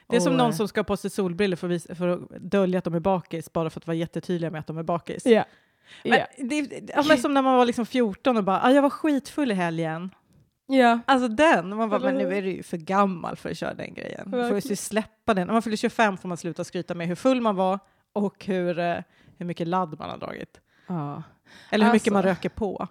[0.09, 1.95] Det är som Och, någon eh, som ska ha på sig solbriller för att, visa,
[1.95, 4.79] för att dölja att de är bakis, bara för att vara jättetydliga med att de
[4.79, 5.27] är bakis.
[5.27, 5.45] Ja.
[6.05, 6.27] Men, Ja.
[6.39, 9.51] det, ja, men som när man var liksom 14 och bara, ah, jag var skitfull
[9.51, 10.11] i helgen.
[10.67, 11.01] ja.
[11.07, 13.95] Alltså den, man bara, men nu är du ju för gammal för att köra den
[13.95, 14.31] grejen.
[14.31, 15.47] Du får ju släppa den.
[15.47, 17.79] När man fyller 25 får man sluta skryta med hur full man var
[18.13, 18.97] och hur, eh,
[19.39, 20.61] hur mycket ladd man har dragit.
[20.87, 21.22] Ja.
[21.70, 22.12] Eller hur mycket Alltså.
[22.12, 22.89] man röker på.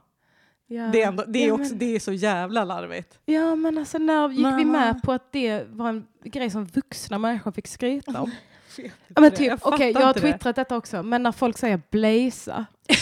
[0.68, 0.84] Ja.
[0.94, 3.20] Det är, ändå, det är, ja, också, men, det är så jävla larvigt.
[3.26, 6.66] ja, men alltså när gick Nej, vi med på att det var en grej som
[6.66, 8.32] vuxna människor fick skryta om?
[8.78, 10.32] Jag Ja, men typ, okej, jag har inte det.
[10.32, 12.66] twittrat detta också, men när folk säger blaza.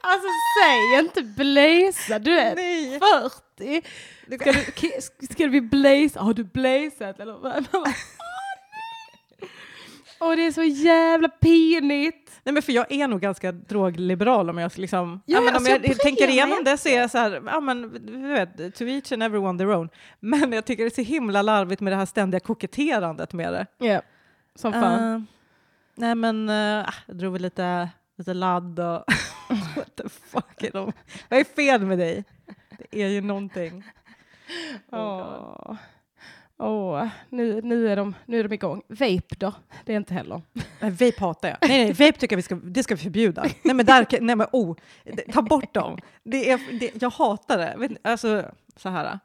[0.00, 3.00] alltså säg inte blaza, du är Nej!
[3.56, 3.82] 40.
[4.40, 6.18] Ska du, ska du bli blaze?
[6.20, 7.34] Har du blazat eller
[10.24, 12.40] Åh det är så jävla pinigt.
[12.42, 15.54] Nej men för jag är nog ganska drogliberal om jag liksom, Ja, ja, men om
[15.54, 18.74] alltså, jag, jag tänker igenom det så är jag så här, ja men du vet,
[18.74, 19.88] to each and everyone their own.
[20.20, 23.66] Men jag tycker det är så himla larvigt med det här ständiga koketterandet med det.
[23.78, 24.02] Ja,
[24.54, 25.14] som fan.
[25.14, 25.22] Uh,
[25.94, 29.04] nej men uh, jag drog väl lite, lite ladd och
[29.76, 30.92] what the fuck är de?
[31.28, 32.24] Vad är fel med dig?
[32.78, 33.84] Det är ju någonting.
[34.90, 35.76] Oh God.
[36.62, 38.82] Åh, Åh, nu, nu, är de, nu är de igång.
[38.88, 39.52] Vape då?
[39.84, 40.42] Det är inte heller.
[40.80, 41.58] Nej, vape hatar jag.
[41.68, 43.42] Nej, nej, vape tycker jag vi ska, det ska vi förbjuda.
[43.62, 44.76] Nej, men där, nej, men oh,
[45.32, 45.98] ta bort dem.
[46.22, 47.74] Det är, det, jag hatar det.
[47.78, 48.44] Vet, alltså,
[48.76, 49.18] så här.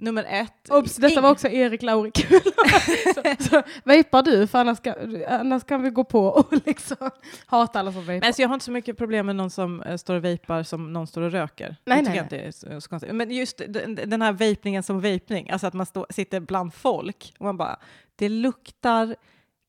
[0.00, 0.70] Nummer ett.
[0.70, 2.40] Obs, detta var också Erik Laurikul.
[3.14, 4.94] så, så vapar du, för annars, ska,
[5.28, 7.10] annars kan vi gå på och liksom
[7.46, 8.12] hata alla som vapar.
[8.12, 10.62] Men alltså, jag har inte så mycket problem med någon som eh, står och vapar
[10.62, 11.76] som någon står och röker.
[11.84, 13.14] Nej, det nej, jag inte är så, så konstigt.
[13.14, 17.34] Men just den, den här vapningen som vapning, alltså att man stå, sitter bland folk
[17.38, 17.76] och man bara,
[18.16, 19.16] det luktar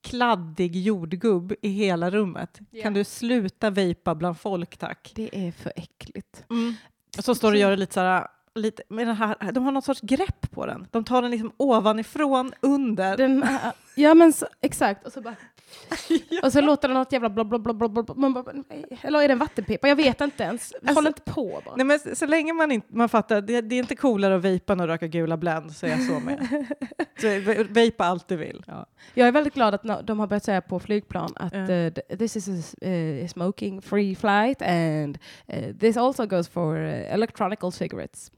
[0.04, 2.60] kladdig jordgubb i hela rummet.
[2.72, 2.84] Ja.
[2.84, 5.12] Kan du sluta vapa bland folk tack?
[5.16, 6.44] Det är för äckligt.
[7.18, 9.64] Och så står det och gör det lite så här, lite, med den här, de
[9.66, 10.88] har något sorts grepp på den.
[10.92, 13.18] De tar den liksom ovanifrån, under.
[13.18, 13.50] Den, äh,
[13.96, 15.36] ja men så, exakt, och så bara...
[16.44, 17.30] Och så låter det något jävla.
[18.16, 19.00] Man bara, nej.
[19.02, 19.88] Eller är det en vattenpipa?
[19.88, 20.74] Jag vet inte ens.
[20.82, 21.76] Håll Alltså- inte på bara.
[21.76, 24.42] Nej, men så, så länge man, inte, man fattar, det, det är inte coolare att
[24.42, 26.66] vejpa än att röka gula Blend, så är jag så med.
[27.22, 27.28] så
[27.74, 28.64] vejpa allt du vill.
[29.14, 31.60] Jag är väldigt glad att de har börjat säga på flygplan att Ja.
[31.72, 35.18] eh, d- this is a uh, smoking free flight and
[35.54, 38.32] uh, this also goes for uh, electronical cigarettes.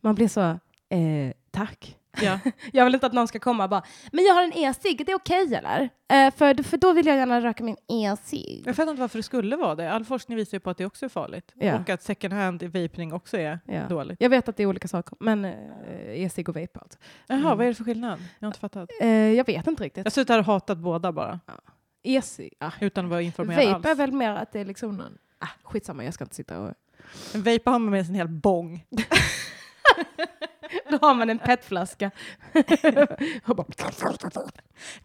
[0.00, 1.98] Man blir så, eh, tack.
[2.22, 2.38] Ja.
[2.72, 3.82] Jag vill inte att någon ska komma och bara,
[4.12, 5.88] men jag har en e-cigg, det är okej eller?
[6.12, 8.62] Eh, för, för då vill jag gärna röka min e-cigg.
[8.66, 9.92] Jag fattar inte varför det skulle vara det.
[9.92, 11.52] All forskning visar ju på att det också är farligt.
[11.54, 11.78] Ja.
[11.80, 13.88] Och att second hand vaping också är Ja.
[13.88, 14.16] dåligt.
[14.20, 15.52] Jag vet att det är olika saker, men eh,
[16.22, 16.98] e-cigg och vape alltså.
[17.26, 17.56] Jaha, Mm.
[17.58, 18.18] vad är det för skillnad?
[18.38, 18.90] Jag har inte fattat.
[19.00, 20.16] Eh, jag vet inte riktigt.
[20.16, 21.40] Jag och hatat båda bara,
[22.02, 22.72] E-cigg, ah.
[22.80, 23.86] utan att vara informerad Vape alls.
[23.86, 26.74] är väl mer att det är liksom någon, ah, skitsamma jag ska inte sitta och...
[27.34, 28.86] En vape har man med sig en hel bong.
[30.90, 32.10] Då har man en petflaska.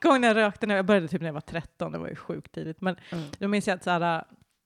[0.04, 2.52] när jag rökte, när jag började typ när jag var 13, det var ju sjukt
[2.52, 2.82] tidigt.
[2.82, 3.24] Men Mm.
[3.40, 4.24] då minns jag att så här,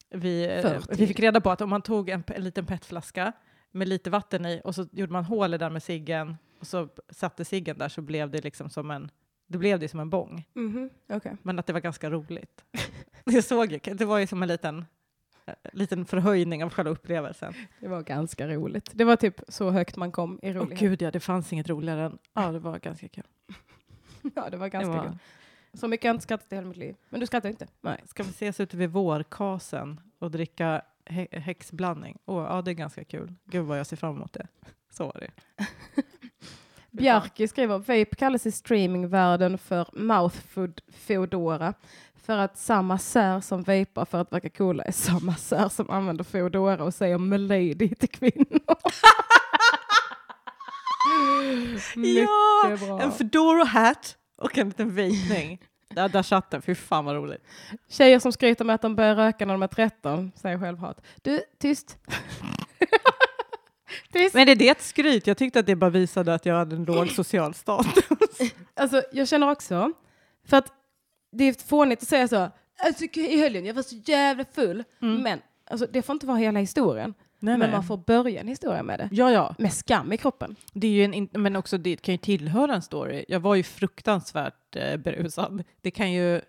[0.09, 3.32] vi, eh, vi fick reda på att om man tog en, en liten petflaska
[3.71, 6.89] med lite vatten i och så gjorde man hål i där med ciggen och så
[7.09, 9.11] satte ciggen där så blev det liksom som en,
[9.47, 10.45] det blev det som en bong.
[10.53, 11.38] Mhm, okej.
[11.43, 12.63] Men att det var ganska roligt.
[13.25, 14.86] Det såg jag, det var ju som en liten,
[15.73, 17.53] liten förhöjning av själva upplevelsen.
[17.79, 18.89] Det var ganska roligt.
[18.93, 20.79] Det var typ så högt man kom i Åh rolighet.
[20.79, 23.23] gud ja, det fanns inget roligare än, ja det var ganska kul.
[24.35, 25.17] ja, det var Det ganska var, kul.
[25.73, 26.95] Så mycket har jag inte skrattat i hela mitt liv.
[27.09, 27.67] Men du skrattar inte?
[27.81, 28.01] Nej.
[28.05, 32.17] ska vi ses ute vid vårkasen och dricka hä- häxblandning?
[32.25, 33.33] Åh, ja det är ganska kul.
[33.45, 34.47] Gud vad jag ser fram emot det.
[34.89, 35.65] Så var det.
[36.91, 41.73] Bjarki skriver, vape kallas i streamingvärlden för mouthfood Foodora
[42.32, 46.23] för att samma sär som vapar för att verka coola är samma sär som använder
[46.23, 48.59] Foodora och säger milady till kvinnor.
[51.95, 53.01] Ja, bra.
[53.01, 55.61] en fedora hat och en liten vejpning.
[55.89, 57.43] Där, där den, fy fan vad roligt.
[57.89, 61.01] Tjejer som skryter med att de börjar röka när de är 13 säger självhat.
[61.21, 61.97] Du, tyst.
[64.13, 64.36] tyst.
[64.36, 65.27] Men är det ett skryt?
[65.27, 68.05] Jag tyckte att det bara visade att jag hade en låg social status.
[68.73, 69.91] Alltså, jag känner också,
[70.45, 70.73] för att
[71.32, 74.84] det är fånigt att säga så, alltså, i helgen, jag var så jävla full.
[75.01, 75.21] Mm.
[75.21, 77.13] Men alltså, det får inte vara hela historien.
[77.43, 79.09] Nej, men man får börja en historia med det.
[79.11, 79.55] Ja, ja.
[79.57, 80.55] Med skam i kroppen.
[80.73, 83.25] Det är ju en, men också det kan ju tillhöra en story.
[83.27, 85.63] Jag var ju fruktansvärt eh, berusad.
[85.82, 86.41] Det kan ju, eh,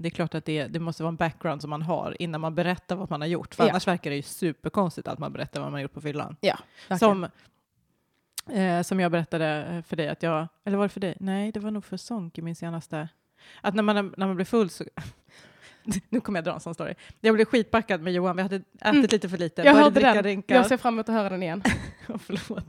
[0.00, 2.54] det är klart att det, det måste vara en background som man har innan man
[2.54, 3.54] berättar vad man har gjort.
[3.54, 3.70] För Ja.
[3.70, 6.36] annars verkar det ju superkonstigt att man berättar vad man har gjort på fyllan.
[6.42, 6.98] Verkligen.
[6.98, 7.24] Som,
[8.56, 11.16] eh, som jag berättade för dig att jag, eller var det för dig?
[11.20, 13.08] Nej, det var nog för Sonke, min senaste.
[13.60, 14.84] Att när man, när man blir full så,
[16.08, 16.94] nu kommer jag dra en sån story.
[17.20, 19.02] Jag blev skitpackad med Johan, vi hade ätit Mm.
[19.10, 20.22] lite för lite, jag började hörde den.
[20.22, 20.54] drinkar.
[20.56, 21.62] Jag ser fram emot att höra den igen.
[22.18, 22.64] Förlåt.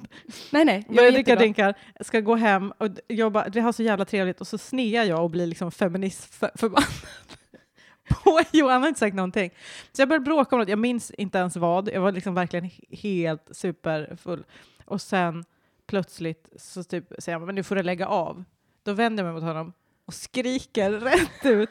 [0.52, 0.84] nej, nej.
[0.88, 4.42] jag är Börjar dricka drinkar, ska gå hem och jobba, vi har så jävla trevligt
[4.42, 6.90] och så snear jag och blir liksom feminist för, förbannad.
[8.24, 9.52] På Johan har inte sagt någonting.
[9.92, 12.66] Så jag började bråka om något, jag minns inte ens vad, jag var liksom verkligen
[12.66, 14.44] he- helt superfull.
[14.86, 15.46] Och sen
[15.88, 18.44] plötsligt så typ säger han, men nu får du lägga av.
[18.84, 19.74] Då vänder jag mig mot honom
[20.10, 21.70] och skriker rätt ut.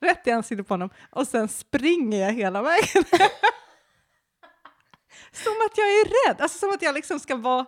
[0.00, 3.04] rätt i ansiktet på honom och sen springer jag hela vägen.
[5.32, 7.66] som att jag är rädd, alltså som att jag liksom ska vara...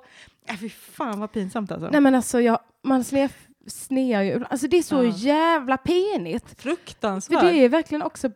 [0.48, 1.88] Äh, fy fan vad pinsamt alltså.
[1.90, 3.28] Nej men alltså, jag, man sne,
[3.66, 4.44] snear ju.
[4.50, 5.12] Alltså det är så Ja.
[5.16, 6.48] jävla penigt.
[6.48, 7.40] För Fruktansvärt.
[7.42, 8.30] det är verkligen också,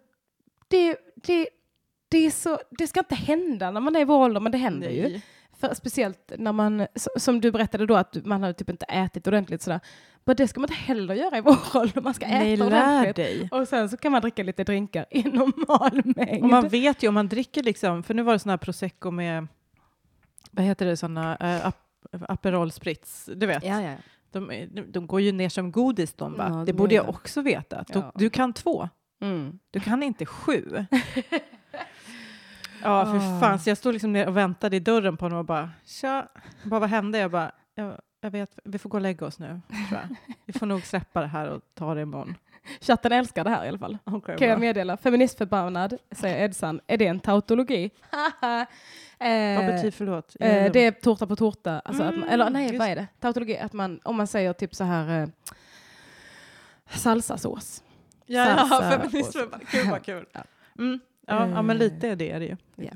[0.69, 1.49] det, det,
[2.09, 4.59] det, är så, det ska inte hända när man är i vår ålder, men det
[4.59, 5.21] händer ju.
[5.61, 9.63] För speciellt när man, som du berättade då, att man hade typ inte ätit ordentligt
[9.63, 9.81] sådär.
[10.25, 13.17] Men det ska man inte heller göra i vår ålder, man ska Nej, äta ordentligt.
[13.17, 13.49] dig.
[13.53, 16.43] Och sen så kan man dricka lite drinkar i normal mängd.
[16.43, 19.11] Och man vet ju om man dricker liksom, för nu var det sån här prosecco
[19.11, 19.47] med,
[20.51, 21.77] vad heter det, såna ap
[22.29, 23.65] Aperol Spritz, du vet.
[23.65, 23.95] ja, ja.
[24.33, 26.47] De, de går ju ner som godis de va?
[26.51, 27.85] Ja, det de borde jag också veta.
[27.89, 28.89] Du, du kan två,
[29.23, 29.59] Mm.
[29.71, 30.87] du kan inte sju.
[32.83, 33.41] ja, för Ah.
[33.41, 33.59] fan.
[33.59, 36.29] Så jag stod liksom ner och väntade i dörren på honom och bara, tja,
[36.63, 37.19] bara, vad hände?
[37.19, 40.17] Jag bara, jag, jag vet, vi får gå och lägga oss nu, tror jag.
[40.47, 42.35] Vi får nog släppa det här och ta det imorgon.
[42.81, 43.99] Chatten älskar det här i alla fall.
[44.05, 44.97] Okay, Kan jag meddela.
[44.97, 46.81] Feministförbannad, säger Edsan.
[46.87, 47.85] Är det en tautologi?
[49.21, 50.37] eh, Vad betyder förlåt?
[50.41, 51.81] eh, det är tårta på tårta.
[51.85, 53.07] Alltså att man, Mm, eller nej, just- vad är det?
[53.21, 55.29] Tautologi, att man, om man säger typ så här eh,
[56.91, 57.83] salsasås.
[58.27, 59.35] ja, ja, salsa feminist.
[59.37, 60.27] och- Kul, vad kul.
[60.33, 60.41] Ja.
[60.79, 61.01] Mm.
[61.31, 62.57] Ja, ja, men Eh, lite är det är det ju.
[62.77, 62.91] Ja.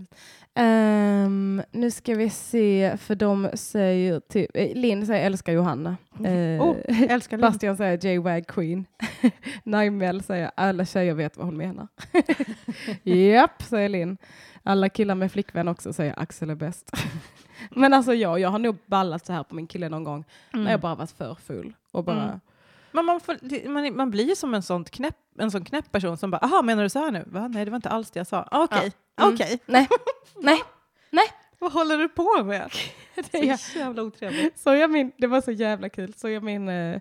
[0.54, 5.96] Ehm, nu ska vi se, för de säger typ, eh, Linn säger älskar Johanna.
[6.24, 6.76] Eh, Oh,
[7.12, 7.40] älskar Linn.
[7.50, 8.84] Bastian säger J-Wag Queen.
[9.64, 11.88] Naimel säger alla tjejer vet vad hon menar.
[13.02, 14.16] Japp, säger Linn.
[14.62, 16.90] Alla killar med flickvän också säger Axel är bäst.
[17.70, 20.70] Men alltså jag, jag har nog ballat så här på min kille någon gång när
[20.70, 21.72] jag bara varit för full.
[21.92, 22.40] Och bara, Mm.
[22.94, 26.16] Men man, får, man, man blir ju som en sån knäpp, en sån knäpp person
[26.16, 27.24] som bara, aha, menar du så här nu?
[27.26, 27.48] Va?
[27.48, 28.48] Nej, det var inte alls det jag sa.
[28.50, 29.22] Ah, Okej, Ja.
[29.22, 29.34] Mm.
[29.34, 29.58] okej.
[29.66, 29.88] nej,
[30.40, 30.62] nej,
[31.10, 31.24] nej.
[31.58, 32.70] Vad håller du på med?
[33.30, 34.58] Det är, Så jävla otrevligt.
[34.58, 36.14] så jag min, det var så jävla kul.
[36.16, 37.00] Så jag min eh,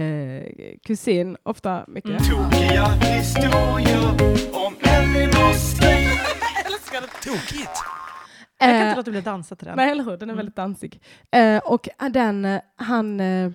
[0.00, 0.42] eh,
[0.86, 2.10] kusin ofta mycket.
[2.10, 2.22] Mm.
[2.50, 4.10] Tokiga historier
[4.52, 5.96] om Ellie Moster.
[6.66, 7.06] Älskar det.
[7.30, 7.70] Tokigt.
[8.58, 9.76] Jag kan Eh, inte låta bli att dansa till den.
[9.76, 10.16] Nej, eller hur?
[10.16, 11.02] Den är väldigt dansig.
[11.30, 13.50] Eh, och den, eh, han, eh,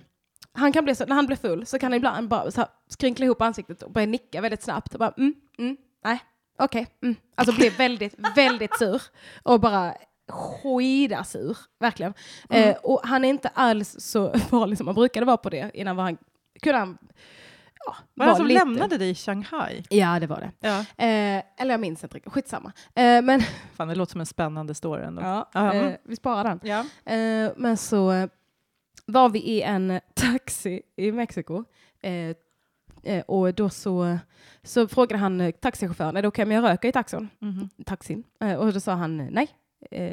[0.56, 2.70] han kan bli så, när han blir full så kan han ibland bara så här,
[2.88, 4.94] skrynkla ihop ansiktet och börja nicka väldigt snabbt.
[4.94, 6.18] Och bara, mm, mm, nej,
[6.58, 6.86] okej.
[7.02, 7.14] mm.
[7.34, 9.02] Alltså blir väldigt, väldigt sur.
[9.42, 9.94] Och bara
[10.28, 12.14] skidasur, verkligen.
[12.50, 15.70] Eh, och han är inte alls så farlig som han brukade vara på det.
[15.74, 16.16] Innan var han,
[16.62, 16.98] kunde han
[17.86, 19.84] ja, Var det som lite- lämnade dig i Shanghai?
[19.90, 20.50] Ja, det var det.
[20.68, 20.78] Ja.
[20.78, 22.72] Eh, eller jag minns inte riktigt, skitsamma.
[22.94, 23.40] Eh, men
[23.76, 25.22] Fan, det låter som en spännande story ändå.
[25.22, 25.86] ja, mm.
[25.86, 26.60] eh, vi sparar den.
[26.62, 26.78] Ja.
[27.12, 28.28] Eh, men så eh,
[29.06, 31.64] var vi i en taxi i Mexiko.
[32.00, 32.36] Eh,
[33.02, 34.18] eh, och då så,
[34.62, 37.28] så frågade han eh, taxichauffören, är det okej om jag röker i taxin?
[37.38, 37.68] Mhm.
[37.84, 38.24] taxin?
[38.40, 39.48] Eh, och då sa han nej,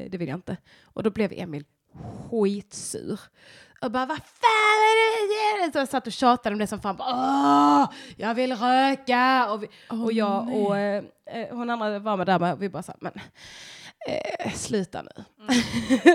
[0.10, 0.58] det vill jag inte.
[0.84, 1.66] Och då blev Emil
[2.30, 3.20] skitsur.
[3.82, 5.72] Och bara, vad fan är det?
[5.72, 6.96] Så jag satt och tjatade om det som fan.
[6.96, 9.52] Bara, jag vill röka!
[9.52, 9.68] Och, vi,
[10.04, 11.04] och jag och eh,
[11.52, 13.12] hon andra var med där och vi bara sa, men
[14.08, 15.24] eh, sluta nu.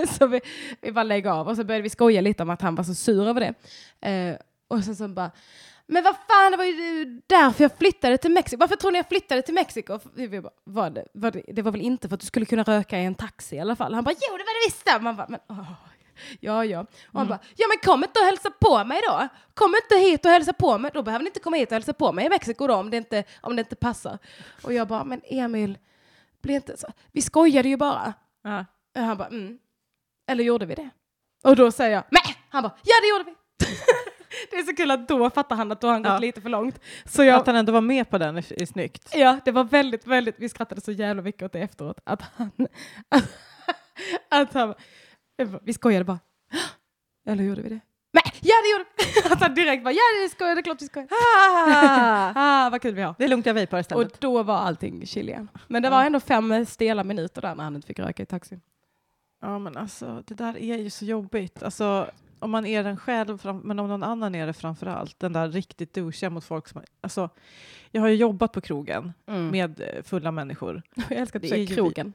[0.17, 0.41] så vi,
[0.81, 2.95] vi bara lägger av och så började vi skoja lite om att han var så
[2.95, 3.53] sur över det.
[4.09, 4.35] Eh,
[4.67, 5.31] och sen så bara,
[5.87, 8.59] men vad fan, det var ju därför jag flyttade till Mexiko.
[8.59, 9.99] Varför tror ni jag flyttade till Mexiko?
[10.13, 12.63] Vi- bara, var det, var det, det var väl inte för att du skulle kunna
[12.63, 13.93] röka i en taxi i alla fall?
[13.93, 15.01] Han bara, jo det var det visst.
[15.03, 15.71] Man bara, men åh,
[16.39, 16.79] ja ja.
[17.11, 19.27] Och han bara, ja men kom inte och hälsa på mig då.
[19.53, 20.91] Kom inte hit och hälsa på mig.
[20.93, 22.97] Då behöver ni inte komma hit och hälsa på mig i Mexiko då om det
[22.97, 24.17] inte, om det inte passar.
[24.63, 25.77] Och jag bara, men Emil,
[26.41, 26.87] bli inte så.
[27.11, 28.13] Vi skojade ju bara.
[28.43, 28.65] Ja.
[28.95, 29.59] Och han bara, mm.
[30.31, 30.89] Eller gjorde vi det?
[31.43, 32.35] Och då säger jag, nej!
[32.49, 33.35] Han bara, ja det gjorde vi!
[34.51, 36.17] det är så kul att då fattar han att då har han gått Ja.
[36.19, 36.79] lite för långt.
[37.05, 39.09] Så jag, Att han ändå var med på den är, är snyggt.
[39.15, 41.99] ja, det var väldigt, väldigt, vi skrattade så jävla mycket åt det efteråt.
[42.03, 42.51] Att han,
[43.09, 43.23] att,
[44.29, 44.73] att han
[45.61, 46.19] vi skojade bara,
[47.27, 47.79] eller gjorde vi det?
[48.11, 49.33] Nej, ja det gjorde vi!
[49.33, 51.09] Att han direkt bara, ja det skojade, det är klart vi skojade.
[51.15, 52.31] Ah!
[52.35, 53.15] Ah, vad kul vi har.
[53.17, 54.21] Det är lugnt, jag Och istället.
[54.21, 55.49] då var allting chill igen.
[55.67, 58.61] Men det var ändå fem stela minuter där när han inte fick röka i taxin.
[59.41, 61.63] Ja, men alltså, det där är ju så jobbigt.
[61.63, 65.19] Alltså, om man är den själv, fram- men om någon annan är det framför allt.
[65.19, 66.81] Den där riktigt douchiga mot folk som...
[67.01, 67.29] Alltså,
[67.91, 69.13] jag har ju jobbat på krogen
[69.51, 70.81] med eh, fulla människor.
[71.09, 72.13] Jag älskar att du säger krogen.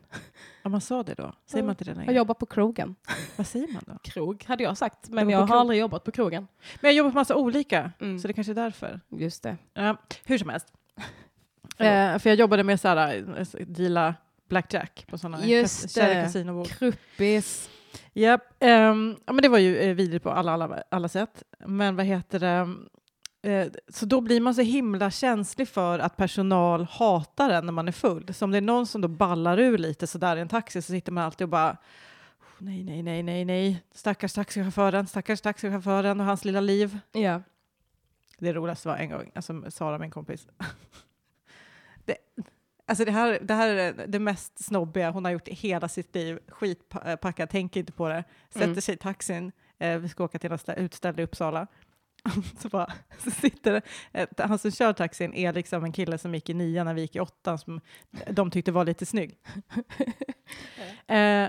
[0.62, 1.32] Ja, man sa det då.
[1.46, 1.66] Säger Ja.
[1.66, 2.12] man inte det längre?
[2.12, 2.94] Jag jobbar på krogen.
[3.36, 3.98] Vad säger man då?
[4.02, 5.58] Krog hade jag sagt, men jag på har krog.
[5.60, 6.48] aldrig jobbat på krogen.
[6.80, 8.18] Men jag jobbar på massa olika, Mm.
[8.18, 9.00] så det kanske är därför.
[9.08, 9.56] Just det.
[9.74, 10.66] Ja, hur som helst.
[11.78, 14.14] Eh, för jag jobbade med så här, eh, deala
[14.48, 16.14] blackjack på sådana Just det.
[16.24, 16.66] kasinobord.
[16.68, 17.70] Kruppis.
[18.12, 21.42] Japp, ehm, ja, men det var ju eh, vidrigt på alla, alla, alla sätt.
[21.66, 22.74] Men vad heter det?
[23.50, 27.88] Eh, så då blir man så himla känslig för att personal hatar en när man
[27.88, 28.34] är full.
[28.34, 30.82] Så om det är någon som då ballar ur lite så där i en taxi
[30.82, 31.76] så sitter man alltid och bara "Oh,
[32.58, 33.82] nej, nej, nej, nej, nej.
[33.94, 36.98] Stackars taxichauffören, stackars taxichauffören och hans lilla liv.
[37.12, 37.42] Ja.
[38.38, 40.46] Det roligaste var en gång, alltså Sara, min kompis,
[42.86, 46.14] Alltså det här, det här är det mest snobbiga hon har gjort i hela sitt
[46.14, 46.38] liv.
[46.48, 48.24] Skitpackad, tänker inte på det.
[48.50, 48.80] Sätter Mm.
[48.80, 51.66] sig i taxin, eh, vi ska åka till stä- utställning i Uppsala.
[52.58, 53.82] så, bara, så sitter
[54.12, 57.00] eh, han som kör taxin är liksom en kille som gick i nian när vi
[57.00, 57.80] gick i åttan som
[58.30, 59.38] de tyckte var lite snygg.
[61.06, 61.48] eh,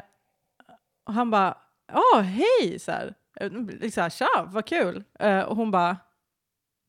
[1.07, 1.57] och han bara,
[1.93, 3.13] ja hej, så här.
[3.39, 3.51] Eh,
[3.81, 5.03] Liksom, tja, vad kul.
[5.19, 5.97] Eh, och hon bara,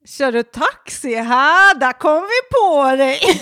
[0.06, 1.78] kör du taxi här?
[1.78, 3.20] Där kom vi på dig.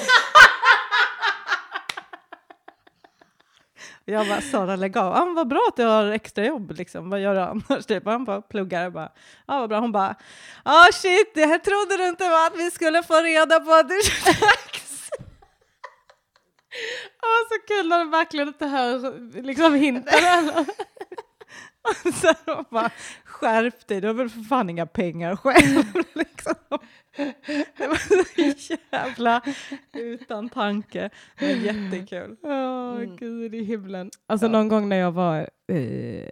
[4.06, 5.12] Jag bara, Sara lägg av.
[5.12, 7.10] Ah, vad bra att du har extra jobb liksom.
[7.10, 7.86] Vad gör du annars?
[7.88, 8.04] Typ.
[8.04, 8.90] Han bara pluggar.
[8.90, 9.12] Bara,
[9.46, 9.80] ah, vad bra.
[9.80, 10.14] Hon bara,
[10.62, 13.88] ah shit, det här trodde du inte var att vi skulle få reda på att
[13.88, 13.94] du.
[17.22, 20.14] Åh, så kul när de verkligen inte hör liksom hinten.
[22.20, 22.90] Så hon bara,
[23.24, 25.84] skärp dig, du har väl för fan inga pengar själv.
[26.14, 26.54] liksom.
[27.76, 27.96] Det var
[28.58, 29.42] så jävla
[29.92, 31.10] utan tanke.
[31.40, 32.36] Men jättekul.
[32.42, 33.16] Åh, Mm.
[33.16, 34.10] gud i himlen.
[34.26, 34.52] Alltså Ja.
[34.52, 36.28] någon gång när jag var eh,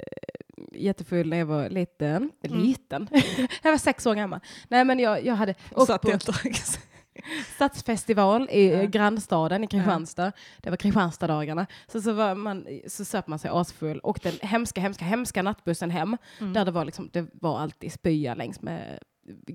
[0.73, 3.09] jättefull när jag var liten, liten,
[3.62, 4.40] jag var sex år gammal.
[4.69, 5.55] Nej men jag, jag hade
[5.86, 6.78] Satt i en taxi.
[7.55, 8.85] stadsfestival i ja.
[8.85, 10.32] grannstaden i Kristianstad.
[10.59, 11.66] Det var Kristianstaddagarna.
[11.86, 15.90] Så, så, var man, så söp man sig asfull, åkte den hemska, hemska, hemska nattbussen
[15.90, 16.16] hem.
[16.40, 16.53] Mm.
[16.53, 18.99] Där det var, liksom, det var alltid spya längs med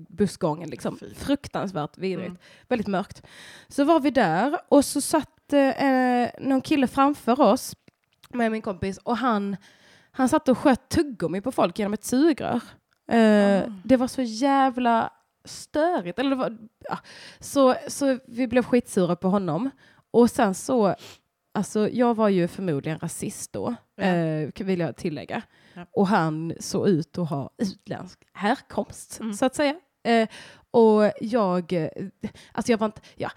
[0.08, 0.70] bussgången.
[0.70, 0.98] Liksom.
[0.98, 1.14] Fy.
[1.14, 2.28] Fruktansvärt vidrigt.
[2.28, 2.38] Mm.
[2.68, 3.22] Väldigt mörkt.
[3.68, 7.76] Så var vi där och så satt eh, någon kille framför oss
[8.28, 9.56] med min kompis och han,
[10.10, 12.60] han satt och sköt tuggummi på folk genom ett sugrör.
[13.10, 13.72] Eh, Ah.
[13.84, 15.10] Det var så jävla
[15.48, 16.18] störigt.
[16.18, 16.58] Eller var,
[16.88, 16.98] ja.
[17.40, 19.70] så, så vi blev skitsura på honom.
[20.10, 20.94] Och sen så,
[21.54, 24.02] alltså jag var ju förmodligen rasist då, Ja.
[24.04, 25.42] eh, vill jag tillägga.
[25.74, 25.86] Ja.
[25.92, 29.34] Och han såg ut att ha utländsk härkomst, Mm.
[29.34, 29.74] så att säga.
[30.04, 30.28] Eh,
[30.70, 31.88] och jag, eh,
[32.52, 33.30] alltså jag var inte, ja,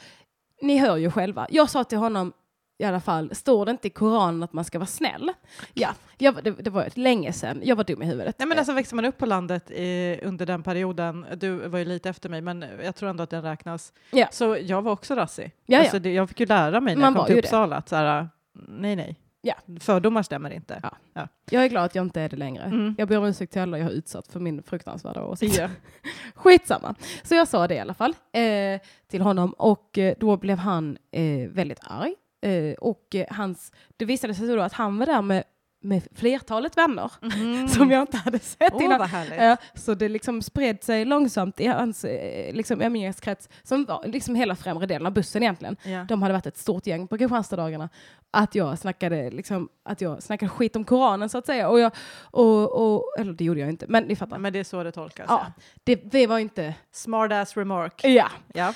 [0.61, 1.47] ni hör ju själva.
[1.49, 2.33] Jag sa till honom,
[2.81, 5.31] i alla fall, står det inte i Koranen att man ska vara snäll?
[5.73, 7.61] Ja, jag, det, det var länge sedan.
[7.63, 8.35] Jag var dum i huvudet.
[8.39, 11.85] Nej, men alltså växer man upp på landet i, under den perioden, du var ju
[11.85, 13.93] lite efter mig, men jag tror ändå att den räknas.
[14.11, 14.27] Ja.
[14.31, 15.51] Så jag var också rassig.
[15.65, 15.79] Ja, ja.
[15.79, 17.39] Alltså, det, jag fick ju lära mig när Man jag kom till.
[17.39, 19.15] Uppsala att så här, nej, nej.
[19.41, 19.53] Ja.
[19.79, 20.81] Fördomar stämmer inte.
[21.13, 21.27] Ja.
[21.49, 22.63] Jag är glad att jag inte är det längre.
[22.63, 22.95] Mm.
[22.97, 25.57] Jag ber om ursäkt till alla jag har utsatt för min fruktansvärda åsikt.
[25.57, 25.69] Ja.
[26.35, 26.95] Skitsamma.
[27.23, 30.97] Så jag sa det i alla fall eh, till honom och eh, då blev han
[31.11, 32.15] eh, väldigt arg.
[32.41, 35.43] Eh, och eh, hans, det visade sig då att han var där med,
[35.83, 37.67] med flertalet vänner Mm.
[37.67, 39.09] som jag inte hade sett Åh, innan.
[39.37, 44.35] Ja, så det liksom spred sig långsamt i hans eh, liksom, umgängeskrets, som var liksom
[44.35, 45.77] hela främre delen av bussen egentligen.
[45.83, 46.03] Ja.
[46.03, 47.89] De hade varit ett stort gäng på Kristianstaddagarna.
[48.31, 51.69] Att jag snackade, liksom, att jag snackade skit om Koranen så att säga.
[51.69, 51.91] Och jag,
[52.21, 54.37] och, och, eller det gjorde jag inte, men ni fattar.
[54.37, 55.25] Men det är så det tolkas.
[55.29, 55.45] ja,
[55.83, 56.75] det, det var inte...
[56.91, 58.01] Smart ass remark.
[58.03, 58.29] Ja.
[58.53, 58.73] Ja.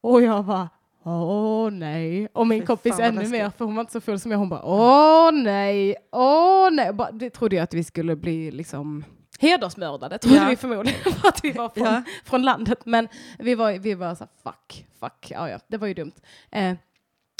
[0.00, 0.68] Och jag bara,
[1.04, 2.28] åh nej.
[2.32, 3.30] Och min Fy kompis ännu läskigt.
[3.30, 4.38] mer, för hon var inte så full som jag.
[4.38, 6.92] Hon bara, åh nej, åh nej.
[6.92, 9.04] Bara, det trodde jag att vi skulle bli liksom
[9.38, 10.46] hedersmördade, trodde Ja.
[10.50, 12.02] vi förmodligen, för att vi var från, Ja.
[12.24, 12.78] från landet.
[12.86, 13.08] Men
[13.38, 16.12] vi var, vi var så här, fuck, fuck, ja, ja, det var ju dumt.
[16.50, 16.74] Eh,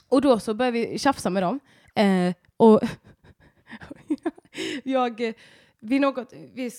[0.09, 1.61] och då så började vi tjafsa med dem.
[1.95, 2.81] Eh, och
[4.85, 5.35] jag, eh,
[5.81, 6.71] vid något, vi,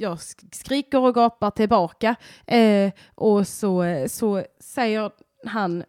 [0.00, 2.14] jag sk- skriker och gapar tillbaka.
[2.46, 5.10] Eh, och så, eh, så säger
[5.46, 5.84] han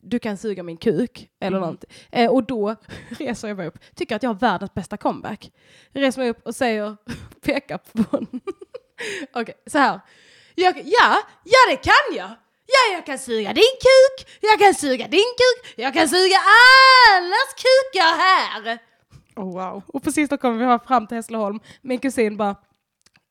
[0.00, 1.70] du kan suga min kuk eller Mm.
[1.70, 1.84] något.
[2.12, 2.76] Eh, och då
[3.18, 5.52] reser jag mig upp, tycker att jag har världens bästa comeback.
[5.92, 6.96] Reser mig upp och säger,
[7.40, 8.40] pekar på en.
[9.32, 10.00] Okej, så här.
[10.54, 12.30] Jag, ja, ja det kan jag.
[12.66, 16.36] Ja, jag kan suga din kuk, jag kan suga din kuk, jag kan suga
[17.16, 18.78] allas kukar här.
[19.36, 19.82] Oh, wow.
[19.86, 21.60] Och precis då kommer vi fram till Hässleholm.
[21.82, 22.56] Min kusin bara,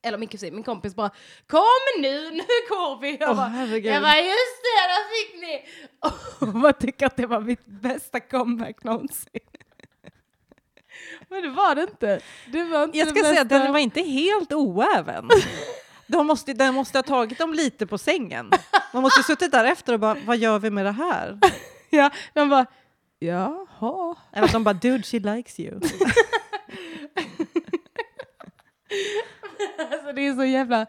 [0.04, 1.10] eller min kusin, min kompis bara,
[1.46, 3.16] kom nu, nu går vi.
[3.20, 3.92] Jag Åh, bara, herregud.
[3.92, 5.64] jag bara, just det, där fick ni.
[6.48, 9.40] Och man tycker att det var mitt bästa comeback någonsin.
[11.28, 12.20] Men det var det inte.
[12.52, 15.30] Det var inte Jag ska säga att den var inte helt oäven.
[16.06, 18.50] De måste, den måste ha tagit dem lite på sängen.
[18.92, 21.38] Man måste ha suttit där efter och bara, vad gör vi med det här?
[21.90, 22.66] Ja, de bara,
[23.18, 24.16] jaha.
[24.32, 25.80] Eller de bara, dude she likes you.
[29.92, 30.86] Alltså det är så jävla...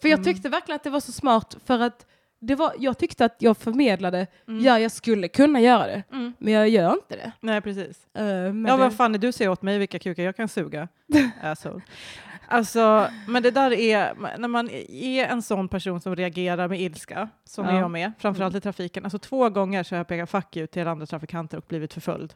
[0.00, 0.18] För Mm.
[0.18, 2.06] jag tyckte verkligen att det var så smart för att
[2.40, 6.32] det var, jag tyckte att jag förmedlade, ja jag skulle kunna göra det, Mm.
[6.38, 7.32] men jag gör inte det.
[7.40, 8.06] Nej, precis.
[8.12, 10.88] Men Ja, vad fan är du säger åt mig vilka kukar jag kan suga?
[11.42, 11.80] Asshole.
[12.48, 17.28] Alltså, men det där är, när man är en sån person som reagerar med ilska,
[17.44, 17.70] som Ja.
[17.72, 19.04] är jag med, framförallt i trafiken.
[19.04, 22.34] Alltså två gånger så har jag pekat fuck you till andra trafikanter och blivit förföljd.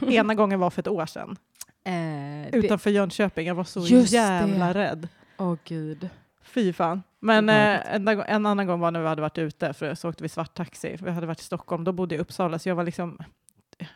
[0.08, 1.36] Ena gången var för ett år sedan,
[1.88, 3.46] Eh, utanför Jönköping.
[3.46, 4.74] Jag var så jävla det.
[4.74, 5.08] rädd.
[5.38, 6.08] Åh gud.
[6.42, 7.02] Fy fan.
[7.20, 10.28] Men eh, en, annan gång var när vi hade varit ute, för så åkte vi
[10.28, 10.96] svarttaxi.
[11.02, 13.18] Vi hade varit i Stockholm, då bodde jag i Uppsala, så jag var liksom
[13.78, 13.86] eh,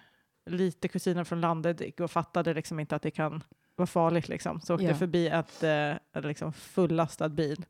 [0.47, 3.43] lite kusiner från landet och fattade liksom inte att det kan
[3.77, 4.29] vara farligt.
[4.29, 4.61] Liksom.
[4.61, 4.91] Så åkte Ja.
[4.91, 7.65] jag förbi ett, eh, liksom fullastad bil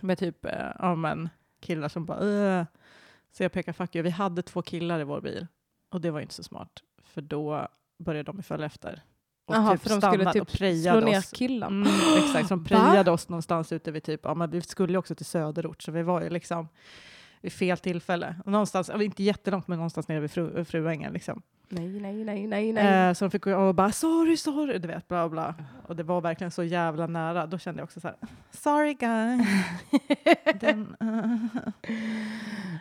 [0.00, 1.28] med typ eh, ja, men,
[1.60, 2.64] killar som bara "Åh."
[3.32, 4.02] Så jag pekar fuck you.
[4.02, 5.46] Vi hade två killar i vår bil
[5.90, 7.68] och det var inte så smart, för då
[7.98, 9.02] började de följa efter.
[9.52, 10.50] Och Jaha, typ för de skulle stannade typ och
[10.82, 11.30] slå ner oss.
[11.30, 11.90] killarna.
[11.90, 12.68] Mm, exakt, som Va?
[12.68, 15.92] prejade oss någonstans ute vid typ, ja men vi skulle ju också till söderort så
[15.92, 16.68] vi var ju liksom
[17.40, 18.34] vid fel tillfälle.
[18.46, 21.42] Någonstans, inte jättelångt men någonstans nere vid fru, Fruängen liksom.
[21.68, 23.08] Nej, nej, nej, nej, nej.
[23.08, 25.54] Eh, så de fick gå och bara sorry, sorry, du vet bla bla.
[25.86, 27.46] Och det var verkligen så jävla nära.
[27.46, 28.16] Då kände jag också så här,
[28.50, 29.46] sorry guy.
[30.60, 30.96] Den,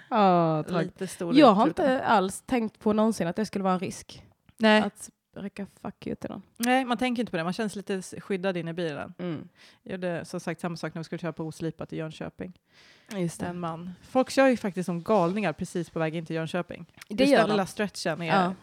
[0.09, 0.83] Ja, tack.
[0.83, 4.23] lite stor Jag har inte alls tänkt på någonsin att det skulle vara en risk
[4.57, 6.41] Nej, att räcka fuck you till någon.
[6.57, 7.43] nej, man tänker inte på det.
[7.43, 9.13] Man känns lite skyddad inne i bilen.
[9.17, 9.47] Mm.
[9.83, 12.53] Jag gjorde som sagt samma sak när vi skulle köra på oslipat i Jönköping.
[13.15, 13.89] Just En man.
[14.01, 16.85] Folk kör ju faktiskt som galningar precis på väg in till Jönköping.
[17.09, 17.53] Det Just gör den de.
[17.53, 18.53] lilla stretchen är Ja.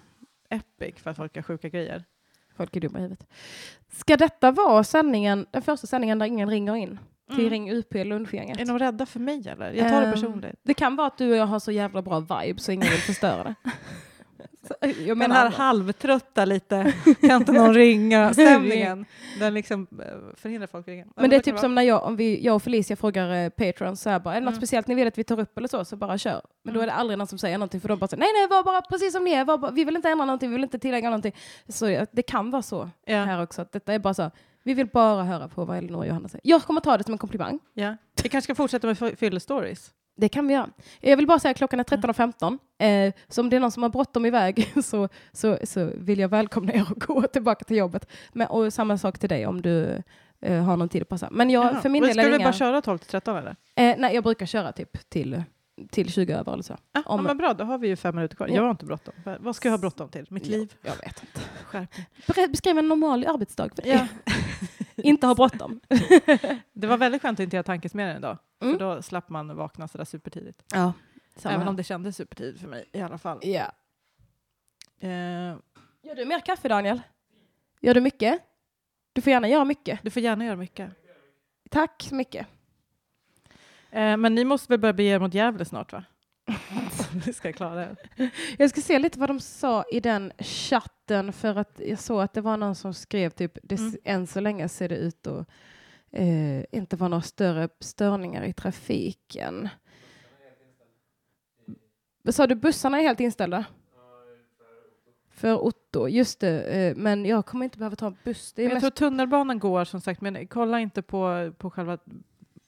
[0.50, 2.04] epic för att folk har sjuka grejer.
[2.56, 3.26] Folk är dumma i huvudet.
[3.92, 6.98] Ska detta vara sändningen, den första sändningen där ingen ringer in?
[7.28, 7.50] Till Mm.
[7.50, 8.60] Ring UP Lunchgänget?
[8.60, 9.72] Är de rädda för mig eller?
[9.72, 10.60] Jag tar det Ehm, personligt.
[10.62, 13.00] Det kan vara att du och jag har så jävla bra vibe så ingen vill
[13.00, 13.54] förstöra det.
[15.16, 19.04] Menar här halvtrötta lite, kan inte någon ringa stämningen.
[19.38, 21.04] Den liksom eh, förhindrar folk att ringa.
[21.06, 23.48] Ja, Men det är typ som när jag, om vi, jag och Felicia frågar eh,
[23.48, 24.60] Patreons så här bara, är det något Mm.
[24.60, 26.42] speciellt ni vill att vi tar upp eller så, så bara kör.
[26.64, 26.94] Men då är Mm.
[26.94, 29.12] det aldrig någon som säger någonting för de bara säger nej nej var bara precis
[29.12, 31.32] som ni är, bara, vi vill inte ändra någonting, vi vill inte tillägga någonting.
[31.68, 34.30] Så det kan vara så Ja, här också, att detta är bara så,
[34.62, 36.40] vi vill bara höra på vad Elinor och Johanna säger.
[36.44, 37.58] Jag kommer ta det som en komplimang.
[37.74, 37.96] ja.
[38.22, 39.90] Vi kanske ska fortsätta med fy- fyllestories.
[40.20, 40.68] Det kan vi göra.
[41.00, 42.58] Jag vill bara säga att klockan är 13.15.
[43.08, 46.28] Eh, så om det är någon som har bråttom iväg så, så, så vill jag
[46.28, 48.08] välkomna er att gå tillbaka till jobbet.
[48.32, 50.02] Men, och samma sak till dig om du
[50.40, 51.28] eh, har någon tid att passa.
[51.30, 51.80] Men jag, Jaha.
[51.80, 52.44] för min Men del är Ska vi inga...
[52.46, 53.56] bara köra 12 till 13 eller?
[53.74, 55.42] Eh, nej, jag brukar köra typ till,
[55.90, 56.74] till 20 över eller så.
[56.74, 58.48] Ah, ja, Om- men bra, då har vi ju fem minuter kvar.
[58.48, 58.54] Ja.
[58.54, 59.14] Jag har inte bråttom.
[59.24, 60.26] Va- Vad ska jag ha bråttom till?
[60.30, 60.72] Mitt liv?
[60.82, 61.40] Jag, jag vet inte.
[62.26, 63.90] Ber- Beskriv en normal arbetsdag för dig.
[63.90, 64.06] Ja.
[65.04, 65.80] inte ha bråttom.
[66.72, 68.38] Det var väldigt skönt att inte göra tankesmedjan idag.
[68.62, 68.78] Mm.
[68.78, 70.64] För då slapp man vakna sådär supertidigt.
[70.74, 70.92] Ja,
[71.44, 73.38] Även om det kändes supertidigt för mig i alla fall.
[73.42, 73.72] Ja.
[75.00, 75.08] Eh,
[76.02, 77.00] Gör du mer kaffe Daniel?
[77.80, 78.40] Gör du mycket?
[79.12, 80.02] Du får gärna göra mycket.
[80.02, 80.90] du får gärna göra mycket.
[81.70, 82.46] Tack så mycket.
[83.90, 86.04] Eh, men ni måste väl börja bege er mot Gävle snart va?
[87.26, 88.30] Ni ska klara det.
[88.58, 92.32] Jag ska se lite vad de sa i den chatten för att jag såg att
[92.32, 93.94] det var någon som skrev typ det, Mm.
[94.04, 95.46] än så länge ser det ut att
[96.10, 99.68] eh, inte vara några större störningar i trafiken.
[102.30, 103.64] Sa du, bussarna är helt inställda?
[105.30, 106.62] För Otto, just det.
[106.62, 108.54] Eh, men jag kommer inte behöva ta en buss.
[108.56, 108.80] Jag mest...
[108.80, 111.98] tror tunnelbanan går som sagt, men kolla inte på, på själva...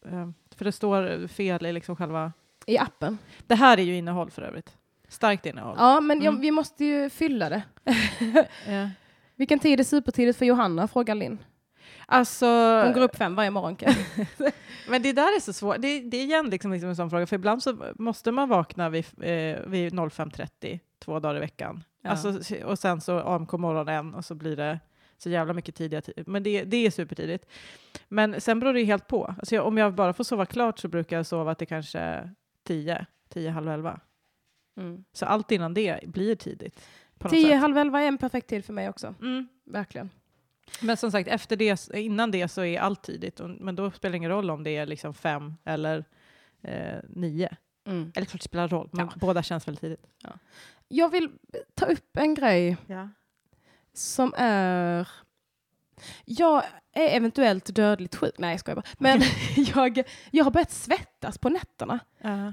[0.04, 2.32] Eh, för det står fel i liksom själva...
[2.70, 3.18] I appen.
[3.46, 4.76] Det här är ju innehåll för övrigt.
[5.08, 5.76] Starkt innehåll.
[5.78, 6.40] Ja, men Mm.
[6.40, 7.62] vi måste ju fylla det.
[8.66, 8.88] Eh,
[9.36, 10.88] Vilken tid är supertidigt för Johanna?
[10.88, 11.38] Frågar Linn.
[12.06, 12.46] Alltså,
[12.84, 13.76] Hon går upp fem varje morgon.
[14.88, 15.76] men det där är så svårt.
[15.78, 18.88] Det, det är igen liksom, liksom en sån fråga, för ibland så måste man vakna
[18.88, 21.84] vid, eh, vid 05.30 två dagar i veckan.
[22.02, 22.10] Ja.
[22.10, 24.80] Alltså, och sen så AMK morgon en och så blir det
[25.18, 26.24] så jävla mycket tidiga tid.
[26.26, 27.46] Men det, det är supertidigt.
[28.08, 29.34] Men sen beror det helt på.
[29.38, 32.30] Alltså jag, om jag bara får sova klart så brukar jag sova till kanske
[32.64, 34.00] 10, 10, halv 11.
[34.76, 35.04] Mm.
[35.12, 36.80] Så allt innan det blir tidigt.
[37.30, 39.14] Tio, halv elva är en perfekt tid för mig också.
[39.20, 39.48] Mm.
[39.64, 40.10] Verkligen.
[40.82, 43.40] Men som sagt, efter det, innan det så är allt tidigt.
[43.40, 46.04] Och, men då spelar det ingen roll om det är liksom fem eller
[46.62, 47.48] eh, nio.
[47.86, 48.12] Mm.
[48.14, 49.12] Eller klart det spelar roll, men Ja.
[49.16, 50.06] båda känns väldigt tidigt.
[50.88, 51.30] Jag vill
[51.74, 53.08] ta upp en grej Ja.
[53.92, 55.08] som är...
[56.24, 56.62] Jag
[56.92, 58.34] är eventuellt dödligt sjuk.
[58.38, 58.84] Nej, jag skojar bara.
[58.98, 59.20] Men
[59.74, 61.98] jag, jag har börjat svettas på nätterna.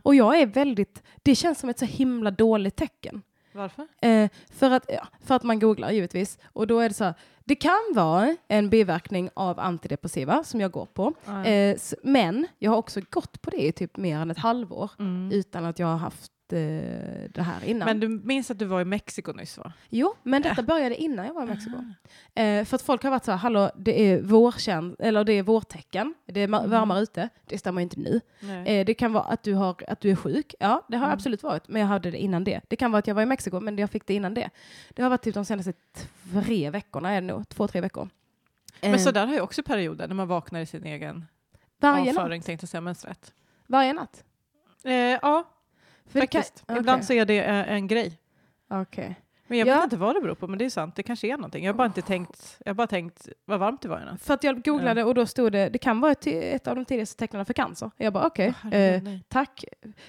[0.03, 1.03] Och jag är väldigt...
[1.23, 3.21] Det känns som ett så himla dåligt tecken.
[3.53, 3.87] Varför?
[4.01, 6.37] Eh, för, att, ja, för att man googlar givetvis.
[6.53, 7.13] Och då är det så här,
[7.45, 11.13] det kan vara en biverkning av antidepressiva som jag går på.
[11.25, 14.91] Eh, s- men jag har också gått på det i typ mer än ett halvår
[14.99, 15.31] Mm.
[15.31, 17.85] utan att jag har haft eh, det här innan.
[17.85, 19.73] Men du minns att du var i Mexiko nyss va?
[19.89, 21.75] Jo, men detta började innan jag var i Mexiko.
[22.35, 25.43] Eh, för att folk har varit så här, hallå, det är vårkänd, eller det är
[25.43, 26.69] vårtecken, det är Mm.
[26.69, 27.29] varmare ute.
[27.45, 28.21] Det stämmer ju inte nu.
[28.65, 30.55] Eh, det kan vara att du, har, att du är sjuk.
[30.59, 31.13] Ja, det har Mm.
[31.13, 32.61] absolut varit, men jag hade det innan det.
[32.67, 34.49] Det kan vara att jag var i Mexiko, men jag fick det innan det.
[34.89, 35.73] Det har varit typ de senaste
[36.33, 37.49] tre veckorna, är det nog.
[37.49, 38.09] Två, tre veckor.
[38.81, 41.25] Men Eh, så där har jag också perioder när man vaknar i sin egen
[41.79, 42.17] varje natt.
[42.17, 43.33] avföring tänkte jag säga, men svett.
[43.67, 44.23] Varje natt.
[44.83, 45.43] Eh, ja,
[46.11, 46.63] Det kan- faktiskt.
[46.67, 46.79] okej.
[46.79, 48.19] Ibland så är det eh, en grej.
[48.69, 49.15] Okej.
[49.47, 49.75] Men jag Ja.
[49.75, 50.95] vet inte vad det beror på, men det är sant.
[50.95, 51.65] Det kanske är någonting.
[51.65, 54.21] Jag har bara inte tänkt, jag bara tänkt vad varmt det var i natt.
[54.21, 56.85] För att jag googlade och då stod det, det kan vara ett, ett av de
[56.85, 57.91] tidigaste tecknen för cancer.
[57.97, 59.63] Jag bara okej, Herregud, eh, tack.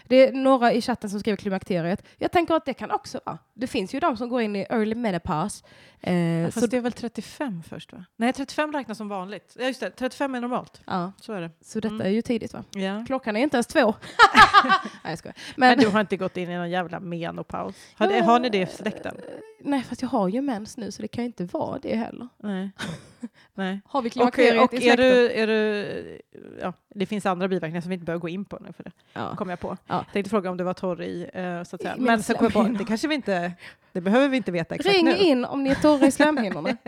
[0.05, 2.03] Det är några i chatten som skriver klimakteriet.
[2.17, 3.39] Jag tänker att det kan också vara.
[3.55, 5.65] Det finns ju de som går in i early menopause.
[6.01, 8.05] Eh, Fast så, det är väl 35 först va?
[8.17, 9.57] Nej, 35 räknas som vanligt.
[9.59, 9.91] Ja, just det.
[9.91, 10.81] 35 är normalt.
[10.87, 11.51] ja, Så är det.
[11.61, 12.07] så detta Mm.
[12.07, 12.65] är ju tidigt va?
[12.71, 13.05] Ja.
[13.07, 13.95] Klockan är inte ens två.
[14.65, 15.37] Nej jag skojar.
[15.57, 17.75] Men, Men, du har inte gått in i någon jävla menopaus?
[17.95, 19.17] Har, det, har ni det i släkten?
[19.61, 22.29] Nej fast jag har ju mens nu så det kan ju inte vara det heller.
[22.37, 22.71] Nej.
[23.55, 23.81] Nej.
[23.87, 26.21] Har vi Och, klimakteriet och i är du, är du,
[26.61, 28.91] ja, det finns andra biverkningar som vi inte behöver gå in på nu för det
[29.13, 29.37] Ja.
[29.37, 29.77] kom jag på.
[29.87, 30.05] Ja.
[30.13, 31.97] Tänkte fråga om du var torr i, eh, så att säga.
[31.97, 33.53] I Men så kom jag på, det kanske vi inte,
[33.93, 35.17] det behöver vi inte veta exakt Ring nu.
[35.17, 36.77] in om ni är torra i slemhinnorna.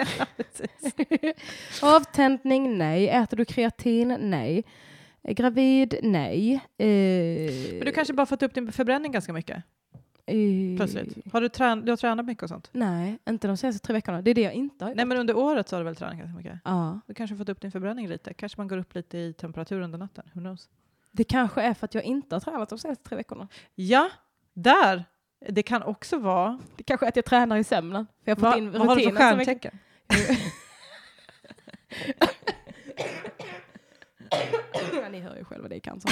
[1.82, 3.08] Avtändning, nej.
[3.08, 4.16] Äter du kreatin?
[4.20, 4.64] Nej.
[5.22, 5.94] Gravid?
[6.02, 6.52] Nej.
[6.78, 6.88] Eh,
[7.76, 9.62] Men du kanske bara fått upp din förbränning ganska mycket
[10.76, 11.32] plötsligt?
[11.32, 12.68] Har du, trän, du har tränat mycket och sånt?
[12.72, 14.22] Nej, inte de senaste tre veckorna.
[14.22, 14.96] Det är det jag inte har gjort.
[14.96, 16.58] Nej men under året så har du väl tränat ganska mycket?
[16.64, 18.34] Ja, Du kanske fått upp din förbränning lite?
[18.34, 20.24] Kanske man går upp lite i temperatur under natten?
[20.34, 20.68] Who knows?
[21.12, 23.48] det kanske är för att jag inte har tränat de senaste tre veckorna.
[23.74, 24.10] Ja,
[24.54, 25.04] där!
[25.48, 26.58] Det kan också vara...
[26.76, 28.06] Det kanske är att jag tränar i sömnen.
[28.24, 29.78] För jag har Va, fått in vad har du för stjärntecken?
[35.02, 36.10] Ja, ni hör ju själva, det är cancer.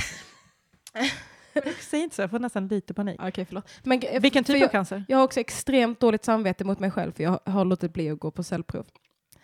[1.81, 3.21] Säg inte så, jag får nästan lite panik.
[3.23, 3.69] Okej, förlåt.
[3.83, 5.05] Men, g- Vilken typ jag, av cancer?
[5.09, 8.19] jag har också extremt dåligt samvete mot mig själv för jag har låtit bli att
[8.21, 8.87] gå på cellprov.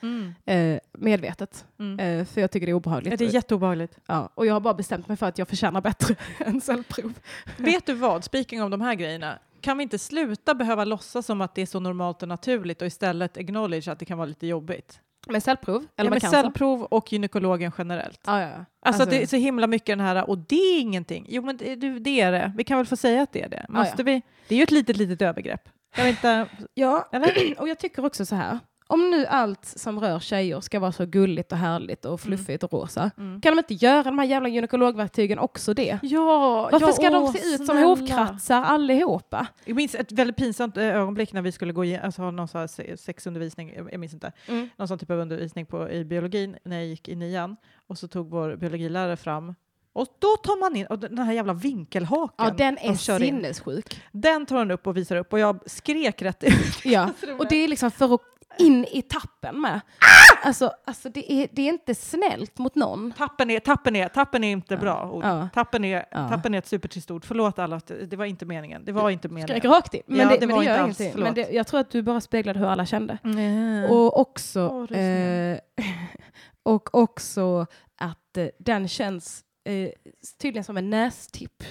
[0.03, 0.35] Mm.
[0.45, 1.65] Eh, medvetet.
[1.79, 2.21] Mm.
[2.21, 3.19] Eh, för jag tycker det är obehagligt.
[3.19, 3.99] Det är jätteobehagligt.
[4.07, 7.13] Ja, och jag har bara bestämt mig för att jag förtjänar bättre än cellprov.
[7.57, 11.41] Vet du vad, speaking om de här grejerna, kan vi inte sluta behöva låtsas som
[11.41, 14.47] att det är så normalt och naturligt och istället acknowledge att det kan vara lite
[14.47, 15.01] jobbigt?
[15.27, 15.87] Med cellprov?
[15.97, 18.21] Eller ja, med med cellprov och gynekologen generellt.
[18.27, 18.65] Ja, ja, ja.
[18.87, 21.27] Alltså, det är så himla mycket den här, och det är ingenting.
[21.29, 22.53] Jo men det, det är det.
[22.57, 23.67] Vi kan väl få säga att det är det.
[23.69, 24.05] Måste ja.
[24.05, 24.23] vi?
[24.49, 25.69] Det är ju ett litet, litet övergrepp.
[25.95, 26.47] Kan vi inte...
[26.75, 27.55] ja, Eller?
[27.61, 28.59] och jag tycker också så här.
[28.87, 32.73] Om nu allt som rör tjejer ska vara så gulligt och härligt och fluffigt och
[32.73, 33.41] rosa, Mm.
[33.41, 35.99] kan de inte göra de här jävla gynekologverktygen också det?
[36.03, 39.47] Ja, Varför ja, ska de åh, se ut som hovkratsar allihopa?
[39.65, 42.49] Jag minns ett väldigt pinsamt eh, ögonblick när vi skulle gå igen, alltså, ha någon
[42.49, 44.69] sån sexundervisning, jag minns inte, Mm.
[44.77, 47.57] någon sån typ av undervisning på, i biologin när jag gick i nian.
[47.87, 49.55] Och så tog vår biologilärare fram,
[49.93, 53.23] och då tar man in, och den här jävla vinkelhaken Ja, den är de kör
[53.23, 53.35] in.
[53.35, 54.03] sinnessjuk.
[54.13, 56.85] Den tar hon upp och visar upp och jag skrek rätt ut.
[56.85, 58.21] Ja, och det är liksom för att
[58.59, 59.81] in i tappen med.
[60.43, 63.13] Alltså, alltså det, är, det är inte snällt mot någon.
[63.13, 65.25] Tappen är, tappen är, tappen är inte bra ord.
[65.25, 65.49] Ja.
[65.55, 66.29] Tappen, är, Ja.
[66.29, 67.25] tappen är ett supertrist ord.
[67.25, 68.85] Förlåt alla, det var inte meningen.
[68.85, 69.49] Det var inte meningen.
[69.49, 70.03] Skrek rakt in.
[70.07, 71.23] Men Ja, det, det men var det inte gör ingenting.
[71.23, 73.19] Men det, jag tror att du bara speglade hur alla kände.
[73.25, 73.91] Mm.
[73.91, 75.85] Och också, är eh,
[76.63, 77.67] och också
[77.97, 79.91] att eh, den känns eh,
[80.41, 81.65] tydligen som en nästipp.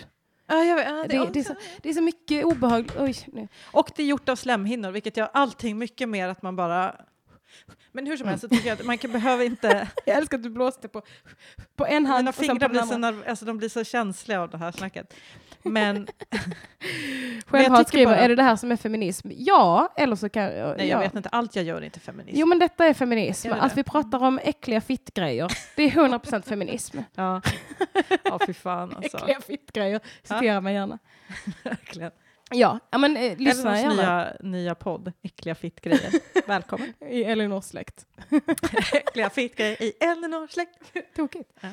[0.47, 2.95] Ja, jag vet, ja, Det, det, är så, det är så mycket obehagligt.
[2.97, 3.47] Oj, nu.
[3.71, 6.95] Och det är gjort av slemhinnor, vilket gör allting mycket mer att man bara...
[7.91, 9.87] Men hur som helst så tycker jag att man kan, behöver inte...
[10.05, 11.01] Jag älskar att du blåste på,
[11.75, 14.71] på en hand Mina fingrar blir så, alltså, de blir så känsliga av det här
[14.71, 15.13] snacket.
[15.63, 16.07] Men...
[17.45, 19.29] Självhat skriver, bara- är det det här som är feminism?
[19.35, 20.83] Ja, eller så kan Nej, ja.
[20.83, 21.29] jag vet inte.
[21.29, 22.37] Allt jag gör är inte feminism.
[22.39, 23.51] Jo men detta är feminism.
[23.51, 25.51] Är Att vi pratar om äckliga fittgrejer.
[25.75, 26.97] Det är 100% feminism.
[27.15, 27.41] Ja,
[28.23, 29.17] ja fy fan alltså.
[29.17, 29.99] Äckliga fittgrejer.
[30.23, 30.99] Citera mig gärna.
[31.63, 32.11] Verkligen.
[32.51, 34.17] Ja, ja men eh, lyssna Elinors gärna.
[34.23, 36.11] nya, nya podd, Äckliga fittgrejer.
[36.47, 36.93] Välkommen.
[37.09, 38.05] I Elinors släkt.
[38.93, 40.79] Äckliga fittgrejer i Elinors släkt.
[41.15, 41.49] Tokigt.
[41.61, 41.69] Ja.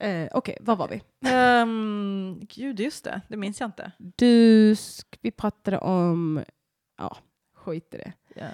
[0.00, 1.02] Eh, Okej, var var vi?
[1.30, 3.20] Um, gud, just det.
[3.28, 3.92] Det minns jag inte.
[3.98, 4.76] Du,
[5.20, 6.44] vi pratade om,
[6.98, 7.16] ja,
[7.54, 8.12] skit i det.
[8.34, 8.46] Ja.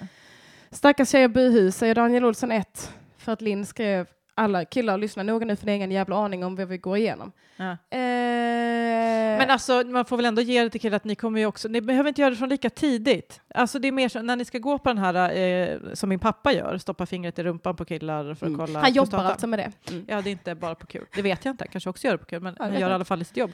[0.71, 2.93] Stackars tjejer buhus, säger Daniel Olsson 1.
[3.17, 4.07] För att Linn skrev,
[4.37, 6.97] alla killar lyssnar noga nu för ni har ingen jävla aning om vad vi går
[6.97, 7.31] igenom.
[7.55, 7.71] Ja.
[7.71, 11.45] Eh, Men alltså, man får väl ändå ge det till killar att ni kommer ju
[11.45, 13.41] också, ni behöver inte göra det från lika tidigt.
[13.55, 16.19] Alltså det är mer så, när ni ska gå på den här, eh, som min
[16.19, 18.57] pappa gör, stoppa fingret i rumpan på killar för att mm.
[18.57, 19.91] kolla Han jobbar alltså med det.
[19.91, 20.05] Mm.
[20.07, 21.05] Ja, det är inte bara på kul.
[21.15, 22.81] Det vet jag inte, kanske också gör det på kul, men Ja, han gör i
[22.81, 22.91] jag.
[22.91, 23.51] alla fall i sitt jobb.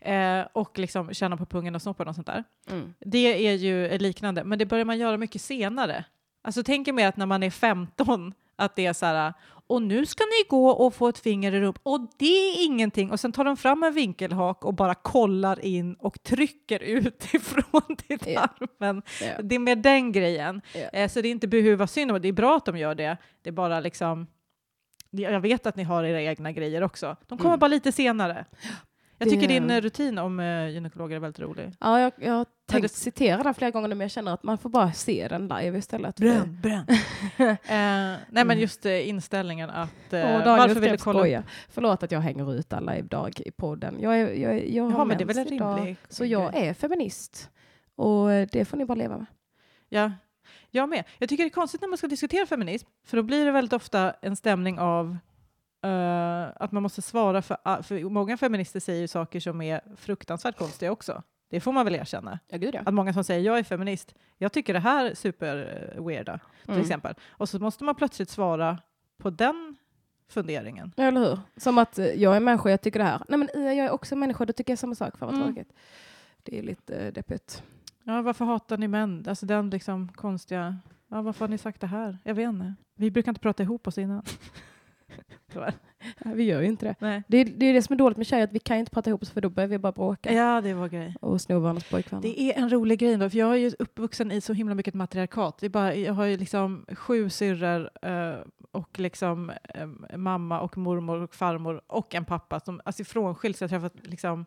[0.00, 2.44] Eh, och liksom känna på pungen och snoppen och sånt där.
[2.70, 2.94] Mm.
[3.00, 6.04] Det är ju liknande, men det börjar man göra mycket senare.
[6.42, 9.32] Alltså tänk er mer att när man är 15, att det är så här,
[9.70, 13.10] och nu ska ni gå och få ett finger i rumpan, och det är ingenting.
[13.10, 18.18] Och sen tar de fram en vinkelhak och bara kollar in och trycker utifrån till
[18.26, 18.48] Ja.
[18.58, 19.02] tarmen.
[19.22, 19.42] Ja.
[19.42, 20.60] Det är med den grejen.
[20.92, 23.16] Eh, så det är inte behöva synd om det, är bra att de gör det.
[23.42, 24.26] Det är bara liksom,
[25.10, 27.16] jag vet att ni har era egna grejer också.
[27.26, 27.58] De kommer Mm.
[27.60, 28.44] bara lite senare.
[29.20, 31.72] Jag tycker din eh, rutin om uh, gynekologer är väldigt rolig.
[31.80, 34.42] Ja, jag, jag har tänkt det- citera den flera gånger nu, men jag känner att
[34.42, 36.16] man får bara se den live istället.
[36.16, 36.58] bränn.
[37.38, 38.58] eh, nej men Mm.
[38.58, 41.18] just eh, inställningen att eh, Daniel varför vill du kolla?
[41.18, 41.42] skoja.
[41.68, 43.96] Förlåt att jag hänger ut alla idag i podden.
[44.00, 46.74] Jag, är, jag, jag har Ja men det är väl en idag, Så jag är
[46.74, 47.50] feminist.
[47.96, 49.26] Och eh, det får ni bara leva med.
[49.88, 50.12] Ja,
[50.70, 51.04] jag med.
[51.18, 53.72] Jag tycker det är konstigt när man ska diskutera feminism, för då blir det väldigt
[53.72, 55.18] ofta en stämning av
[55.82, 60.56] eh, att man måste svara för, för många feminister säger ju saker som är fruktansvärt
[60.58, 61.22] konstiga också.
[61.50, 62.38] Det får man väl erkänna.
[62.48, 62.80] Ja, gud ja.
[62.86, 66.38] Att många som säger jag är feminist, jag tycker det här är super eh, weirda,
[66.64, 66.80] till Mm.
[66.82, 67.14] exempel.
[67.30, 68.78] Och så måste man plötsligt svara
[69.18, 69.76] på den
[70.28, 70.92] funderingen.
[70.96, 71.38] Ja, Eller hur?
[71.56, 73.22] Som att eh, jag är människa, jag tycker det här.
[73.28, 75.18] Nej men jag är också människa, då tycker jag samma sak.
[75.18, 75.46] Fan vad Mm.
[75.54, 75.72] tråkigt.
[76.42, 77.62] Det är lite eh, deppigt.
[78.04, 79.24] Ja, varför hatar ni män?
[79.28, 80.76] Alltså den liksom konstiga,
[81.08, 82.18] ja, varför har ni sagt det här?
[82.24, 82.74] Jag vet inte.
[82.96, 84.22] Vi brukar inte prata ihop oss innan.
[86.24, 86.94] Vi gör ju inte det.
[86.98, 87.22] Nej.
[87.28, 89.10] Det är, det är det som är dåligt med tjejer, att vi kan inte prata
[89.10, 90.32] ihop oss för då börjar vi bara bråka.
[90.32, 91.16] Ja, det var grej.
[91.20, 92.22] Och sno varandras pojkvänner.
[92.22, 94.94] Det är en rolig grej då, för jag är ju uppvuxen i så himla mycket
[94.94, 95.58] matriarkat.
[95.58, 98.34] Det är bara, jag har ju liksom sju syrror eh,
[98.72, 103.60] och liksom eh, mamma och mormor och farmor och en pappa som alltså frånskilt.
[103.60, 104.46] Jag har träffat liksom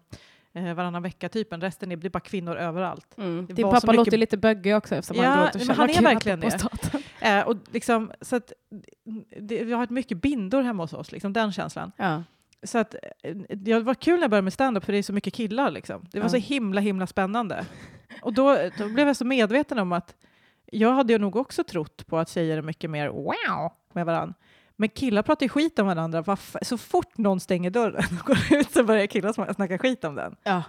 [0.54, 1.62] eh, varannan vecka typen.
[1.62, 3.18] Resten är, det är bara kvinnor överallt.
[3.18, 3.46] Mm.
[3.46, 6.02] Det Din pappa mycket- låter lite böggig också eftersom Ja, han och men han är
[6.02, 6.60] verkligen det.
[7.22, 8.54] Eh, och liksom, så att,
[9.40, 11.92] det, vi har ett mycket bindor hemma hos oss, liksom, den känslan.
[11.98, 12.24] Ja.
[12.64, 15.14] Så att, eh, det var kul när jag började med stand-up för det är så
[15.14, 15.72] mycket killar.
[15.72, 16.06] Liksom.
[16.12, 16.30] Det var Ja.
[16.30, 17.66] så himla himla spännande.
[18.22, 20.16] Och då, då blev jag så medveten om att
[20.66, 24.36] jag hade ju nog också trott på att tjejer är mycket mer wow med varandra.
[24.84, 26.38] Men killar pratar ju skit om varandra.
[26.62, 30.36] Så fort någon stänger dörren och går ut så börjar killar snacka skit om den.
[30.44, 30.64] Ja.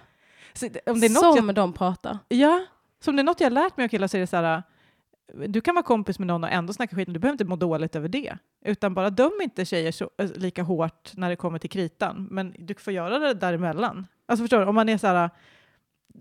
[0.53, 2.17] Så om det är något Som jag, de pratar.
[2.27, 2.65] ja,
[2.99, 4.35] så om det är något jag har lärt mig av killar så är det så
[4.37, 4.63] här
[5.47, 7.55] du kan vara kompis med någon och ändå snacka skit, men du behöver inte må
[7.55, 8.37] dåligt över det.
[8.65, 12.55] Utan bara döm inte tjejer så, eh, lika hårt när det kommer till kritan, men
[12.59, 14.07] du får göra det däremellan.
[14.25, 15.29] Alltså förstår du, om man är så här,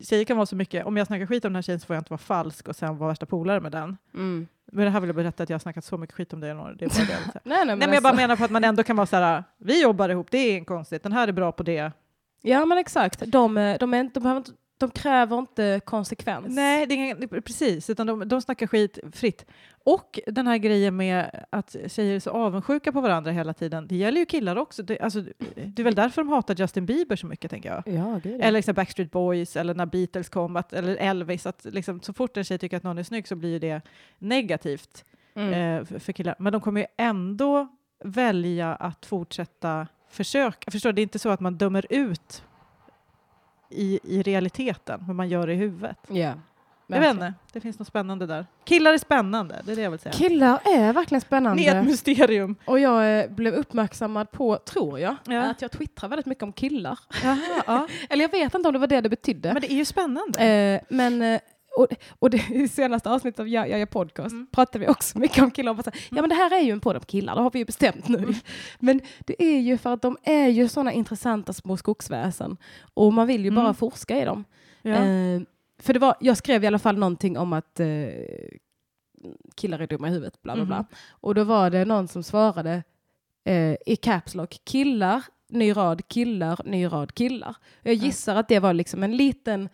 [0.00, 1.96] tjejer kan vara så mycket, om jag snackar skit om den här tjejen så får
[1.96, 3.96] jag inte vara falsk och sen vara värsta polare med den.
[4.14, 4.46] Mm.
[4.72, 6.48] Men det här vill jag berätta att jag har snackat så mycket skit om det.
[6.48, 6.76] Eleanor.
[6.78, 7.40] Det är bara det.
[7.44, 9.06] Nej, nej, men, Nej, men jag bara alltså- menar på att man ändå kan vara
[9.06, 11.92] så här, vi jobbar ihop, det är inget konstigt, den här är bra på det.
[12.42, 13.22] Ja men exakt.
[13.26, 16.46] De, eh, de, är de, behöver inte, de kräver inte konsekvens.
[16.48, 19.44] Nej, det är det- precis, utan de, de snackar skit fritt.
[19.84, 23.96] Och den här grejen med att tjejer är så avundsjuka på varandra hela tiden, det
[23.96, 24.82] gäller ju killar också.
[24.82, 25.20] Det, alltså,
[25.66, 27.94] det är väl därför de hatar Justin Bieber så mycket, tänker jag.
[27.94, 28.44] Ja, gud, ja.
[28.44, 31.46] Eller liksom Backstreet Boys, eller när Beatles kom, att, eller Elvis.
[31.46, 33.80] Att liksom, så fort en tjej tycker att någon är snygg så blir ju det
[34.18, 35.04] negativt
[35.36, 35.52] Mm.
[35.80, 36.34] eh, för, för killar.
[36.38, 37.68] Men de kommer ju ändå
[38.04, 40.70] välja att fortsätta försöka.
[40.70, 40.92] Förstår?
[40.92, 42.44] Det är inte så att man dömer ut
[43.70, 45.96] i, i realiteten, men man gör det i huvudet.
[46.08, 46.32] ja.
[46.86, 48.46] Jag vet inte, det finns något spännande där.
[48.64, 50.12] Killar är spännande, det är det jag vill säga.
[50.12, 51.62] Killar är verkligen spännande.
[51.62, 52.56] Ni är ett mysterium.
[52.64, 55.42] Och jag eh, blev uppmärksammad på, tror jag, Ja.
[55.42, 56.98] att jag twittrar väldigt mycket om killar.
[57.22, 57.86] Jaha, ja.
[58.08, 59.52] Eller jag vet inte om det var det det betydde.
[59.52, 60.44] Men det är ju spännande.
[60.44, 61.40] Eh, men, eh,
[61.78, 61.86] och,
[62.18, 64.46] och det, i senaste avsnittet av Jag, jag gör podcast Mm.
[64.52, 65.70] pratade vi också mycket om killar.
[65.70, 67.50] Och bara så ja men det här är ju en podd om killar, det har
[67.50, 68.18] vi ju bestämt nu.
[68.18, 68.34] Mm.
[68.78, 72.56] Men det är ju för att de är ju sådana intressanta små skogsväsen.
[72.94, 73.74] Och man vill ju bara Mm.
[73.74, 74.44] forska i dem.
[74.82, 74.90] ja.
[74.94, 75.40] Eh,
[75.78, 77.86] för det var, jag skrev i alla fall någonting om att eh,
[79.54, 80.76] killar är dumma i huvudet, bla bla bla.
[80.76, 80.86] Mhm.
[81.10, 82.82] Och då var det någon som svarade
[83.44, 87.56] eh, i caps lock, killar, ny rad, killar, ny rad, killar.
[87.82, 89.68] Jag gissar att det var liksom en liten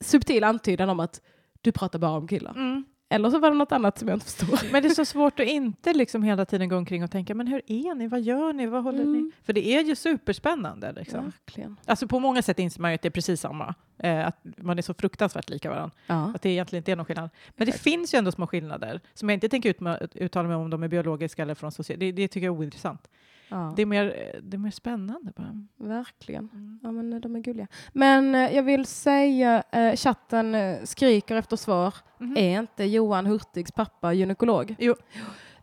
[0.00, 1.20] subtil antydan om att
[1.64, 2.50] du pratar bara om killar.
[2.50, 2.84] Mm.
[3.08, 4.72] Eller så var det något annat som jag inte förstår.
[4.72, 7.46] Men det är så svårt att inte liksom hela tiden gå omkring och tänka, men
[7.46, 9.18] hur är ni, vad gör ni, vad håller ni?
[9.18, 9.32] Mm.
[9.42, 10.92] För det är ju superspännande.
[10.92, 11.24] Liksom.
[11.24, 11.76] Verkligen.
[11.86, 13.74] Alltså på många sätt inser man ju att det är precis samma.
[13.98, 15.96] Eh, att man är så fruktansvärt lika varandra.
[16.06, 16.32] Ja.
[16.34, 17.30] Att det egentligen inte är någon skillnad.
[17.56, 20.70] Men det finns ju ändå små skillnader som jag inte tänker ut, uttala mig om
[20.70, 21.98] de är biologiska eller från social.
[21.98, 23.08] Det, det tycker jag är ointressant.
[23.48, 23.72] Ja.
[23.76, 24.04] Det, är mer,
[24.42, 25.66] det är mer spännande bara.
[25.76, 26.48] Verkligen.
[26.52, 26.78] Mm.
[26.82, 27.66] Ja, men eh, de är gulliga.
[27.92, 30.56] Men eh, jag vill säga, eh, chatten
[30.86, 31.94] skriker efter svar.
[32.18, 32.36] Mhm.
[32.36, 34.74] Är inte Johan Hurtigs pappa gynekolog?
[34.78, 34.94] Jo.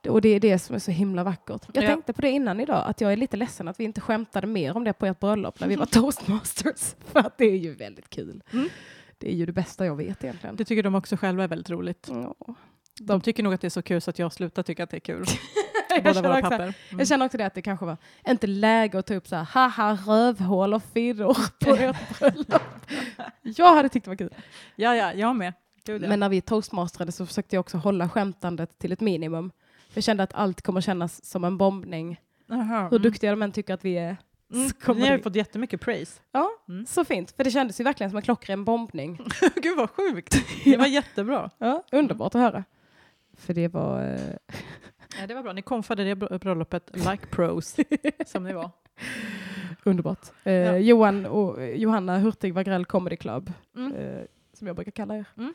[0.09, 1.61] Och det är det som är så himla vackert.
[1.73, 1.87] Jag Ja.
[1.87, 4.77] tänkte på det innan idag, att jag är lite ledsen att vi inte skämtade mer
[4.77, 6.95] om det på ert bröllop när vi var toastmasters.
[6.99, 8.43] För att det är ju väldigt kul.
[8.53, 8.69] Mm.
[9.17, 10.55] Det är ju det bästa jag vet egentligen.
[10.55, 12.07] Det tycker de också själva är väldigt roligt.
[12.11, 12.35] Ja.
[12.99, 14.97] De tycker nog att det är så kul så att jag slutar tycka att det
[14.97, 15.25] är kul.
[16.03, 16.59] Jag, Båda våra papper.
[16.63, 16.73] Mm.
[16.99, 17.97] jag känner också det att det kanske var
[18.27, 22.61] inte läge att ta upp så här haha rövhål och firror på ert bröllop.
[23.41, 24.33] Jag hade tyckt det var kul.
[24.75, 25.53] Ja, ja, jag med.
[25.85, 26.09] Gud, ja.
[26.09, 29.51] Men när vi toastmasterade så försökte jag också hålla skämtandet till ett minimum.
[29.89, 32.19] För jag kände att allt kommer kännas som en bombning.
[32.51, 32.87] Aha.
[32.91, 34.17] Hur duktiga de än tycker att vi är.
[34.53, 34.71] Mm.
[34.87, 36.21] Ni har ju fått jättemycket praise.
[36.31, 36.85] Ja, Mm.
[36.85, 37.31] så fint.
[37.31, 39.19] För det kändes ju verkligen som en klockren bombning.
[39.55, 40.35] Gud vad sjukt.
[40.63, 41.49] Det var jättebra.
[41.57, 42.63] Ja, underbart att höra.
[43.37, 44.17] För det var...
[45.19, 45.53] Ja, det var bra.
[45.53, 47.75] Ni konfade det br- bröllopet like pros
[48.25, 48.69] som ni var.
[49.83, 50.27] underbart.
[50.43, 50.77] Eh, Ja.
[50.77, 53.93] Johan och eh, Johanna Hurtig Wagrell Comedy Club, Mm.
[53.95, 54.21] eh,
[54.53, 55.25] som jag brukar kalla er.
[55.37, 55.53] Mm.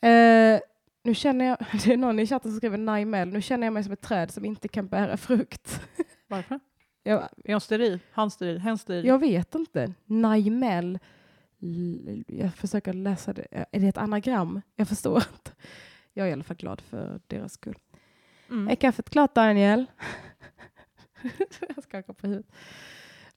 [0.00, 0.60] Eh,
[1.04, 3.84] nu känner jag, det är någon i chatten som skriver Naimel, nu känner jag mig
[3.84, 5.80] som ett träd som inte kan bära frukt.
[6.28, 6.60] Varför?
[7.02, 7.98] Jag, Är hon steril?
[8.12, 8.58] Han steril?
[8.58, 9.04] Hen steril?
[9.06, 9.92] jag vet inte.
[10.04, 10.98] Naimel,
[12.26, 13.46] jag försöker läsa det.
[13.50, 14.60] Är det ett anagram?
[14.76, 15.50] Jag förstår inte.
[16.12, 17.76] Jag är i alla fall glad för deras skull.
[18.50, 18.68] Mm.
[18.68, 19.86] Är kaffet klart Daniel?
[21.76, 22.46] jag skakar på huvudet.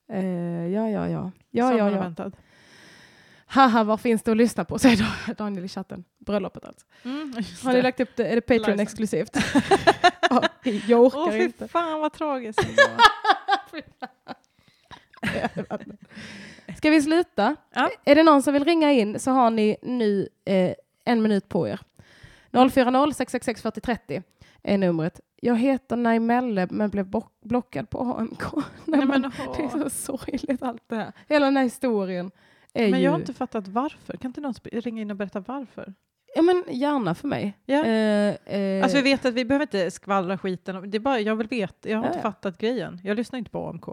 [0.10, 0.26] Eh,
[0.68, 1.32] ja, ja, ja.
[1.52, 2.00] Ja, Som ja, ja.
[2.00, 2.34] väntat.
[3.46, 4.80] Haha, vad finns det att lyssna på?
[4.80, 6.04] Säger Daniel i chatten.
[6.18, 6.86] Bröllopet alltså.
[7.04, 7.34] Mm,
[7.64, 8.26] Har ni lagt upp det?
[8.28, 8.84] Är det Patreon License.
[8.84, 9.38] exklusivt?
[10.30, 10.44] ja,
[10.88, 11.68] jag orkar Åh fy inte.
[11.68, 12.62] fan vad tragiskt.
[16.78, 17.56] Ska vi sluta?
[17.74, 17.90] Ja.
[18.06, 20.74] Är det någon som vill ringa in så har ni nu eh,
[21.06, 21.80] en minut på er.
[22.52, 24.24] 040 666 4030
[24.64, 25.20] är numret.
[25.42, 27.12] Jag heter Naimelle men blev
[27.46, 28.44] blockad på AMK.
[28.86, 31.14] Nej, men, det är så sorgligt allt det här.
[31.28, 32.32] Hela den här historien.
[32.74, 33.06] Är men ju...
[33.06, 34.18] jag har inte fattat varför.
[34.18, 35.94] Kan inte någon ringa in och berätta varför?
[36.36, 37.58] Ja men gärna för mig.
[37.66, 37.86] Ja.
[37.86, 40.92] Eh, eh, Alltså vi vet att vi behöver inte skvallra skiten.
[40.92, 41.90] Det är bara, jag vill veta.
[41.90, 43.02] Jag har Ja, inte fattat grejen.
[43.04, 43.86] Jag lyssnar inte på AMK.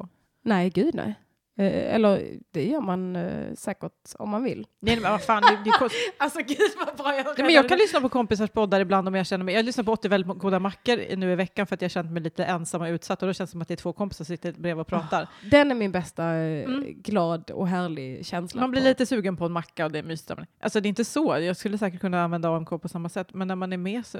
[0.43, 1.14] Nej, gud nej.
[1.58, 4.66] Eh, eller det gör man eh, säkert om man vill.
[4.80, 5.92] Nej men vad fan, det, det är.
[6.18, 9.14] Alltså gud vad bra jag Nej, men jag kan lyssna på kompisars poddar ibland om
[9.14, 9.54] jag känner mig...
[9.54, 12.22] Jag lyssnar på 80 väldigt goda mackor nu i veckan för att jag känner mig
[12.22, 14.36] lite ensam och utsatt och då känns det som att det är två kompisar som
[14.36, 15.28] sitter bredvid och pratar.
[15.50, 17.02] Den är min bästa eh, Mm.
[17.02, 18.60] glad och härlig känsla.
[18.60, 18.88] Man blir på.
[18.88, 20.30] lite sugen på en macka och det är mysigt.
[20.60, 23.48] Alltså det är inte så, jag skulle säkert kunna använda AMK på samma sätt, men
[23.48, 24.18] när man är med så...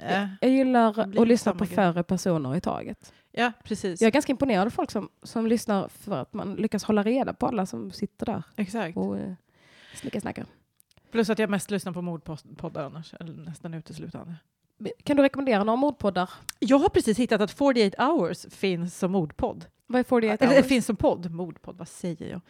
[0.00, 0.26] Äh.
[0.40, 1.74] Jag gillar Det blir att lyssna på grej.
[1.74, 3.12] färre personer i taget.
[3.32, 4.00] Ja, precis.
[4.00, 7.32] Jag är ganska imponerad av folk som, som lyssnar för att man lyckas hålla reda
[7.32, 8.96] på alla som sitter där Exakt.
[8.96, 9.32] och eh,
[9.94, 10.46] snickar
[11.10, 14.34] Plus att jag mest lyssnar på mordpoddar annars, eller nästan uteslutande.
[15.04, 16.30] Kan du rekommendera några mordpoddar?
[16.58, 19.64] Jag har precis hittat att 48 hours finns som mordpodd.
[19.86, 20.66] Vad är 48 Eller hours?
[20.66, 22.40] finns som podd, mordpodd, vad säger jag?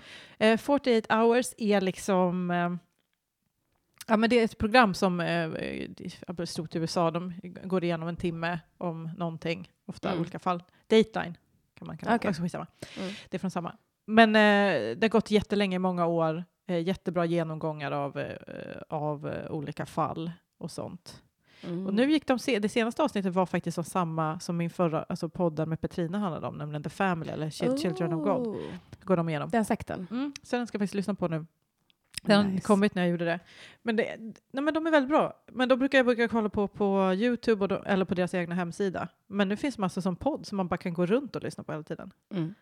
[0.53, 2.51] Eh, 48 hours är liksom...
[2.51, 2.75] Eh,
[4.09, 7.11] ja, men det är ett program som eh, är stort i USA.
[7.11, 7.33] De
[7.65, 10.21] går igenom en timme om någonting, ofta Mm.
[10.21, 10.63] olika fall.
[10.87, 11.35] Dateline
[11.75, 12.29] kan man kalla det.
[12.29, 12.67] Också skitsamma.
[12.99, 13.13] Mm.
[13.29, 13.77] Det är från samma.
[14.07, 16.45] Men eh, det har gått jättelänge, många år.
[16.67, 18.37] Eh, jättebra genomgångar av, eh,
[18.89, 21.23] av eh, olika fall och sånt.
[21.65, 21.87] Mm.
[21.87, 25.03] Och nu gick de se det senaste avsnittet var faktiskt som samma som min förra
[25.03, 28.47] alltså podden med Petrina handlade om, nämligen The Family eller Chil- Children of God.
[28.47, 28.57] Oh,
[29.05, 29.51] Går de igenom.
[29.51, 30.07] Den sekten.
[30.11, 31.47] Mm, så den ska jag faktiskt lyssna på nu.
[32.25, 32.67] Den har Nice.
[32.67, 33.41] kommit när jag gjorde det.
[33.83, 34.17] Men, det,
[34.51, 35.33] nej, men de är väldigt bra.
[35.53, 38.55] Men då brukar jag brukar kolla på på Youtube och då, eller på deras egna
[38.55, 39.09] hemsida.
[39.27, 41.73] Men nu finns massor som podd som man bara kan gå runt och lyssna på
[41.73, 42.11] hela tiden.
[42.35, 42.55] Mm.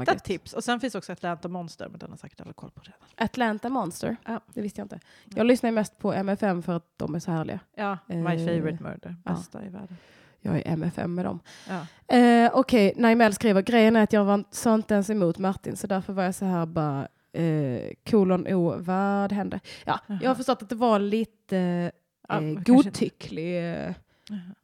[0.00, 0.52] Lite tips.
[0.52, 2.98] Och sen finns också Atlanta Monster, men den har säkert alla koll på redan.
[3.16, 4.16] Atlanta Monster.
[4.26, 4.40] Ja.
[4.54, 5.00] Det visste jag inte.
[5.24, 7.60] Jag lyssnar ju mest på MFM för att de är så härliga.
[7.74, 9.16] Ja, My Eh, favorite murder.
[9.24, 9.30] ja.
[9.32, 9.96] Bästa i världen.
[10.40, 11.40] Jag är MFM med dem.
[11.68, 12.16] Ja.
[12.16, 15.86] Eh, Okej, Naimel skriver grejen är att jag var, sa inte ens emot Martin så
[15.86, 17.08] därför var jag så här bara
[17.40, 19.60] eh, kolon O, vad hände?
[19.84, 21.90] Ja, jag har förstått att det var lite eh,
[22.28, 23.56] Ja, godtycklig.
[23.74, 23.92] Eh,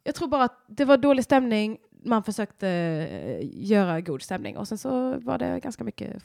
[0.03, 1.77] jag tror bara att det var dålig stämning.
[2.05, 6.23] Man försökte eh, göra god stämning och sen så var det ganska mycket.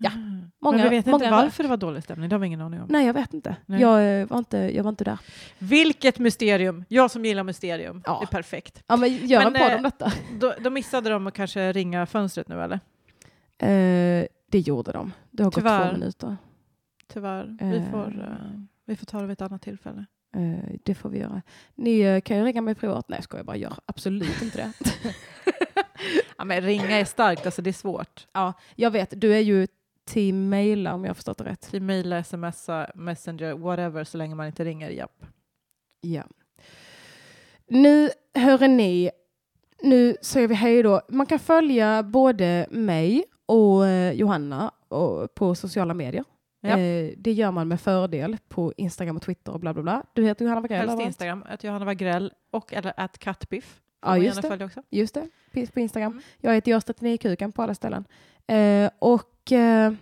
[0.00, 0.50] Ja, Mm.
[0.58, 2.80] många- men vi vet inte varför det var dålig stämning, det har vi ingen aning
[2.80, 2.86] om.
[2.90, 3.56] Nej, jag vet inte.
[3.66, 3.80] Nej.
[3.80, 4.56] Jag, eh, var inte.
[4.58, 5.18] jag var inte där.
[5.58, 6.84] Vilket mysterium!
[6.88, 8.02] Jag som gillar mysterium.
[8.06, 8.18] Ja.
[8.20, 8.82] Det är perfekt.
[8.86, 10.12] Ja, men gör Men, en podd eh, om detta.
[10.40, 12.80] Då, då missade de att kanske ringa fönstret nu eller?
[13.58, 15.12] Eh, det gjorde de.
[15.30, 15.88] Det har gått Tyvärr.
[15.90, 16.36] två minuter.
[17.06, 17.56] Tyvärr.
[17.60, 17.90] Vi, Eh.
[17.90, 20.04] får, eh, vi får ta det vid ett annat tillfälle.
[20.36, 21.42] Eh, det får vi göra.
[21.74, 23.08] Ni eh, kan ju ringa mig privat.
[23.08, 24.72] Nej, ska jag bara gör absolut inte det.
[26.38, 28.26] Ja, men ringa är starkt, alltså det är svårt.
[28.32, 29.66] ja, jag vet, du är ju
[30.04, 31.60] team maila om jag har förstått det rätt.
[31.60, 34.90] Till mejla, smsa, messenger, whatever, så länge man inte ringer.
[34.90, 35.24] Japp.
[36.00, 36.22] Ja.
[37.66, 39.10] Nu hör ni,
[39.82, 41.00] nu säger vi hej då.
[41.08, 46.24] Man kan följa både mig och eh, Johanna och, på sociala medier.
[46.60, 46.78] Ja.
[46.78, 50.02] Eh, det gör man med fördel på Instagram och Twitter och bla bla bla.
[50.12, 50.88] Du heter Johanna Wagrell?
[50.88, 51.04] Helst.
[51.06, 53.80] Instagram, att Johanna Wagrell och eller att kattbiff.
[54.02, 54.64] Ja, just det.
[54.64, 54.82] också.
[54.90, 55.28] Just det,
[55.72, 56.12] på- Instagram.
[56.12, 56.24] Mm.
[56.40, 58.04] Jag heter Görs39kuken på alla ställen.
[58.46, 59.92] Eh, och eh,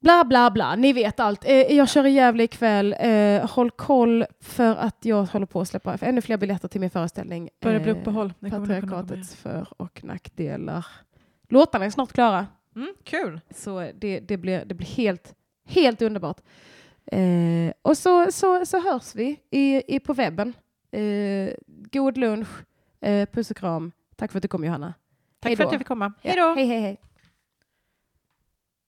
[0.00, 1.44] bla bla bla, ni vet allt.
[1.44, 2.94] Eh, jag kör i Gävle ikväll.
[3.00, 6.90] Eh, håll koll för att jag håller på att släppa ännu fler biljetter till min
[6.90, 7.48] föreställning.
[7.60, 8.32] Börjar bli eh, uppehåll.
[8.40, 10.86] Komma Patriarkatets för och nackdelar.
[11.50, 12.46] Låtarna är snart klara.
[12.76, 13.40] Mm, kul!
[13.50, 15.34] Så det, det, blir, det blir helt,
[15.66, 16.40] helt underbart.
[17.06, 20.52] Eh, och så, så, så hörs vi i, i, på webben.
[20.90, 22.48] Eh, god lunch,
[23.00, 23.92] eh, puss och kram.
[24.16, 24.94] Tack för att du kom Johanna.
[25.40, 26.12] Tack Hej för att jag fick komma.
[26.22, 26.54] Ja, Hej då!
[26.54, 27.00] Hej, hej, hej.